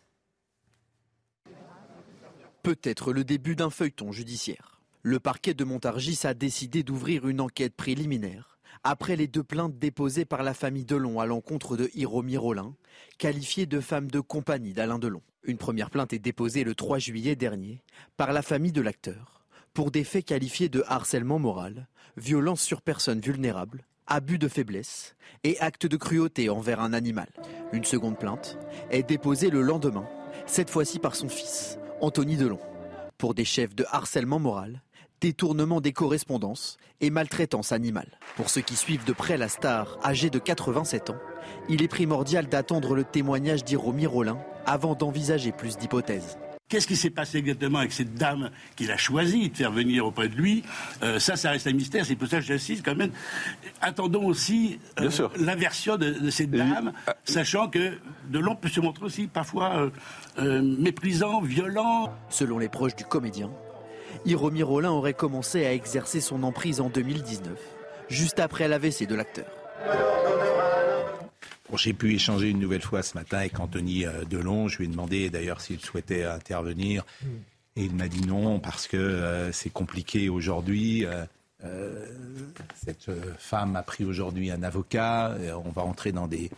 [2.65, 4.81] peut-être le début d'un feuilleton judiciaire.
[5.03, 10.25] Le parquet de Montargis a décidé d'ouvrir une enquête préliminaire après les deux plaintes déposées
[10.25, 12.75] par la famille Delon à l'encontre de Hiromi Rollin,
[13.19, 15.23] qualifiée de femme de compagnie d'Alain Delon.
[15.45, 17.83] Une première plainte est déposée le 3 juillet dernier
[18.17, 23.21] par la famille de l'acteur pour des faits qualifiés de harcèlement moral, violence sur personnes
[23.21, 25.15] vulnérables, abus de faiblesse
[25.45, 27.29] et acte de cruauté envers un animal.
[27.73, 28.59] Une seconde plainte
[28.91, 30.09] est déposée le lendemain,
[30.47, 32.59] cette fois-ci par son fils, Anthony Delon,
[33.19, 34.83] pour des chefs de harcèlement moral,
[35.21, 38.09] détournement des correspondances et maltraitance animale.
[38.37, 41.17] Pour ceux qui suivent de près la star âgée de 87 ans,
[41.69, 46.37] il est primordial d'attendre le témoignage d'Hiromi Rollin avant d'envisager plus d'hypothèses.
[46.69, 50.29] Qu'est-ce qui s'est passé exactement avec cette dame qu'il a choisi de faire venir auprès
[50.29, 50.63] de lui?
[51.03, 52.05] Euh, Ça, ça reste un mystère.
[52.05, 53.11] C'est pour ça que j'insiste quand même.
[53.81, 55.09] Attendons aussi euh,
[55.39, 56.93] la version de, de cette dame,
[57.25, 57.93] sachant que
[58.29, 59.91] Delon peut se montrer aussi parfois euh,
[60.41, 62.13] euh, méprisant, violent.
[62.29, 63.51] Selon les proches du comédien,
[64.25, 67.53] Hiromi Rollin aurait commencé à exercer son emprise en 2019,
[68.09, 69.47] juste après l'AVC de l'acteur.
[71.71, 74.69] Bon, J'ai pu échanger une nouvelle fois ce matin avec Anthony euh, Delon.
[74.69, 77.05] Je lui ai demandé d'ailleurs s'il souhaitait intervenir.
[77.77, 81.05] Et il m'a dit non parce que euh, c'est compliqué aujourd'hui.
[81.05, 81.25] Euh,
[81.65, 82.07] euh,
[82.75, 85.37] cette femme a pris aujourd'hui un avocat.
[85.65, 86.51] On va entrer dans des,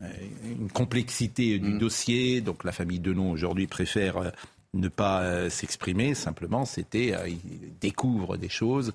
[0.00, 0.06] euh,
[0.44, 2.40] une complexité du dossier.
[2.40, 4.30] Donc la famille Delon aujourd'hui préfère euh,
[4.74, 6.14] ne pas euh, s'exprimer.
[6.14, 8.92] Simplement, c'était euh, ils découvrent des choses.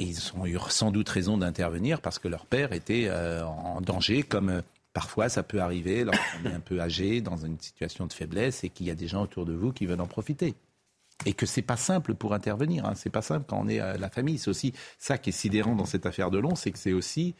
[0.00, 3.82] Et ils ont eu sans doute raison d'intervenir parce que leur père était euh, en
[3.82, 4.62] danger, comme euh,
[4.94, 8.70] parfois ça peut arriver lorsqu'on est un peu âgé, dans une situation de faiblesse, et
[8.70, 10.54] qu'il y a des gens autour de vous qui veulent en profiter.
[11.26, 12.86] Et que c'est pas simple pour intervenir.
[12.86, 12.94] Hein.
[12.94, 14.38] C'est pas simple quand on est euh, la famille.
[14.38, 17.34] C'est aussi ça qui est sidérant dans cette affaire de Long, c'est que c'est aussi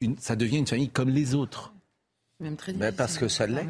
[0.00, 1.72] une, ça devient une famille comme les autres.
[2.40, 3.64] Même très Ben, parce que ça l'est.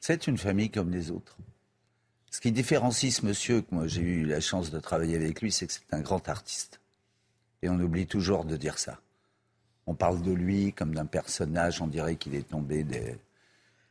[0.00, 1.36] C'est une famille comme les autres.
[2.30, 5.50] Ce qui différencie ce monsieur, que moi j'ai eu la chance de travailler avec lui,
[5.50, 6.80] c'est que c'est un grand artiste.
[7.62, 9.00] Et on oublie toujours de dire ça.
[9.86, 13.16] On parle de lui comme d'un personnage, on dirait qu'il est tombé des,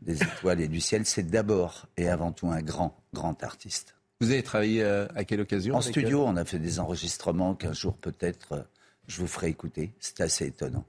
[0.02, 1.06] des étoiles et du ciel.
[1.06, 3.96] C'est d'abord et avant tout un grand, grand artiste.
[4.22, 7.56] Vous avez travaillé euh, à quelle occasion En studio, euh, on a fait des enregistrements
[7.56, 8.62] qu'un jour peut-être euh,
[9.08, 9.92] je vous ferai écouter.
[10.00, 10.86] C'est assez étonnant.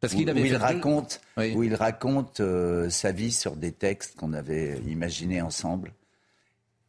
[0.00, 4.16] Parce qu'il avait où, il raconte, où il raconte euh, sa vie sur des textes
[4.16, 5.92] qu'on avait imaginés ensemble.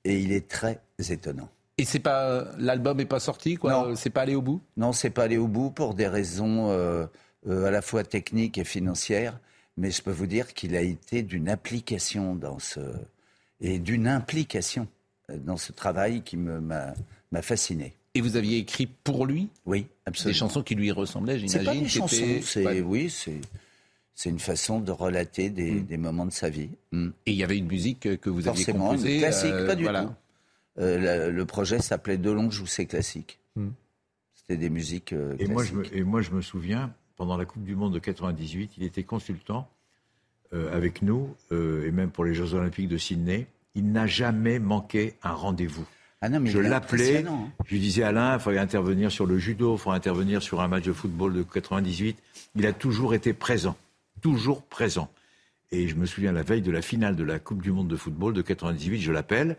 [0.06, 0.80] Et il est très
[1.10, 1.49] étonnant.
[1.78, 3.93] Et c'est pas l'album est pas sorti quoi.
[3.97, 4.62] C'est pas allé au bout?
[4.78, 7.06] Non, c'est pas allé au bout pour des raisons euh,
[7.49, 9.38] euh, à la fois techniques et financières.
[9.76, 12.80] Mais je peux vous dire qu'il a été d'une application dans ce
[13.60, 14.88] et d'une implication
[15.30, 16.93] euh, dans ce travail qui me m'a
[17.41, 17.93] fasciné.
[18.14, 19.49] Et vous aviez écrit pour lui?
[19.66, 20.32] Oui, absolument.
[20.34, 21.66] Des chansons qui lui ressemblaient, C'est j'imagine.
[21.66, 23.41] pas des chansons, c'est oui, c'est
[24.16, 26.70] c'est une façon de relater des, des moments de sa vie.
[26.91, 27.09] Mm.
[27.26, 29.16] Et il y avait une musique que vous aviez Forcément, composée.
[29.16, 30.05] une classique, euh, pas du voilà.
[30.05, 30.13] tout.
[30.80, 33.39] Euh, la- le projet s'appelait Delon joue ses classiques.
[33.55, 33.68] Mm.
[34.34, 35.93] C'était des musiques euh, Et moi, je classiques.
[35.93, 39.03] me, et moi, je me souviens, pendant la Coupe du Monde de 98, il était
[39.03, 39.68] consultant
[40.53, 43.47] euh, avec nous, euh, et même pour les Jeux Olympiques de Sydney.
[43.74, 45.86] Il n'a jamais manqué un rendez-vous.
[46.22, 47.49] Ah non, mais je l'appelais, hein.
[47.66, 50.68] je lui disais Alain, il faudrait intervenir sur le judo, il faudrait intervenir sur un
[50.70, 52.18] match de football de 98.
[52.55, 53.76] Il a toujours été présent,
[54.26, 55.11] toujours présent.
[55.69, 57.95] Et je me souviens, la veille de la finale de la Coupe du Monde de
[57.95, 59.55] football de 98, je l'appelle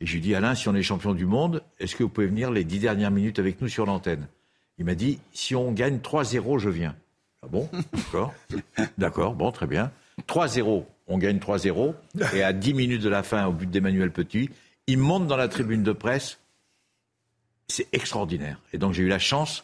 [0.00, 2.28] et je lui dis Alain, si on est champion du monde, est-ce que vous pouvez
[2.28, 4.26] venir les dix dernières minutes avec nous sur l'antenne?
[4.78, 6.96] Il m'a dit si on gagne 3-0, je viens.
[7.42, 7.68] Ah bon?
[7.92, 8.32] D'accord.
[8.96, 9.92] D'accord, bon, très bien.
[10.26, 11.92] 3-0, on gagne 3-0.
[12.32, 14.48] Et à 10 minutes de la fin, au but d'Emmanuel Petit,
[14.86, 16.38] il monte dans la tribune de presse.
[17.68, 18.62] C'est extraordinaire.
[18.72, 19.62] Et donc j'ai eu la chance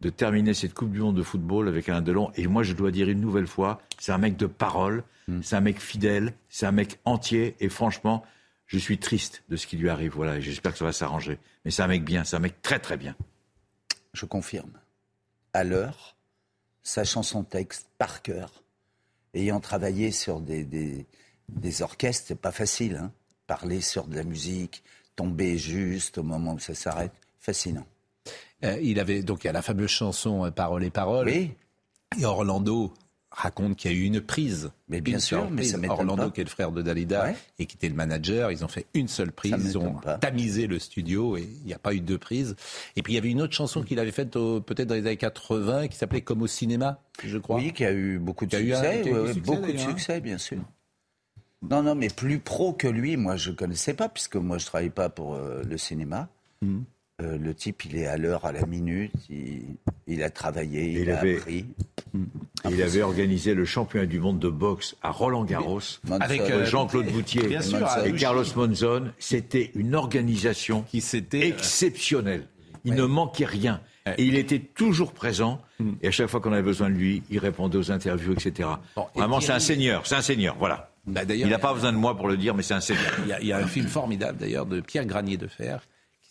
[0.00, 2.30] de terminer cette Coupe du Monde de football avec Alain Delon.
[2.34, 5.04] Et moi, je dois dire une nouvelle fois, c'est un mec de parole,
[5.42, 7.56] c'est un mec fidèle, c'est un mec entier.
[7.60, 8.24] Et franchement,
[8.66, 10.12] je suis triste de ce qui lui arrive.
[10.12, 11.38] Voilà, et j'espère que ça va s'arranger.
[11.64, 13.16] Mais c'est un mec bien, c'est un mec très très bien.
[14.12, 14.72] Je confirme.
[15.52, 16.16] À l'heure,
[16.82, 18.62] sachant son texte par cœur,
[19.34, 21.06] ayant travaillé sur des, des,
[21.48, 22.96] des orchestres, c'est pas facile.
[22.96, 23.12] Hein
[23.46, 24.82] Parler sur de la musique,
[25.14, 27.86] tomber juste au moment où ça s'arrête, fascinant.
[28.64, 31.28] Euh, il avait donc il y a la fameuse chanson euh, Paroles et paroles.
[31.28, 31.50] Et
[32.24, 32.92] Orlando
[33.30, 34.70] raconte qu'il y a eu une prise.
[34.88, 35.72] Mais bien Une sûr, mais prise.
[35.72, 36.30] ça m'étonne Orlando pas.
[36.30, 39.08] qui est le frère de Dalida et qui était le manager, ils ont fait une
[39.08, 40.16] seule prise, ils ont pas.
[40.16, 42.56] tamisé le studio et il n'y a pas eu deux prises.
[42.94, 45.02] Et puis il y avait une autre chanson qu'il avait faite au- peut-être dans les
[45.02, 47.56] années 80 qui s'appelait Comme au cinéma, je crois.
[47.56, 49.86] Oui, qui a eu beaucoup de eu un- succès, ouais, beaucoup de hein.
[49.90, 50.58] succès, bien sûr.
[51.68, 54.90] Non, non, mais plus pro que lui, moi je connaissais pas, puisque moi je travaille
[54.90, 56.28] pas pour euh, le cinéma.
[56.62, 56.84] Mhm.
[57.22, 59.62] Euh, le type, il est à l'heure, à la minute, il,
[60.06, 61.64] il a travaillé, il, il a avait- appris.
[62.68, 65.80] Il avait organisé le championnat du monde de boxe à Roland Garros
[66.20, 69.12] Avec, euh, Jean-Claude Boutier bien sûr, et avec- Carlos Monzon.
[69.18, 72.48] C'était une organisation qui s'était exceptionnelle.
[72.84, 73.80] Il ne manquait rien.
[74.18, 75.60] Et il était toujours présent.
[76.02, 78.68] Et à chaque fois qu'on avait besoin de lui, il répondait aux interviews, etc.
[79.14, 80.06] et Vraiment, c'est un seigneur.
[80.06, 80.54] C'est un seigneur.
[80.58, 80.90] Voilà.
[81.06, 83.10] Bah, il n'a pas besoin de moi pour le dire, mais c'est un seigneur.
[83.24, 85.80] Il y, a, il y a un film formidable d'ailleurs de Pierre Granier de Fer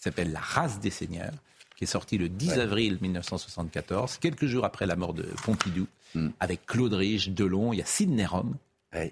[0.06, 1.34] s'appelle La race des seigneurs,
[1.76, 6.30] qui est sorti le 10 avril 1974, quelques jours après la mort de Pompidou, Hmm.
[6.40, 8.56] avec Claude Rich, Delon, il y a Sidney Rome.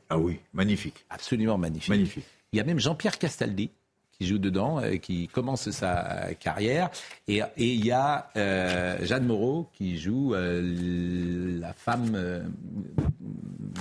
[0.09, 1.05] Ah oui, magnifique.
[1.09, 1.89] Absolument magnifique.
[1.89, 2.23] Magnifique.
[2.53, 3.71] Il y a même Jean-Pierre Castaldi
[4.17, 6.89] qui joue dedans, euh, qui commence sa carrière.
[7.27, 12.41] Et, et il y a euh, Jeanne Moreau qui joue euh, la femme, euh,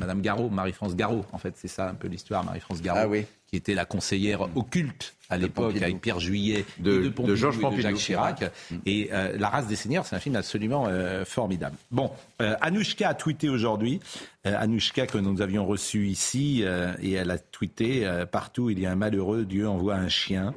[0.01, 1.25] Madame Garot, Marie-France Garot.
[1.31, 3.25] En fait, c'est ça un peu l'histoire, Marie-France Garot, Ah oui.
[3.53, 5.85] Qui était la conseillère occulte à l'époque Pompidou.
[5.85, 7.83] avec Pierre Juillet, De- et de Pompidou Georges et Pompidou.
[7.83, 8.45] Jacques Chirac.
[8.87, 11.77] Et euh, La race des seigneurs, c'est un film absolument euh, formidable.
[11.91, 14.01] Bon, euh, Anouchka a tweeté aujourd'hui.
[14.47, 16.65] Euh, Anouchka que nous avions reçue ici
[17.03, 20.55] et elle a tweeté partout il y a un malheureux, Dieu envoie un chien.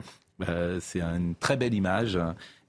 [0.80, 2.18] C'est une très belle image.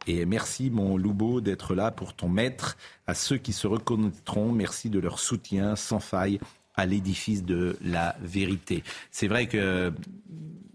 [0.09, 2.77] Et merci mon Loubo d'être là pour ton maître.
[3.07, 6.41] À ceux qui se reconnaîtront, merci de leur soutien sans faille
[6.77, 8.85] à l'édifice de la vérité.
[9.11, 9.93] C'est vrai que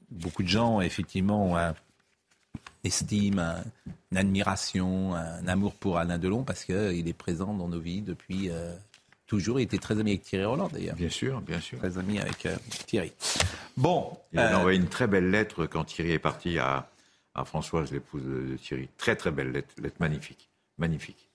[0.10, 1.74] beaucoup de gens, effectivement, ont un
[2.84, 3.64] estime, un-
[4.12, 8.50] une admiration, un amour pour Alain Delon parce qu'il est présent dans nos vies depuis
[8.50, 8.76] euh,
[9.28, 9.60] toujours.
[9.60, 10.96] Il était très ami avec Thierry Roland d'ailleurs.
[10.96, 11.78] Bien sûr, bien sûr.
[11.78, 13.12] Très ami avec euh, Thierry.
[13.78, 16.90] Bon, Il a euh, envoyé une très belle lettre quand Thierry est parti à,
[17.36, 18.90] à Françoise, l'épouse de Thierry.
[18.98, 20.50] Très très belle lettre, lettre magnifique.
[20.78, 21.30] Magnifique.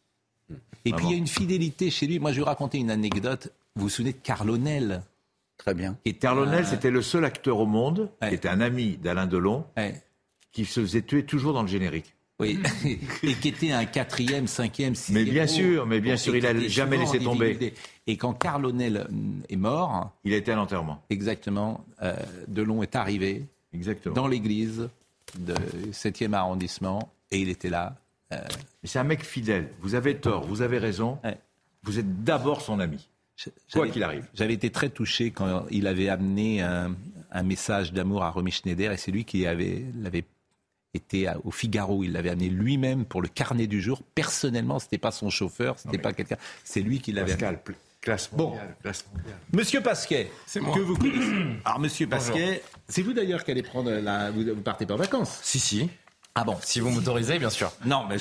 [0.84, 2.18] et puis il y a une fidélité chez lui.
[2.18, 3.52] Moi, je vais vous raconter une anecdote.
[3.77, 5.03] Vous vous souvenez de Carlonel
[5.59, 5.97] Très bien.
[6.05, 8.31] était Carlonel, c'était le seul acteur au monde Ouais.
[8.31, 10.03] qui était un ami d'Alain Delon, Ouais.
[10.53, 12.14] qui se faisait tuer toujours dans le générique.
[12.39, 12.59] Oui,
[13.22, 15.24] et qui était un quatrième, cinquième, sixième.
[15.24, 17.72] Mais bien sûr, mais bien sûr, et il qui a était jamais laissé tomber.
[18.07, 19.09] Et quand Carlonel
[19.49, 21.03] est mort, Il a été à l'enterrement.
[21.09, 22.14] exactement, euh,
[22.49, 24.14] Delon est arrivé Exactement.
[24.14, 24.91] dans l'église
[25.39, 25.53] du
[25.93, 27.97] 7e arrondissement et il était là.
[28.33, 28.37] euh,
[28.83, 29.70] Mais c'est un mec fidèle.
[29.81, 31.18] Vous avez tort, vous avez raison.
[31.24, 31.39] Ouais.
[31.85, 33.09] Vous êtes d'abord son ami.
[33.37, 34.24] Je- Quoi j'avais- qu'il arrive.
[34.34, 36.95] J'avais été très touché quand il avait amené un,
[37.30, 40.24] un message d'amour à Romy Schneider et c'est lui qui avait, l'avait
[40.95, 42.03] été à- au Figaro.
[42.05, 44.03] Il l'avait amené lui-même pour le carnet du jour.
[44.14, 46.37] Personnellement, c'était pas son chauffeur, c'était pas quelqu'un.
[46.64, 47.32] C'est lui qui l'avait.
[47.32, 48.49] Pascal, pl- classe Bon.
[48.51, 48.76] mondiale.
[48.82, 49.37] classe mondiale.
[49.53, 50.74] Monsieur Pasquet, C'est moi.
[50.74, 51.59] que vous connaissez.
[51.64, 54.30] Alors, Monsieur Pasquet, c'est vous d'ailleurs qui allez prendre la.
[54.30, 55.91] Vous, vous partez pas en vacances Si, si.
[56.39, 57.72] Ah bon Si vous m'autorisez, bien sûr.
[57.87, 58.18] Non, mais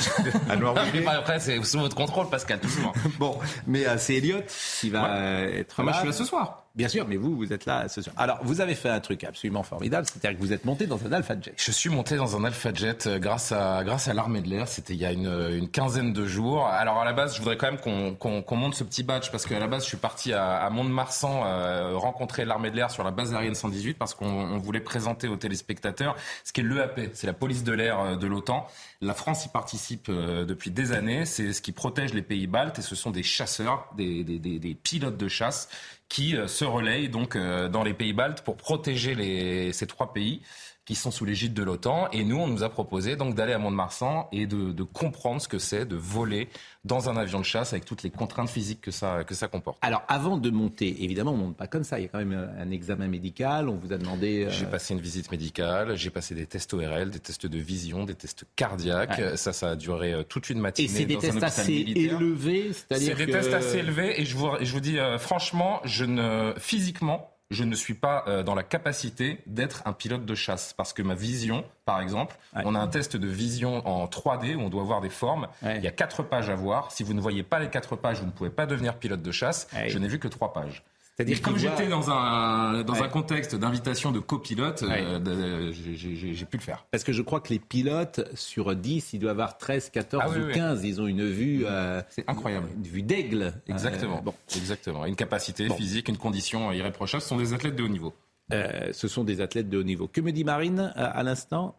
[0.57, 1.05] Noirmoutier.
[1.07, 2.93] Après, c'est sous votre contrôle, Pascal, toujours.
[3.19, 3.37] bon,
[3.67, 4.39] mais euh, c'est Elliot
[4.79, 5.97] qui va euh, être Ah, moi, là.
[5.97, 6.64] je suis là ce soir.
[6.75, 8.13] Bien sûr, mais vous, vous êtes là ce soir.
[8.17, 11.11] Alors, vous avez fait un truc absolument formidable, c'est-à-dire que vous êtes monté dans un
[11.13, 11.53] Alpha Jet.
[11.55, 14.67] Je suis monté dans un Alpha Jet euh, grâce à grâce à l'armée de l'air.
[14.67, 16.67] C'était il y a une, une quinzaine de jours.
[16.67, 19.45] Alors à la base, je voudrais quand même qu'on qu'on monte ce petit badge parce
[19.45, 23.05] qu'à la base, je suis parti à, à Mont-de-Marsan euh, rencontrer l'armée de l'air sur
[23.05, 27.11] la base aérienne 118 parce qu'on on voulait présenter aux téléspectateurs ce qu'est l'EAP.
[27.13, 28.67] C'est la police de l'air euh, de l'OTAN.
[28.99, 31.25] La France y participe euh, depuis des années.
[31.25, 34.75] C'est ce qui protège les pays baltes et ce sont des chasseurs, des, des, des
[34.75, 35.69] pilotes de chasse
[36.09, 40.41] qui euh, se relayent donc euh, dans les pays baltes pour protéger ces trois pays
[40.85, 42.07] qui sont sous l'égide de l'OTAN.
[42.13, 45.47] Et nous, on nous a proposé donc d'aller à Mont-de-Marsan et de, de comprendre ce
[45.47, 46.47] que c'est de voler
[46.83, 49.79] dans un avion de chasse avec toutes les contraintes physiques que ça, que ça comporte.
[49.81, 51.97] Alors, avant de monter, évidemment, on ne monte pas comme ça.
[51.99, 53.67] Il y a quand même un, un examen médical.
[53.67, 54.45] On vous a demandé.
[54.45, 58.03] euh, J'ai passé une visite médicale, j'ai passé des tests ORL, des tests de vision,
[58.05, 59.19] des tests cardiaques.
[59.37, 60.85] Ça, ça a duré euh, toute une matinée.
[60.87, 62.21] Et c'est des dans tests assez militaire.
[62.21, 63.31] élevés, C'est des que...
[63.31, 67.63] tests assez élevés et je vous, je vous dis euh, franchement, je ne physiquement, je
[67.63, 71.13] ne suis pas euh, dans la capacité d'être un pilote de chasse parce que ma
[71.15, 72.63] vision, par exemple, Ouais.
[72.65, 75.47] on a un test de vision en 3D où on doit voir des formes.
[75.61, 75.77] Ouais.
[75.77, 76.91] Il y a quatre pages à voir.
[76.91, 79.31] Si vous ne voyez pas les quatre pages, vous ne pouvez pas devenir pilote de
[79.31, 79.67] chasse.
[79.73, 79.89] Ouais.
[79.89, 80.83] Je n'ai vu que trois pages.
[81.15, 83.01] C'est-à-dire comme voit- j'étais dans un dans Ouais.
[83.03, 85.71] un contexte d'invitation de copilote, euh, Ouais.
[85.73, 86.85] j'ai- pu le faire.
[86.91, 90.29] Parce que je crois que les pilotes, sur 10, ils doivent avoir 13, 14 Ah
[90.29, 90.53] oui, ou oui.
[90.53, 90.83] 15.
[90.83, 91.63] Ils ont une vue...
[91.65, 92.67] euh, C'est incroyable.
[92.75, 93.53] Une vue d'aigle.
[93.67, 94.17] Exactement.
[94.17, 94.33] Euh, bon.
[94.55, 95.05] Exactement.
[95.05, 95.75] Une capacité Bon.
[95.75, 97.21] physique, une condition irréprochable.
[97.23, 98.13] Ce sont des athlètes de haut niveau.
[98.51, 100.07] Ce sont des athlètes de haut niveau.
[100.07, 101.75] Que me dit Marine à l'instant?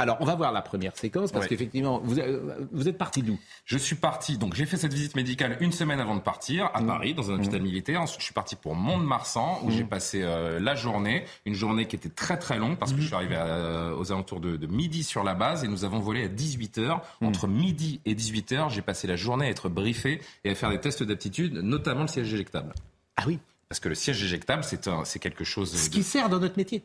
[0.00, 1.48] Alors, on va voir la première séquence parce Ouais.
[1.48, 3.36] qu'effectivement, vous, euh, vous êtes parti d'où?
[3.64, 6.76] Je suis parti, donc j'ai fait cette visite médicale une semaine avant de partir Mmh.
[6.76, 8.00] à Paris, dans un hôpital militaire.
[8.00, 11.96] Ensuite, je suis parti pour Mont-de-Marsan, où j'ai passé euh, la journée, une journée qui
[11.96, 15.02] était très très longue, parce que je suis arrivé à- aux alentours de, de midi
[15.02, 17.00] sur la base, et nous avons volé à 18h.
[17.20, 20.78] Entre midi et 18h, j'ai passé la journée à être briefé et à faire des
[20.80, 22.72] tests d'aptitude, notamment le siège éjectable.
[23.16, 25.72] Ah oui Parce que le siège éjectable, c'est quelque chose...
[25.76, 26.84] Ce de- qui sert dans notre métier.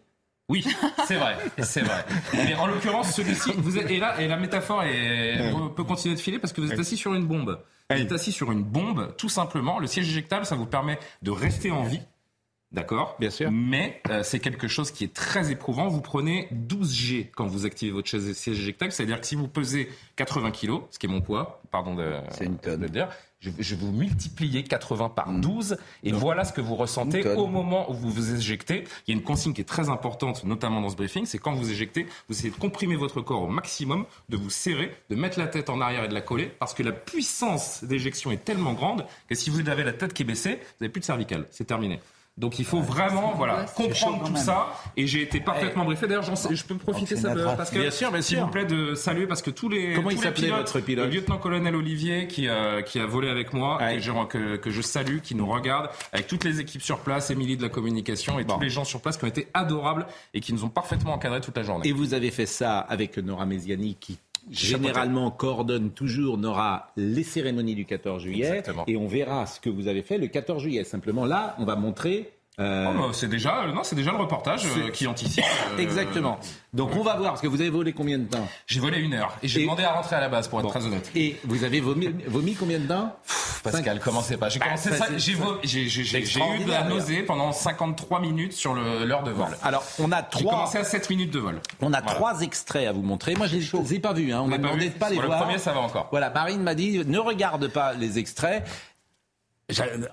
[0.49, 0.65] Oui,
[1.07, 2.05] c'est vrai, c'est vrai.
[2.33, 6.19] Mais en l'occurrence, celui-ci, vous êtes, et là, et la métaphore est, peut continuer de
[6.19, 7.59] filer parce que vous êtes assis sur une bombe.
[7.89, 9.79] Vous êtes assis sur une bombe, tout simplement.
[9.79, 12.01] Le siège éjectable, ça vous permet de rester en vie.
[12.73, 13.15] D'accord?
[13.19, 13.51] Bien sûr.
[13.51, 15.87] Mais euh, c'est quelque chose qui est très éprouvant.
[15.89, 18.91] Vous prenez 12 G quand vous activez votre siège éjectable.
[18.91, 22.13] C'est-à-dire que si vous pesez 80 kg, ce qui est mon poids, pardon de,
[22.63, 23.09] de le dire,
[23.43, 27.47] je, je vais vous multiplier 80 par 12 et voilà ce que vous ressentez au
[27.47, 28.85] moment où vous vous éjectez.
[29.07, 31.53] Il y a une consigne qui est très importante, notamment dans ce briefing, c'est quand
[31.53, 35.39] vous éjectez, vous essayez de comprimer votre corps au maximum, de vous serrer, de mettre
[35.39, 38.73] la tête en arrière et de la coller, parce que la puissance d'éjection est tellement
[38.73, 41.45] grande que si vous avez la tête qui est baissée, vous n'avez plus de cervicale.
[41.51, 41.99] C'est terminé.
[42.35, 44.73] Donc il faut vraiment voilà, comprendre tout ça.
[44.97, 46.07] Et j'ai été parfaitement briefé.
[46.07, 49.27] D'ailleurs, je peux profiter ça parce que bien sûr, bien s'il vous plaît de saluer
[49.27, 52.47] parce que tous les comment tous il s'appelait pilotes, votre pilote le lieutenant-colonel Olivier qui
[52.47, 55.89] euh, qui a volé avec moi que, je, que, que je salue, qui nous regarde
[56.11, 59.01] avec toutes les équipes sur place, Émilie de la communication et tous les gens sur
[59.01, 61.87] place qui ont été adorables et qui nous ont parfaitement encadrés toute la journée.
[61.87, 64.17] Et vous avez fait ça avec Nora Mesiani qui
[64.49, 68.83] généralement coordonne toujours Nora les cérémonies du 14 juillet Exactement.
[68.87, 70.83] et on verra ce que vous avez fait le 14 juillet.
[70.83, 74.89] Simplement là, on va montrer euh, Oh, c'est déjà non, c'est déjà le reportage euh,
[74.91, 75.43] qui anticipe.
[75.73, 76.39] euh, Exactement.
[76.73, 79.13] Donc on va voir, parce que vous avez volé combien de temps J'ai volé une
[79.15, 80.69] heure et j'ai demandé à rentrer à la base pour être Bon.
[80.71, 81.11] très honnête.
[81.15, 83.15] Et vous avez vomi, vomi combien de temps
[83.63, 84.49] Pascal, commencez pas.
[84.49, 88.19] J'ai Bah, commencé ça, j'ai j'ai- j'ai- j'ai- j'ai eu de la nausée pendant 53
[88.19, 89.47] minutes sur le- l'heure de vol.
[89.63, 90.51] Alors, on a J'ai trois.
[90.53, 91.61] commencé à 7 minutes de vol.
[91.81, 92.13] On a Voilà.
[92.15, 93.35] trois extraits à vous montrer.
[93.35, 94.33] Moi, je les ai pas vus.
[94.33, 94.41] Hein.
[94.43, 95.43] On m'a demandé de pas les Sur le voir.
[95.43, 96.09] premier, ça va encore.
[96.11, 98.65] Voilà, Marine m'a dit ne regarde pas les extraits.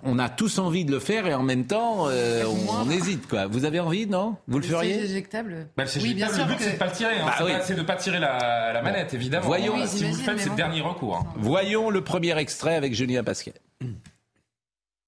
[0.04, 3.26] On a tous envie de le faire et en même temps, euh, on, on hésite.
[3.28, 3.46] Quoi.
[3.46, 4.36] Vous avez envie, non?
[4.46, 5.02] Vous le, feriez?
[5.04, 5.66] éjectable?
[5.76, 6.46] Bah, le oui, bien le sûr.
[6.46, 7.18] but, que- c'est de pas le tirer.
[7.18, 7.24] Hein.
[7.26, 7.52] Bah c'est oui.
[7.64, 9.44] c'est de pas tirer la, la manette, évidemment.
[9.46, 9.74] Voyons.
[9.74, 11.16] Oui, si vous le faites, c'est le dernier recours.
[11.16, 11.26] hein.
[11.36, 13.54] Voyons le premier extrait avec Julien Pasquet.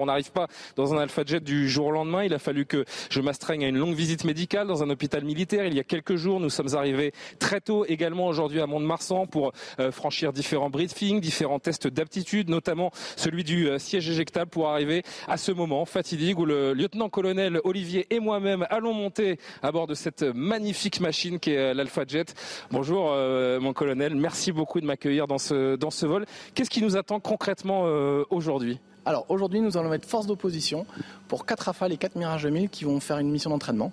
[0.02, 2.24] On n'arrive pas dans un Alpha Jet du jour au lendemain.
[2.24, 5.64] Il a fallu que je m'astreigne à une longue visite médicale dans un hôpital militaire.
[5.64, 9.52] Il y a quelques jours, nous sommes arrivés très tôt également aujourd'hui à Mont-de-Marsan pour
[9.78, 15.04] euh, franchir différents briefings, différents tests d'aptitude, notamment celui du euh, siège éjectable pour arriver
[15.28, 19.94] à ce moment fatidique où le lieutenant-colonel Olivier et moi-même allons monter à bord de
[19.94, 22.34] cette magnifique machine qui est euh, l'Alpha Jet.
[22.72, 23.12] Bonjour
[23.60, 26.26] mon colonel, merci beaucoup de m'accueillir dans ce, dans ce vol.
[26.54, 27.84] Qu'est-ce qui nous attend concrètement
[28.30, 28.80] aujourd'hui?
[29.04, 30.86] Alors aujourd'hui, nous allons être force d'opposition
[31.28, 33.92] pour 4 Rafales et 4 Mirage 2000 qui vont faire une mission d'entraînement.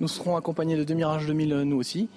[0.00, 2.08] Nous serons accompagnés de 2 Mirage 2000 euh, nous aussi.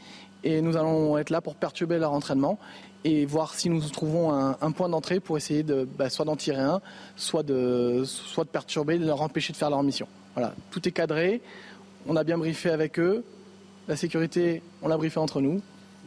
[0.44, 2.60] Et nous allons être là pour perturber leur entraînement
[3.04, 6.36] et voir si nous trouvons un, un point d'entrée pour essayer de, bah, soit d'en
[6.36, 6.80] tirer un,
[7.16, 10.08] soit de, soit de perturber, de leur empêcher de faire leur mission.
[10.36, 11.42] Voilà, tout est cadré,
[12.08, 13.24] on a bien briefé avec eux,
[13.88, 15.62] la sécurité, on l'a briefé entre nous.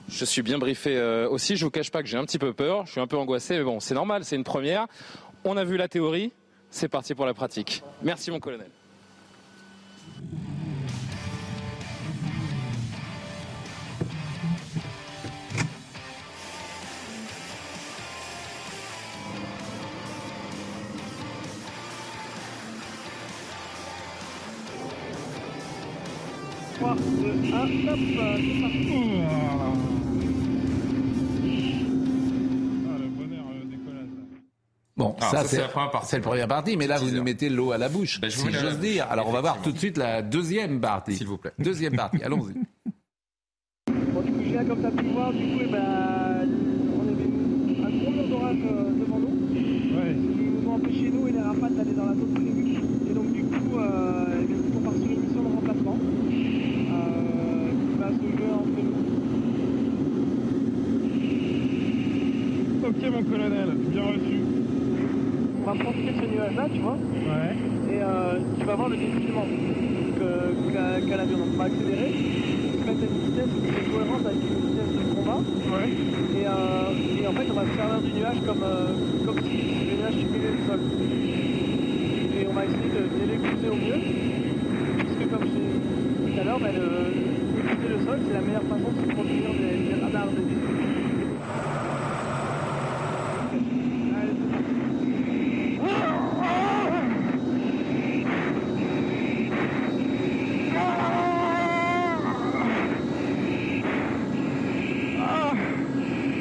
[0.09, 1.57] Je suis bien briefé euh, aussi.
[1.57, 2.85] Je vous cache pas que j'ai un petit peu peur.
[2.87, 4.87] Je suis un peu angoissé, mais bon, c'est normal, c'est une première.
[5.45, 6.33] On a vu la théorie.
[6.71, 7.83] C'est parti pour la pratique.
[8.03, 8.71] Merci, mon colonel.
[35.01, 36.09] Bon, Alors, ça, ça, c'est la première partie.
[36.11, 38.37] c'est la première partie, mais là, vous nous mettez l'eau à la bouche, Ben, je
[38.37, 39.07] si j'ose dire.
[39.11, 41.17] Alors, on va voir tout de suite la deuxième partie.
[41.17, 41.53] S'il vous plaît.
[41.59, 42.53] Deuxième partie, allons-y.
[44.13, 46.49] Bon, du coup, Julien, comme tu as pu le voir, du coup, eh ben,
[46.99, 47.25] on avait
[47.87, 49.35] un gros mur d'orage euh, devant nous.
[49.55, 52.75] Ils nous ont empêché, nous et les rafales, d'aller dans la zone prévue.
[53.11, 55.97] Et donc, du coup, euh, eh bien, on part sur une mission de remplacement
[56.93, 58.97] euh, qui va se jouer entre nous.
[62.87, 64.50] Ok, mon colonel, bien reçu.
[65.71, 66.99] Va profiter de ce nuage-là, tu vois.
[66.99, 67.55] Ouais.
[67.95, 69.47] Et euh, tu vas voir le défilement
[70.19, 71.39] qu'a qu'a l'avion.
[71.39, 72.11] Donc, on va accélérer
[72.87, 75.39] mettre une vitesse qui est cohérente avec une vitesse de combat.
[75.39, 79.55] Et, euh, et en fait, on va se servir du nuage comme, euh, comme si
[79.87, 80.81] le nuage simulait le sol.
[82.35, 84.01] Et on va essayer de, de l'écouter au mieux.
[85.07, 88.99] Puisque, comme je dit tout à l'heure, écouter le sol, c'est la meilleure façon de
[89.07, 90.51] se produire des, des radars de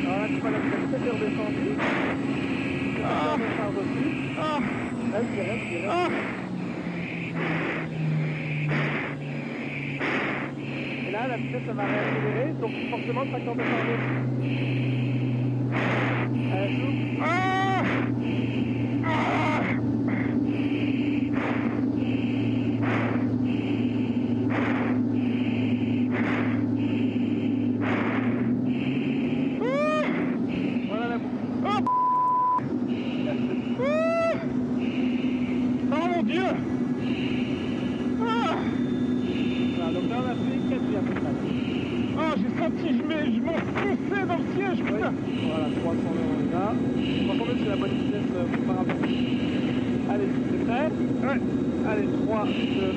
[0.10, 1.78] Alors là, tu vois la vitesse est redescendue.
[3.06, 3.34] Ah.
[3.34, 4.06] redescendre aussi.
[5.14, 6.12] Reste, reste, reste.
[11.08, 12.54] Et là, la vitesse, ça va réaccélérer,
[13.20, 13.90] donc forcément, le facteur de charge
[16.54, 17.20] Allez, souffle.
[30.88, 31.36] Voilà la boucle.
[31.66, 31.70] Oh,
[35.92, 36.44] oh mon dieu
[47.32, 49.10] Ah la bonne vitesse euh, pour pas rapporter.
[50.10, 50.90] Allez, c'est prêt
[51.22, 51.40] Ouais.
[51.88, 52.50] Allez, 3, 2, 1, c'est parti.
[52.50, 52.92] Ah Ah Je vais vomir Il n'y a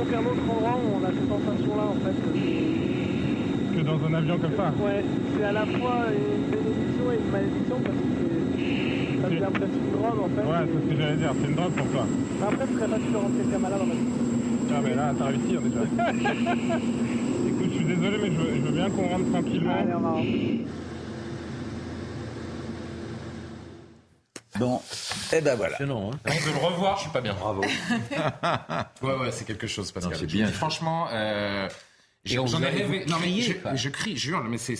[0.00, 2.16] aucun autre endroit où on a cette sensation-là, en fait.
[3.76, 5.04] Que dans un avion comme ça Ouais,
[5.36, 8.04] c'est à la fois une bénédiction et une malédiction parce que
[8.56, 10.42] c'est- ça fait l'impression de drogue en fait.
[10.48, 12.04] Ouais, c'est ce que j'allais dire, c'est une drogue pour toi.
[12.40, 14.02] Mais après, ce serait facile de rendre quelqu'un malade en fait.
[14.72, 15.82] Ah, mais là, t'as réussi déjà.
[17.90, 19.74] Désolé, mais je veux, je veux bien qu'on rentre tranquillement.
[19.74, 20.60] Allez, on va rentrer.
[24.60, 24.80] Bon,
[25.32, 25.76] et ben voilà.
[25.78, 27.34] Donc de le revoir, je suis pas bien.
[27.34, 27.62] Bravo.
[29.02, 30.12] ouais, ouais, c'est quelque chose, Pascal.
[30.12, 30.46] Non, c'est bien.
[30.46, 31.68] Franchement, euh,
[32.24, 33.04] j'en ai rêvé.
[33.06, 34.74] Non, mais je, je crie, je hurle, mais c'est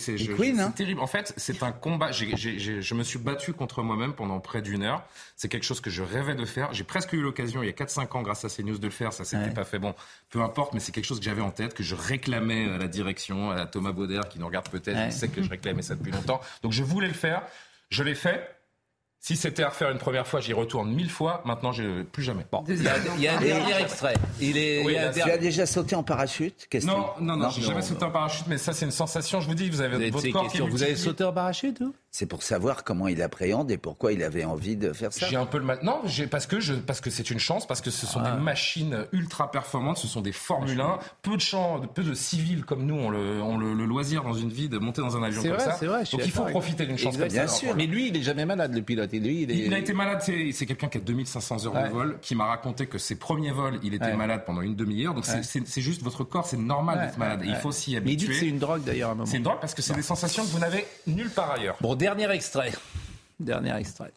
[0.59, 0.71] hein.
[0.71, 0.99] terrible.
[1.01, 2.11] En fait, c'est un combat.
[2.11, 5.03] J'ai- j'ai- j'ai- je me suis battu contre moi-même pendant près d'une heure.
[5.35, 6.71] C'est quelque chose que je rêvais de faire.
[6.73, 9.11] J'ai presque eu l'occasion il y a 4-5 ans, grâce à CNews, de le faire.
[9.13, 9.53] Ça s'était Ouais.
[9.53, 9.79] pas fait.
[9.79, 9.95] Bon,
[10.29, 12.87] peu importe, mais c'est quelque chose que j'avais en tête, que je réclamais à la
[12.87, 14.95] direction, à Thomas Bauder, qui nous regarde peut-être.
[14.97, 15.07] Ouais.
[15.07, 16.41] Il sait que je réclamais ça depuis longtemps.
[16.61, 17.41] Donc je voulais le faire.
[17.89, 18.47] Je l'ai fait.
[19.23, 21.43] Si c'était à refaire une première fois, j'y retourne mille fois.
[21.45, 22.43] Maintenant, je plus jamais.
[22.51, 22.63] Bon.
[22.67, 24.15] Il y a, il y a un dernier extrait.
[24.39, 26.97] Il est, Oui, il y a un là, Tu as déjà sauté en parachute Question.
[26.97, 29.39] Non, non, non, j'ai jamais sauté en parachute, mais ça, c'est une sensation.
[29.39, 31.31] Je vous dis, vous avez Vous avez votre corps qui est Vous avez sauté en
[31.33, 31.93] parachute, vous?
[32.13, 35.27] C'est pour savoir comment il appréhende et pourquoi il avait envie de faire ça.
[35.29, 35.79] J'ai un peu le mal.
[35.81, 38.31] Non, parce que je, parce que c'est une chance, parce que ce sont Ah.
[38.31, 40.99] des machines ultra performantes, ce sont des Formule 1.
[41.21, 44.33] Peu de gens, peu de civils comme nous ont le, ont le, le loisir dans
[44.33, 45.77] une vie de monter dans un avion comme vrai, ça.
[45.79, 46.03] c'est vrai.
[46.11, 47.43] Donc il faut profiter d'une chance Exact, comme ça.
[47.45, 47.75] Bien sûr.
[47.77, 49.13] Mais lui, il est jamais malade, le pilote.
[49.13, 49.55] Et lui, il, est...
[49.67, 51.83] Il a été malade, c'est quelqu'un qui a 2500 heures Ouais.
[51.87, 54.17] de vol, qui m'a raconté que ses premiers vols, il était Ouais.
[54.17, 55.13] malade pendant une demi-heure.
[55.13, 55.43] Donc c'est- Ouais.
[55.43, 57.41] c'est c'est juste votre corps, c'est normal Ouais, d'être malade.
[57.45, 58.15] il faut s'y Mais il habituer.
[58.27, 59.25] dit que c'est une drogue, d'ailleurs, à un moment.
[59.25, 61.77] C'est une drogue parce que c'est des sensations que vous n'avez nulle part ailleurs.
[61.79, 62.71] Bon, dernier extrait.
[63.39, 64.11] Dernier extrait.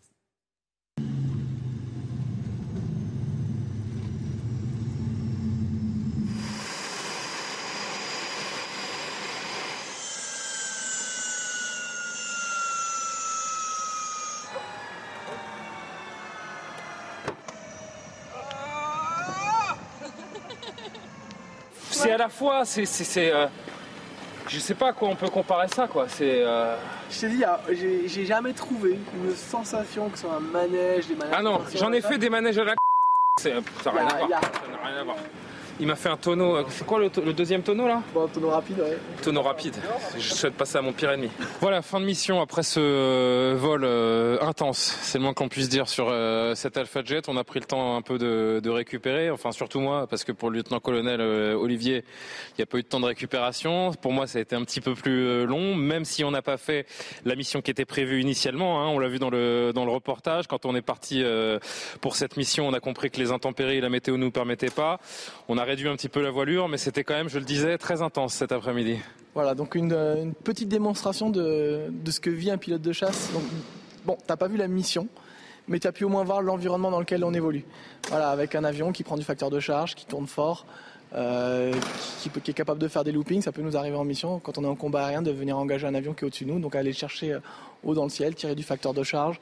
[21.90, 23.46] C'est à la fois, c'est, c'est, c'est, euh,
[24.48, 26.06] je sais pas à quoi on peut comparer ça, quoi.
[26.08, 26.76] C'est, euh,
[27.10, 27.44] Je t'ai dit,
[28.06, 31.34] j'ai jamais trouvé une sensation que ce soit un manège, des manèges.
[31.36, 32.74] ah non, j'en ai fait des manèges à la.
[33.40, 33.60] Ça n'a
[34.16, 34.26] rien,
[34.84, 35.16] rien à voir.
[35.80, 36.56] Il m'a fait un tonneau.
[36.56, 38.00] euh, C'est quoi le, deuxième tonneau là?
[38.14, 38.96] Bon, tonneau rapide, ouais.
[39.22, 39.74] Tonneau rapide.
[40.16, 41.30] Je souhaite passer à mon pire ennemi.
[41.60, 44.96] Voilà, fin de mission après ce euh, vol euh, intense.
[45.02, 47.28] C'est le moins qu'on puisse dire sur euh, cet Alpha Jet.
[47.28, 49.30] On a pris le temps un peu de, de récupérer.
[49.30, 52.04] Enfin, surtout moi, parce que pour le lieutenant-colonel euh, Olivier,
[52.50, 53.90] il n'y a pas eu de temps de récupération.
[54.00, 56.56] Pour moi, ça a été un petit peu plus long, même si on n'a pas
[56.56, 56.86] fait
[57.24, 58.80] la mission qui était prévue initialement.
[58.80, 58.88] hein.
[58.90, 60.46] On l'a vu dans le, dans le reportage.
[60.46, 61.24] Quand on est parti
[62.00, 64.70] pour cette mission, on a compris que les intempéries et la météo ne nous permettaient
[64.70, 65.00] pas.
[65.48, 67.78] On a réduit un petit peu la voilure, mais c'était quand même, je le disais,
[67.78, 68.98] très intense cet après-midi.
[69.34, 73.30] Voilà, donc une, euh, petite démonstration de, de ce que vit un pilote de chasse.
[73.32, 73.42] Donc,
[74.04, 75.08] bon, t'as pas vu la mission,
[75.66, 77.64] mais tu as pu au moins voir l'environnement dans lequel on évolue.
[78.08, 80.66] Voilà, avec un avion qui prend du facteur de charge, qui tourne fort,
[81.14, 81.72] euh,
[82.20, 83.42] qui, qui est capable de faire des loopings.
[83.42, 85.86] Ça peut nous arriver en mission, quand on est en combat aérien, de venir engager
[85.86, 87.40] un avion qui est au-dessus de nous, donc aller le chercher euh,
[87.82, 89.40] haut dans le ciel, tirer du facteur de charge.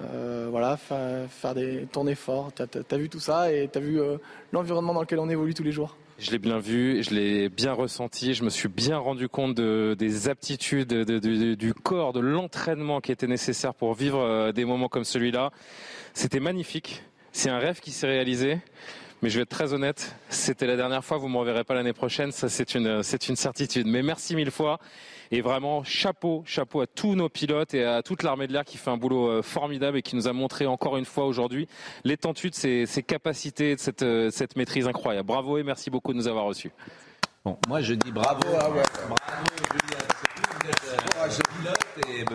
[0.00, 2.50] Euh, voilà, fa- faire des tournées fort.
[2.54, 4.16] Tu as, vu tout ça et tu as vu euh,
[4.52, 5.96] l'environnement dans lequel on évolue tous les jours.
[6.18, 9.96] Je l'ai bien vu, je l'ai bien ressenti, je me suis bien rendu compte de,
[9.98, 14.52] des aptitudes de- de- de- du corps, de l'entraînement qui était nécessaire pour vivre euh,
[14.52, 15.50] des moments comme celui-là.
[16.12, 17.02] C'était magnifique,
[17.32, 18.58] c'est un rêve qui s'est réalisé.
[19.22, 21.74] Mais je vais être très honnête, c'était la dernière fois, vous ne me reverrez pas
[21.74, 23.86] l'année prochaine, ça c'est une, c'est une certitude.
[23.86, 24.78] Mais merci mille fois
[25.30, 28.78] et vraiment chapeau, chapeau à tous nos pilotes et à toute l'armée de l'air qui
[28.78, 31.68] fait un boulot euh, formidable et qui nous a montré encore une fois aujourd'hui
[32.02, 35.26] l'étendue de ses, ses capacités, de cette, euh, cette maîtrise incroyable.
[35.26, 36.72] Bravo et merci beaucoup de nous avoir reçus.
[37.44, 38.40] Bon, moi je dis bravo.
[38.48, 38.58] Ouais.
[38.58, 38.82] Bravo,
[39.70, 40.29] Julien.
[40.62, 42.28] Vous êtes, pilote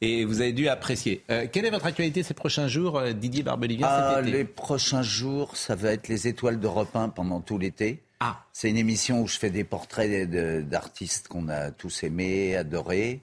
[0.00, 1.22] et, et vous avez dû apprécier.
[1.30, 5.56] Euh, quelle est votre actualité ces prochains jours, euh, Didier Barbelivien, Ah, les prochains jours,
[5.56, 8.02] ça va être les étoiles d'Europe 1 pendant tout l'été.
[8.20, 8.44] Ah.
[8.52, 10.30] C'est une émission où je fais des portraits
[10.68, 13.20] d'artistes qu'on a tous aimés, adorés.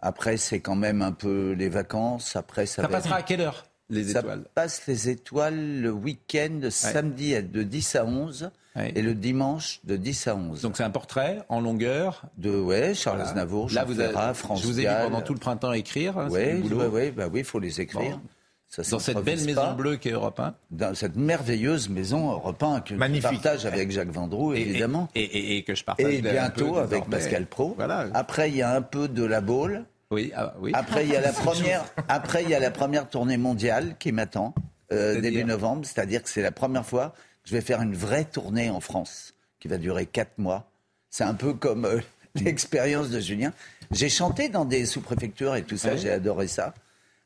[0.00, 2.36] Après, c'est quand même un peu les vacances.
[2.36, 4.44] Après, ça, Ça va passera être- à quelle heure, les Ça étoiles?
[4.54, 10.26] passe les étoiles le week-end, samedi de 10 à 11 et le dimanche de 10
[10.28, 10.62] à 11.
[10.62, 13.30] Donc c'est un portrait en longueur de ouais, Charles Voilà.
[13.30, 15.72] Aznavour, Là, Jean vous avez- Ferrat, France je vous ai vu pendant tout le printemps
[15.72, 16.18] écrire.
[16.18, 16.60] hein, Ouais,
[16.92, 18.16] ouais, bah oui, il faut les écrire.
[18.18, 18.20] Bon.
[18.68, 19.44] Ça Dans cette belle pas.
[19.44, 20.52] maison bleue qui est Europe 1.
[20.72, 23.28] Dans cette merveilleuse maison Europe 1 que Magnifique.
[23.30, 25.08] je partage avec Jacques Vendroux, évidemment.
[25.14, 27.08] Et, et- et que je partage Et bientôt avec.
[27.08, 27.74] Pascal Pro.
[27.76, 28.06] Voilà.
[28.14, 29.84] Après, il y a un peu de la Baule.
[30.10, 30.72] Oui, ah, oui.
[30.74, 31.84] Après, il y a la première.
[32.08, 34.54] Après, il y a la première tournée mondiale qui m'attend
[34.92, 35.82] euh, début novembre.
[35.86, 37.14] C'est-à-dire que c'est la première fois
[37.44, 40.70] je vais faire une vraie tournée en France, qui va durer quatre mois.
[41.10, 42.00] C'est un peu comme euh,
[42.34, 43.52] l'expérience de Julien.
[43.90, 46.74] J'ai chanté dans des sous-préfectures et tout ça, j'ai adoré ça.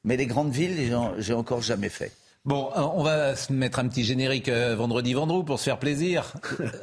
[0.05, 2.12] Mais les grandes villes, j'ai encore jamais fait.
[2.45, 5.78] Bon, euh, on va se mettre un petit générique euh, vendredi vendredi pour se faire
[5.78, 6.32] plaisir.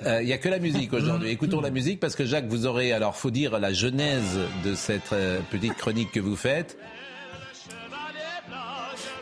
[0.05, 1.29] Euh, Il n'y a que la musique aujourd'hui.
[1.29, 5.15] Écoutons la musique parce que Jacques, vous aurez, alors faut dire la genèse de cette
[5.49, 6.77] petite chronique que vous faites.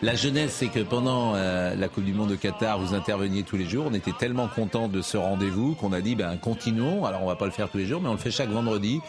[0.03, 3.63] La genèse, c'est que pendant la Coupe du Monde de Qatar, vous interveniez tous les
[3.63, 3.85] jours.
[3.89, 7.05] On était tellement contents de ce rendez-vous qu'on a dit, ben, continuons.
[7.05, 8.99] Alors, on va pas le faire tous les jours, mais on le fait chaque vendredi.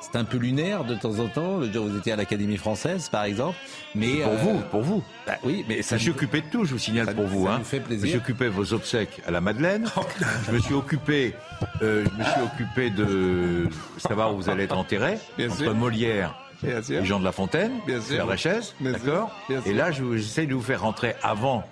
[0.00, 1.58] C'est un peu lunaire de temps en temps.
[1.58, 3.56] Le jour où vous étiez à l'Académie française, par exemple.
[3.94, 5.04] Mais pour vous, pour vous.
[5.24, 5.98] Bah oui, mais ça.
[5.98, 6.64] Je suis occupé de tout.
[6.64, 7.46] Je vous signale pour vous.
[7.46, 7.60] Ça hein.
[7.62, 8.00] fait plaisir.
[8.00, 9.86] Je me suis occupé de vos obsèques à la Madeleine.
[10.48, 11.34] je me suis occupé,
[11.80, 15.16] euh, je me suis occupé de savoir où vous allez être enterré.
[15.38, 15.74] Bien entre sûr.
[15.76, 16.34] Molière
[16.64, 17.00] Bien sûr.
[17.02, 18.16] et Jean de La Fontaine, Bien sûr.
[18.16, 19.30] Père Lachaise, Bien d'accord.
[19.66, 21.64] Et là, je- j'essaye de vous faire rentrer avant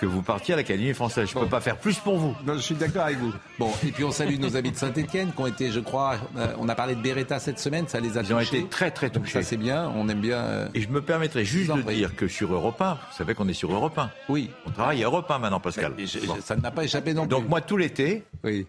[0.00, 1.28] que vous partiez à l'Académie française.
[1.32, 2.34] Je ne peux pas faire plus pour vous.
[2.44, 3.32] Non, je suis d'accord avec vous.
[3.60, 6.52] Bon, et puis on salue nos amis de Saint-Etienne qui ont été, je crois, euh,
[6.58, 8.58] on a parlé de Beretta cette semaine, ça les a Ils ont touchés.
[8.58, 9.42] été très très Donc touchés.
[9.42, 10.38] ça c'est bien, on aime bien.
[10.38, 11.94] euh, Et je me permettrai juste de prie.
[11.94, 14.10] dire que sur Europe 1, vous savez qu'on est sur Europe 1.
[14.28, 14.50] Oui.
[14.66, 15.94] On travaille à Europe 1 maintenant, Pascal.
[15.96, 16.36] Je- Bon.
[16.42, 17.30] ça ne m'a pas échappé non plus.
[17.30, 18.66] Donc moi, tout l'été, oui.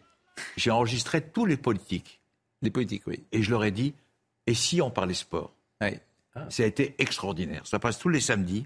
[0.56, 2.22] j'ai enregistré tous les politiques.
[2.62, 3.24] Les politiques, oui.
[3.32, 3.96] Et je leur ai dit,
[4.46, 5.52] et si on parlait sport?
[5.84, 6.44] Oui.
[6.50, 7.62] Ça a été extraordinaire.
[7.66, 8.66] Ça passe tous les samedis,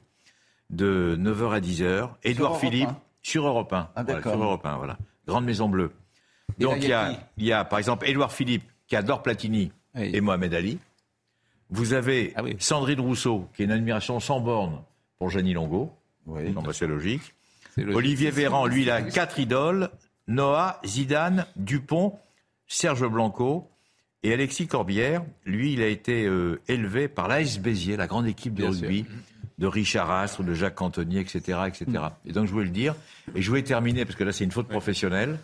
[0.69, 2.09] de 9h à 10h.
[2.23, 2.97] Édouard Philippe, 1.
[3.21, 3.77] sur Europe 1.
[3.77, 4.33] Ah, Voilà, d'accord.
[4.33, 4.97] sur Europe 1, voilà.
[5.27, 5.91] Grande Maison Bleue.
[6.59, 9.71] Et Donc il y a il y a, par exemple, Édouard Philippe, qui adore Platini,
[9.95, 10.11] Oui.
[10.13, 10.79] et Mohamed Ali.
[11.69, 12.55] Vous avez Ah oui.
[12.59, 14.81] Sandrine Rousseau, qui a une admiration sans borne
[15.19, 15.91] pour Jeannie Longo.
[16.25, 16.49] Oui.
[16.51, 17.33] Non, bah, c'est logique.
[17.75, 17.97] C'est logique.
[17.97, 19.89] Olivier Véran, lui, il a quatre idoles.
[20.27, 22.17] Noah, Zidane, Dupont,
[22.67, 23.69] Serge Blanco
[24.23, 25.23] et Alexis Corbière.
[25.45, 29.05] Lui, il a été euh, élevé par l'AS Béziers, la grande équipe de Bien rugby,
[29.57, 31.85] de Richard Astre, de Jacques Cantonier, etc., etc.
[32.25, 32.95] Et donc, je voulais le dire.
[33.35, 35.39] Et je voulais terminer, parce que là, c'est une faute professionnelle.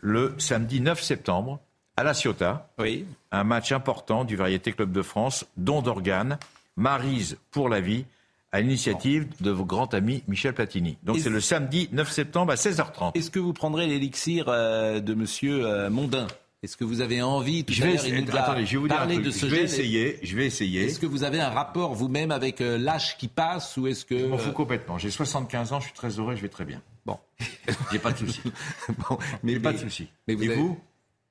[0.00, 1.60] Le samedi 9 septembre,
[1.96, 3.06] à La Ciotat, Oui.
[3.32, 6.38] un match important du Variété Club de France, don d'organes,
[6.76, 8.04] Marise pour la vie,
[8.52, 10.98] à l'initiative de vos grands amis Michel Platini.
[11.02, 13.12] Donc c'est le samedi 9 septembre à 16h30.
[13.14, 16.26] Est-ce que vous prendrez l'élixir euh, de Monsieur euh, Mondin?
[16.66, 18.66] Est-ce que vous avez envie tout Je à vais, l'heure, il essayer, nous a attendez,
[18.66, 19.22] je vais vous dire truc.
[19.22, 19.64] de ce je vais gel.
[19.64, 20.84] essayer, je vais essayer.
[20.86, 24.18] Est-ce que vous avez un rapport vous-même avec euh, l'âge qui passe ou est-ce que
[24.18, 24.98] Je m'en fous euh, complètement.
[24.98, 26.82] J'ai 75 ans, je suis très heureux, je vais très bien.
[27.06, 27.18] Bon.
[27.92, 28.40] J'ai pas de souci.
[29.08, 30.08] bon, mais pas de souci.
[30.26, 30.76] Mais vous Et avez- vous?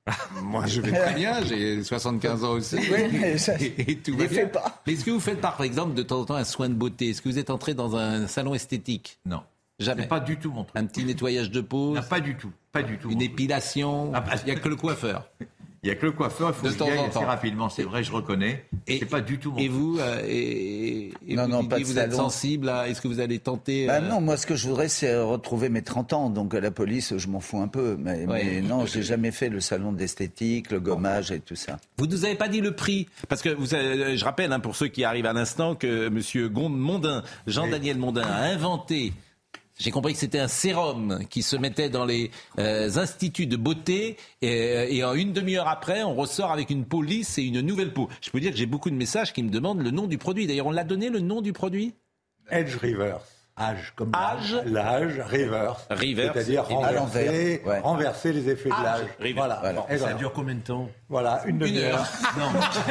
[0.44, 1.44] Moi, je vais très bien.
[1.44, 2.76] J'ai 75 ans aussi.
[2.78, 4.42] Oui, mais ça- et, et tout va bien.
[4.42, 4.82] fait pas.
[4.88, 7.10] Mais est-ce que vous faites par exemple de temps en temps un soin de beauté?
[7.10, 9.18] Est-ce que vous êtes entré dans un salon esthétique?
[9.26, 9.42] Non.
[9.80, 10.08] Jamais.
[10.08, 10.78] Pas du tout mon truc.
[10.78, 12.52] Un petit nettoyage de peau, Non, pas du tout.
[12.72, 13.10] Pas du tout.
[13.12, 14.12] une épilation.
[14.14, 15.30] Ah, bah, Il n'y a que le coiffeur.
[15.84, 17.26] Il y a que le coiffeur, il faut De que temps en assez temps.
[17.28, 17.70] rapidement.
[17.70, 18.66] C'est vrai, je reconnais.
[18.88, 21.78] Et- C'est pas du tout mon Et vous, euh, et, et Non, vous, non, pas
[21.78, 22.90] vous êtes sensible à.
[22.90, 25.70] Est-ce que vous allez tenter Bah euh, non, moi ce que je voudrais c'est retrouver
[25.70, 28.44] mes 30 ans, donc à la police je m'en fous un peu, mais, Ouais.
[28.46, 31.78] mais non, j'ai jamais fait le salon d'esthétique, le gommage et tout ça.
[32.00, 34.76] Vous nous avez pas dit le prix parce que vous, avez- je rappelle hein, pour
[34.76, 39.14] ceux qui arrivent à l'instant que Monsieur Gon- Mondin, Jean-Daniel Mondin a inventé.
[39.78, 44.16] J'ai compris que c'était un sérum qui se mettait dans les euh, instituts de beauté
[44.42, 48.08] et, en une demi-heure après, on ressort avec une peau lisse et une nouvelle peau.
[48.22, 50.48] Je peux dire que j'ai beaucoup de messages qui me demandent le nom du produit.
[50.48, 51.94] D'ailleurs, on l'a donné le nom du produit?
[52.50, 53.35] Edge Reverse.
[53.58, 54.58] Âge, comme Âge.
[54.66, 55.88] l'âge, reverse.
[55.90, 56.34] Reverse.
[56.34, 57.80] C'est-à-dire renverser, ouais.
[57.80, 58.84] renverser les effets de Âge.
[58.84, 59.02] l'âge.
[59.18, 59.34] Reverse.
[59.36, 59.60] Voilà.
[59.62, 59.86] Voilà.
[59.90, 62.00] Et Ça dure combien de temps Voilà, une Une demi-heure.
[62.00, 62.06] heure.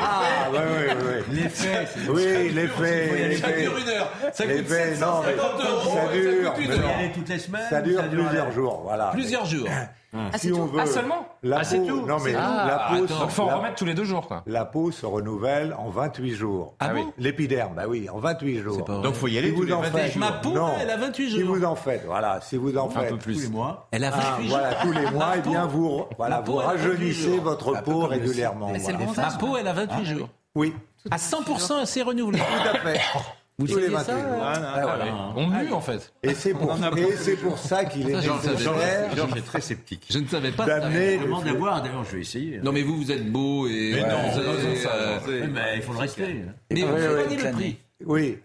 [0.00, 1.24] Ah, ouais, ouais, ouais.
[1.32, 3.08] L'effet, c'est Oui, l'effet.
[3.40, 3.62] Ça l'effet.
[3.62, 4.10] dure une heure.
[4.32, 5.94] Ça coûte L'effet, non, mais 750 euros.
[5.96, 6.54] ça dure.
[6.78, 7.62] non.
[7.70, 9.06] Ça dure plusieurs jours, voilà.
[9.12, 9.68] Plusieurs jours.
[10.14, 10.80] Ah, c'est Si on tout veut.
[10.80, 13.06] Ah, seulement La Ah, c'est peau, tout, non mais c'est la tout.
[13.06, 14.42] peau, faut en la- remettre tous les deux jours, quoi.
[14.46, 16.74] La peau se renouvelle en 28 jours.
[16.80, 18.84] Ah bon L'épiderme, bah oui, en 28 jours.
[18.84, 20.20] Donc faut y aller Si tous vous les en 28 faites, jours.
[20.20, 20.72] Ma peau, Non.
[20.80, 21.54] elle a 28 Si jours.
[21.56, 23.34] vous en faites, voilà, si vous en faites peu plus.
[23.34, 24.78] tous les mois, Elle a ah, 28 voilà, jours.
[24.82, 28.72] tous les mois, eh bien vous, voilà, vous elle a 28 rajeunissez votre peau régulièrement.
[28.78, 29.22] C'est voilà.
[29.30, 30.28] Ma peau, elle a 28 jours.
[30.54, 30.74] Oui,
[31.10, 32.38] À 100%, elle s'est renouvelée.
[32.40, 33.00] tout à fait.
[33.58, 34.40] Vous Tous les saviez ça 28 jours.
[34.42, 35.04] Ah, voilà.
[35.34, 36.12] On mue, en fait.
[36.22, 40.06] Et c'est pour, et c'est pour ça qu'il est nécessaire Georges est très sceptique.
[40.10, 42.60] Je ne savais pas d'amener Demande d'avoir, d'ailleurs, je vais essayer.
[42.62, 43.94] Non, mais vous, vous êtes beau et.
[43.94, 46.44] Mais non, vous euh, mais il faut le rester.
[46.70, 47.78] Mais vous Oui, avez le prix.
[48.04, 48.38] Oui,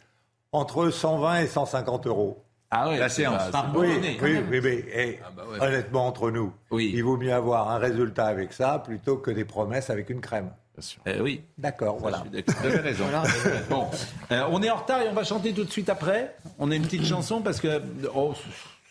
[0.52, 2.44] entre 120 et 150 euros.
[2.76, 3.52] Ah ouais, La c'est séance.
[3.52, 3.88] Par Oui,
[4.20, 5.62] oui, oui, mais Ah bah ouais.
[5.62, 6.92] honnêtement, entre nous, Oui.
[6.92, 10.50] il vaut mieux avoir un résultat avec ça plutôt que des promesses avec une crème.
[11.06, 11.42] Eh oui.
[11.58, 12.24] D'accord, voilà.
[12.32, 13.06] Vous avez raison.
[13.70, 13.88] Bon,
[14.32, 16.36] euh, on est en retard et on va chanter tout de suite après.
[16.60, 17.82] On a une petite chanson parce que
[18.16, 18.34] oh,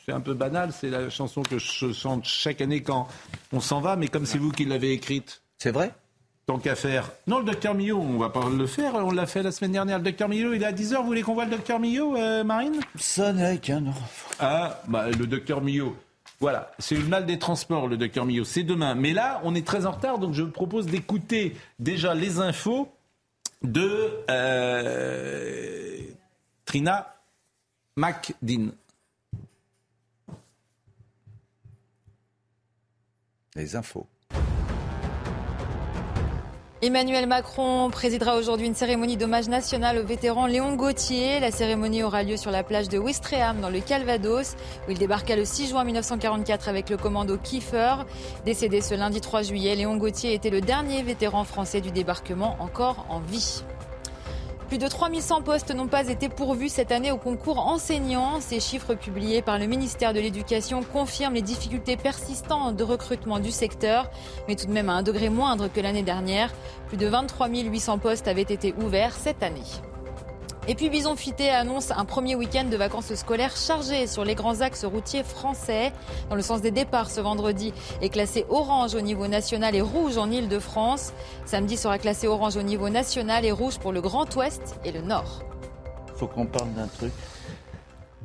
[0.07, 0.71] c'est un peu banal.
[0.73, 3.09] C'est la chanson que je chante chaque année quand
[3.53, 5.43] on s'en va, mais comme c'est vous qui l'avez écrite.
[5.59, 5.93] C'est vrai?
[6.47, 7.11] Tant qu'à faire.
[7.29, 8.97] Non, le docteur Millot, on va pas le faire.
[8.97, 9.99] On l'a fait la semaine dernière.
[9.99, 10.97] Le docteur Millot, il est à 10h.
[10.97, 12.81] Vous voulez qu'on voit le docteur Millot, euh, Marine?
[12.97, 14.35] Ça n'est qu'un enfant.
[14.41, 15.97] Ah, bah, le docteur Millot.
[16.43, 18.43] Voilà, c'est le mal des transports, le docteur Millot.
[18.43, 18.97] C'est demain.
[18.97, 22.93] Mais là, on est très en retard, donc je vous propose d'écouter déjà les infos
[23.63, 26.01] de euh,
[26.65, 27.15] Trina
[27.95, 28.73] McDean.
[33.55, 34.09] Les infos.
[36.85, 41.39] Emmanuel Macron présidera aujourd'hui une cérémonie d'hommage national au vétéran Léon Gauthier.
[41.39, 44.57] La cérémonie aura lieu sur la plage de Ouistreham dans le Calvados,
[44.89, 47.99] où il débarqua le 6 juin 1944 avec le commando Kiefer.
[48.45, 53.07] Décédé ce lundi 3 juillet, Léon Gauthier était le dernier vétéran français du débarquement encore
[53.09, 53.63] en vie.
[54.73, 58.41] Plus de 3100 postes n'ont pas été pourvus cette année au concours enseignant.
[58.41, 63.51] Ces chiffres publiés par le ministère de l'Éducation confirment les difficultés persistantes de recrutement du
[63.51, 64.11] secteur,
[64.49, 66.55] mais tout de même à un degré moindre que l'année dernière.
[66.89, 69.61] Plus de 23 800 postes avaient été ouverts cette année.
[70.69, 74.61] Et puis Bison Fité annonce un premier week-end de vacances scolaires chargé sur les grands
[74.61, 75.93] axes routiers français.
[76.31, 80.19] Dans le sens des départs, ce vendredi est classé orange au niveau national et rouge
[80.19, 81.15] en Ile-de-France.
[81.47, 85.01] Samedi sera classé orange au niveau national et rouge pour le Grand Ouest et le
[85.01, 85.43] Nord.
[86.15, 87.13] Faut qu'on parle d'un truc.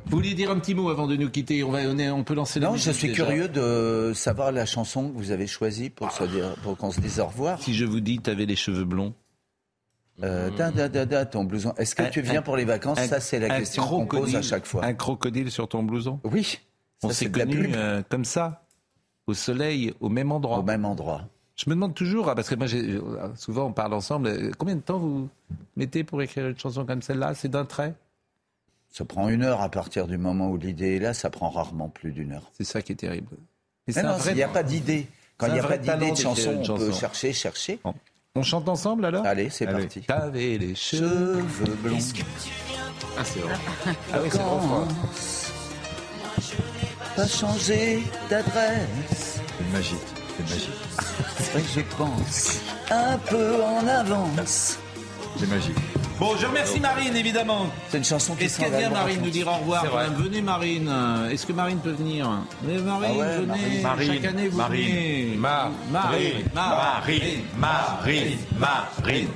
[0.06, 2.34] Vous vouliez dire un petit mot avant de nous quitter On, va, on, on peut
[2.34, 6.08] lancer la Non, je suis curieux de savoir la chanson que vous avez choisie pour,
[6.62, 7.60] pour qu'on se dise au revoir.
[7.60, 9.12] Si je vous dis, tu avais les cheveux blonds
[10.22, 11.74] euh, da, da, da, da, ton blouson.
[11.76, 14.66] Est-ce que tu viens pour les vacances Ça, c'est la question qu'on pose à chaque
[14.66, 14.84] fois.
[14.84, 16.20] Un crocodile sur ton blouson?
[16.24, 16.58] Oui.
[17.02, 18.64] On s'est connus euh, comme ça,
[19.26, 20.58] au soleil, au même endroit.
[20.58, 21.28] Au même endroit.
[21.54, 22.66] Je me demande toujours, ah, parce que moi,
[23.36, 25.28] souvent on parle ensemble, euh, combien de temps vous
[25.76, 27.34] mettez pour écrire une chanson comme celle-là?
[27.34, 27.94] C'est d'un trait?
[28.90, 31.88] Ça prend une heure à partir du moment où l'idée est là, ça prend rarement
[31.88, 32.50] plus d'une heure.
[32.54, 33.28] C'est ça qui est terrible.
[33.86, 35.06] Mais non, il n'y a pas d'idée.
[35.36, 37.78] Quand il n'y a pas d'idée de chanson, on peut chercher, chercher.
[38.38, 40.00] On chante ensemble alors Allez, c'est parti.
[40.02, 41.42] T'avais les cheveux
[41.82, 41.98] blonds.
[43.18, 43.54] Ah, c'est vrai.
[44.12, 44.86] Ah oui, c'est bon,
[47.16, 49.40] Pas changer d'adresse.
[49.58, 49.98] C'est magique,
[50.36, 50.70] c'est magique.
[51.38, 52.60] c'est vrai que je pense
[52.92, 54.78] un peu en avance.
[55.38, 55.76] C'est magique.
[56.18, 57.66] Bon, je remercie Marine, évidemment.
[57.90, 59.84] C'est une chanson qui Est-ce qu'elle vient, Marine, nous dire au revoir
[60.16, 60.92] Venez, Marine.
[61.30, 62.28] Est-ce que Marine peut venir
[62.64, 63.82] Mais Marine, ah ouais, venez.
[63.82, 65.36] Marine, Chaque année, vous Marine, venez.
[65.36, 69.28] Marine, Marine, Marine, Marine, Marine.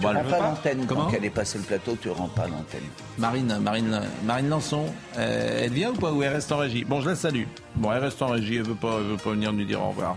[0.00, 0.08] Bon.
[0.08, 2.82] Tu bon, rends pas l'antenne quand elle est passée le plateau, tu rends pas l'antenne.
[3.18, 4.84] Marine, Marine, Marine Lançon,
[5.16, 6.84] euh, elle vient ou pas ou elle reste en régie?
[6.84, 7.44] Bon, je la salue.
[7.76, 9.88] Bon, elle reste en régie, elle veut pas, elle veut pas venir nous dire au
[9.88, 10.16] revoir.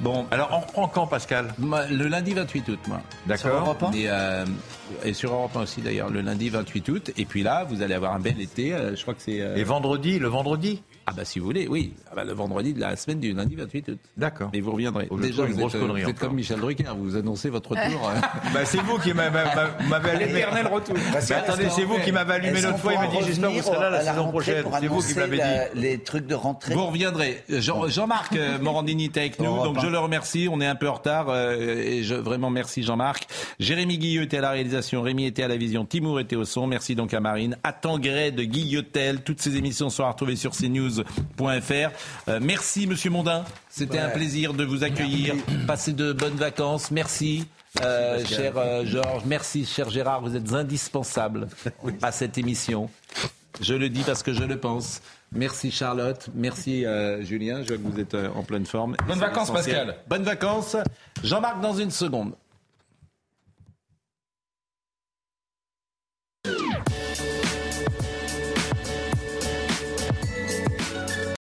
[0.00, 1.54] Bon, alors on reprend quand, Pascal?
[1.58, 3.00] Le lundi 28 août, moi.
[3.26, 3.76] D'accord.
[3.94, 4.44] Et, euh,
[5.04, 7.10] et, sur Europe 1 aussi d'ailleurs, le lundi 28 août.
[7.16, 8.74] Et puis là, vous allez avoir un bel été.
[8.74, 9.40] Euh, je crois que c'est.
[9.40, 9.56] Euh...
[9.56, 10.82] Et vendredi, le vendredi?
[11.10, 11.92] Ah bah si vous voulez, oui.
[12.08, 13.98] Ah bah, le vendredi de la semaine du lundi 28 août.
[14.16, 14.50] D'accord.
[14.52, 15.08] Et vous reviendrez.
[15.20, 18.12] Déjà, vous grosse êtes, connerie vous êtes comme Michel Drucker, vous annoncez votre retour.
[18.54, 19.40] bah, c'est vous qui m'avez
[20.10, 20.32] allumé.
[20.34, 20.94] L'éternel retour.
[21.12, 22.92] Bah, attendez, c'est vous qui m'avez allumé l'autre fois.
[22.92, 24.64] Il m'a dit j'espère que vous serez là la, saison prochaine.
[24.80, 25.80] C'est vous qui m'avez dit.
[25.80, 26.74] Les trucs de rentrée.
[26.74, 27.42] Vous reviendrez.
[27.48, 30.48] Jean-Marc Morandini était avec nous, donc je le remercie.
[30.50, 33.26] On est un peu en retard et je vraiment merci Jean-Marc.
[33.58, 36.68] Jérémy Guillot était à la réalisation, Rémi était à la vision, Timour était au son.
[36.68, 37.56] Merci donc à Marine.
[37.64, 39.22] À Tangré de Guillotel.
[39.22, 40.54] Toutes ces émissions sont à retrouver sur
[41.04, 41.90] cnews.fr.
[42.28, 43.44] Euh, merci, Monsieur Mondin.
[43.68, 45.34] C'était un plaisir de vous accueillir.
[45.66, 46.90] Passez de bonnes vacances.
[46.90, 47.46] Merci.
[47.84, 51.46] Euh, cher euh, Georges, merci cher Gérard, vous êtes indispensable
[52.02, 52.90] à cette émission.
[53.60, 55.00] Je le dis parce que je le pense.
[55.30, 56.84] Merci Charlotte, merci
[57.20, 58.96] Julien, je vois que vous êtes en pleine forme.
[59.06, 59.98] Bonnes vacances Pascal.
[60.08, 60.76] Bonnes vacances.
[61.22, 62.32] Jean-Marc dans une seconde.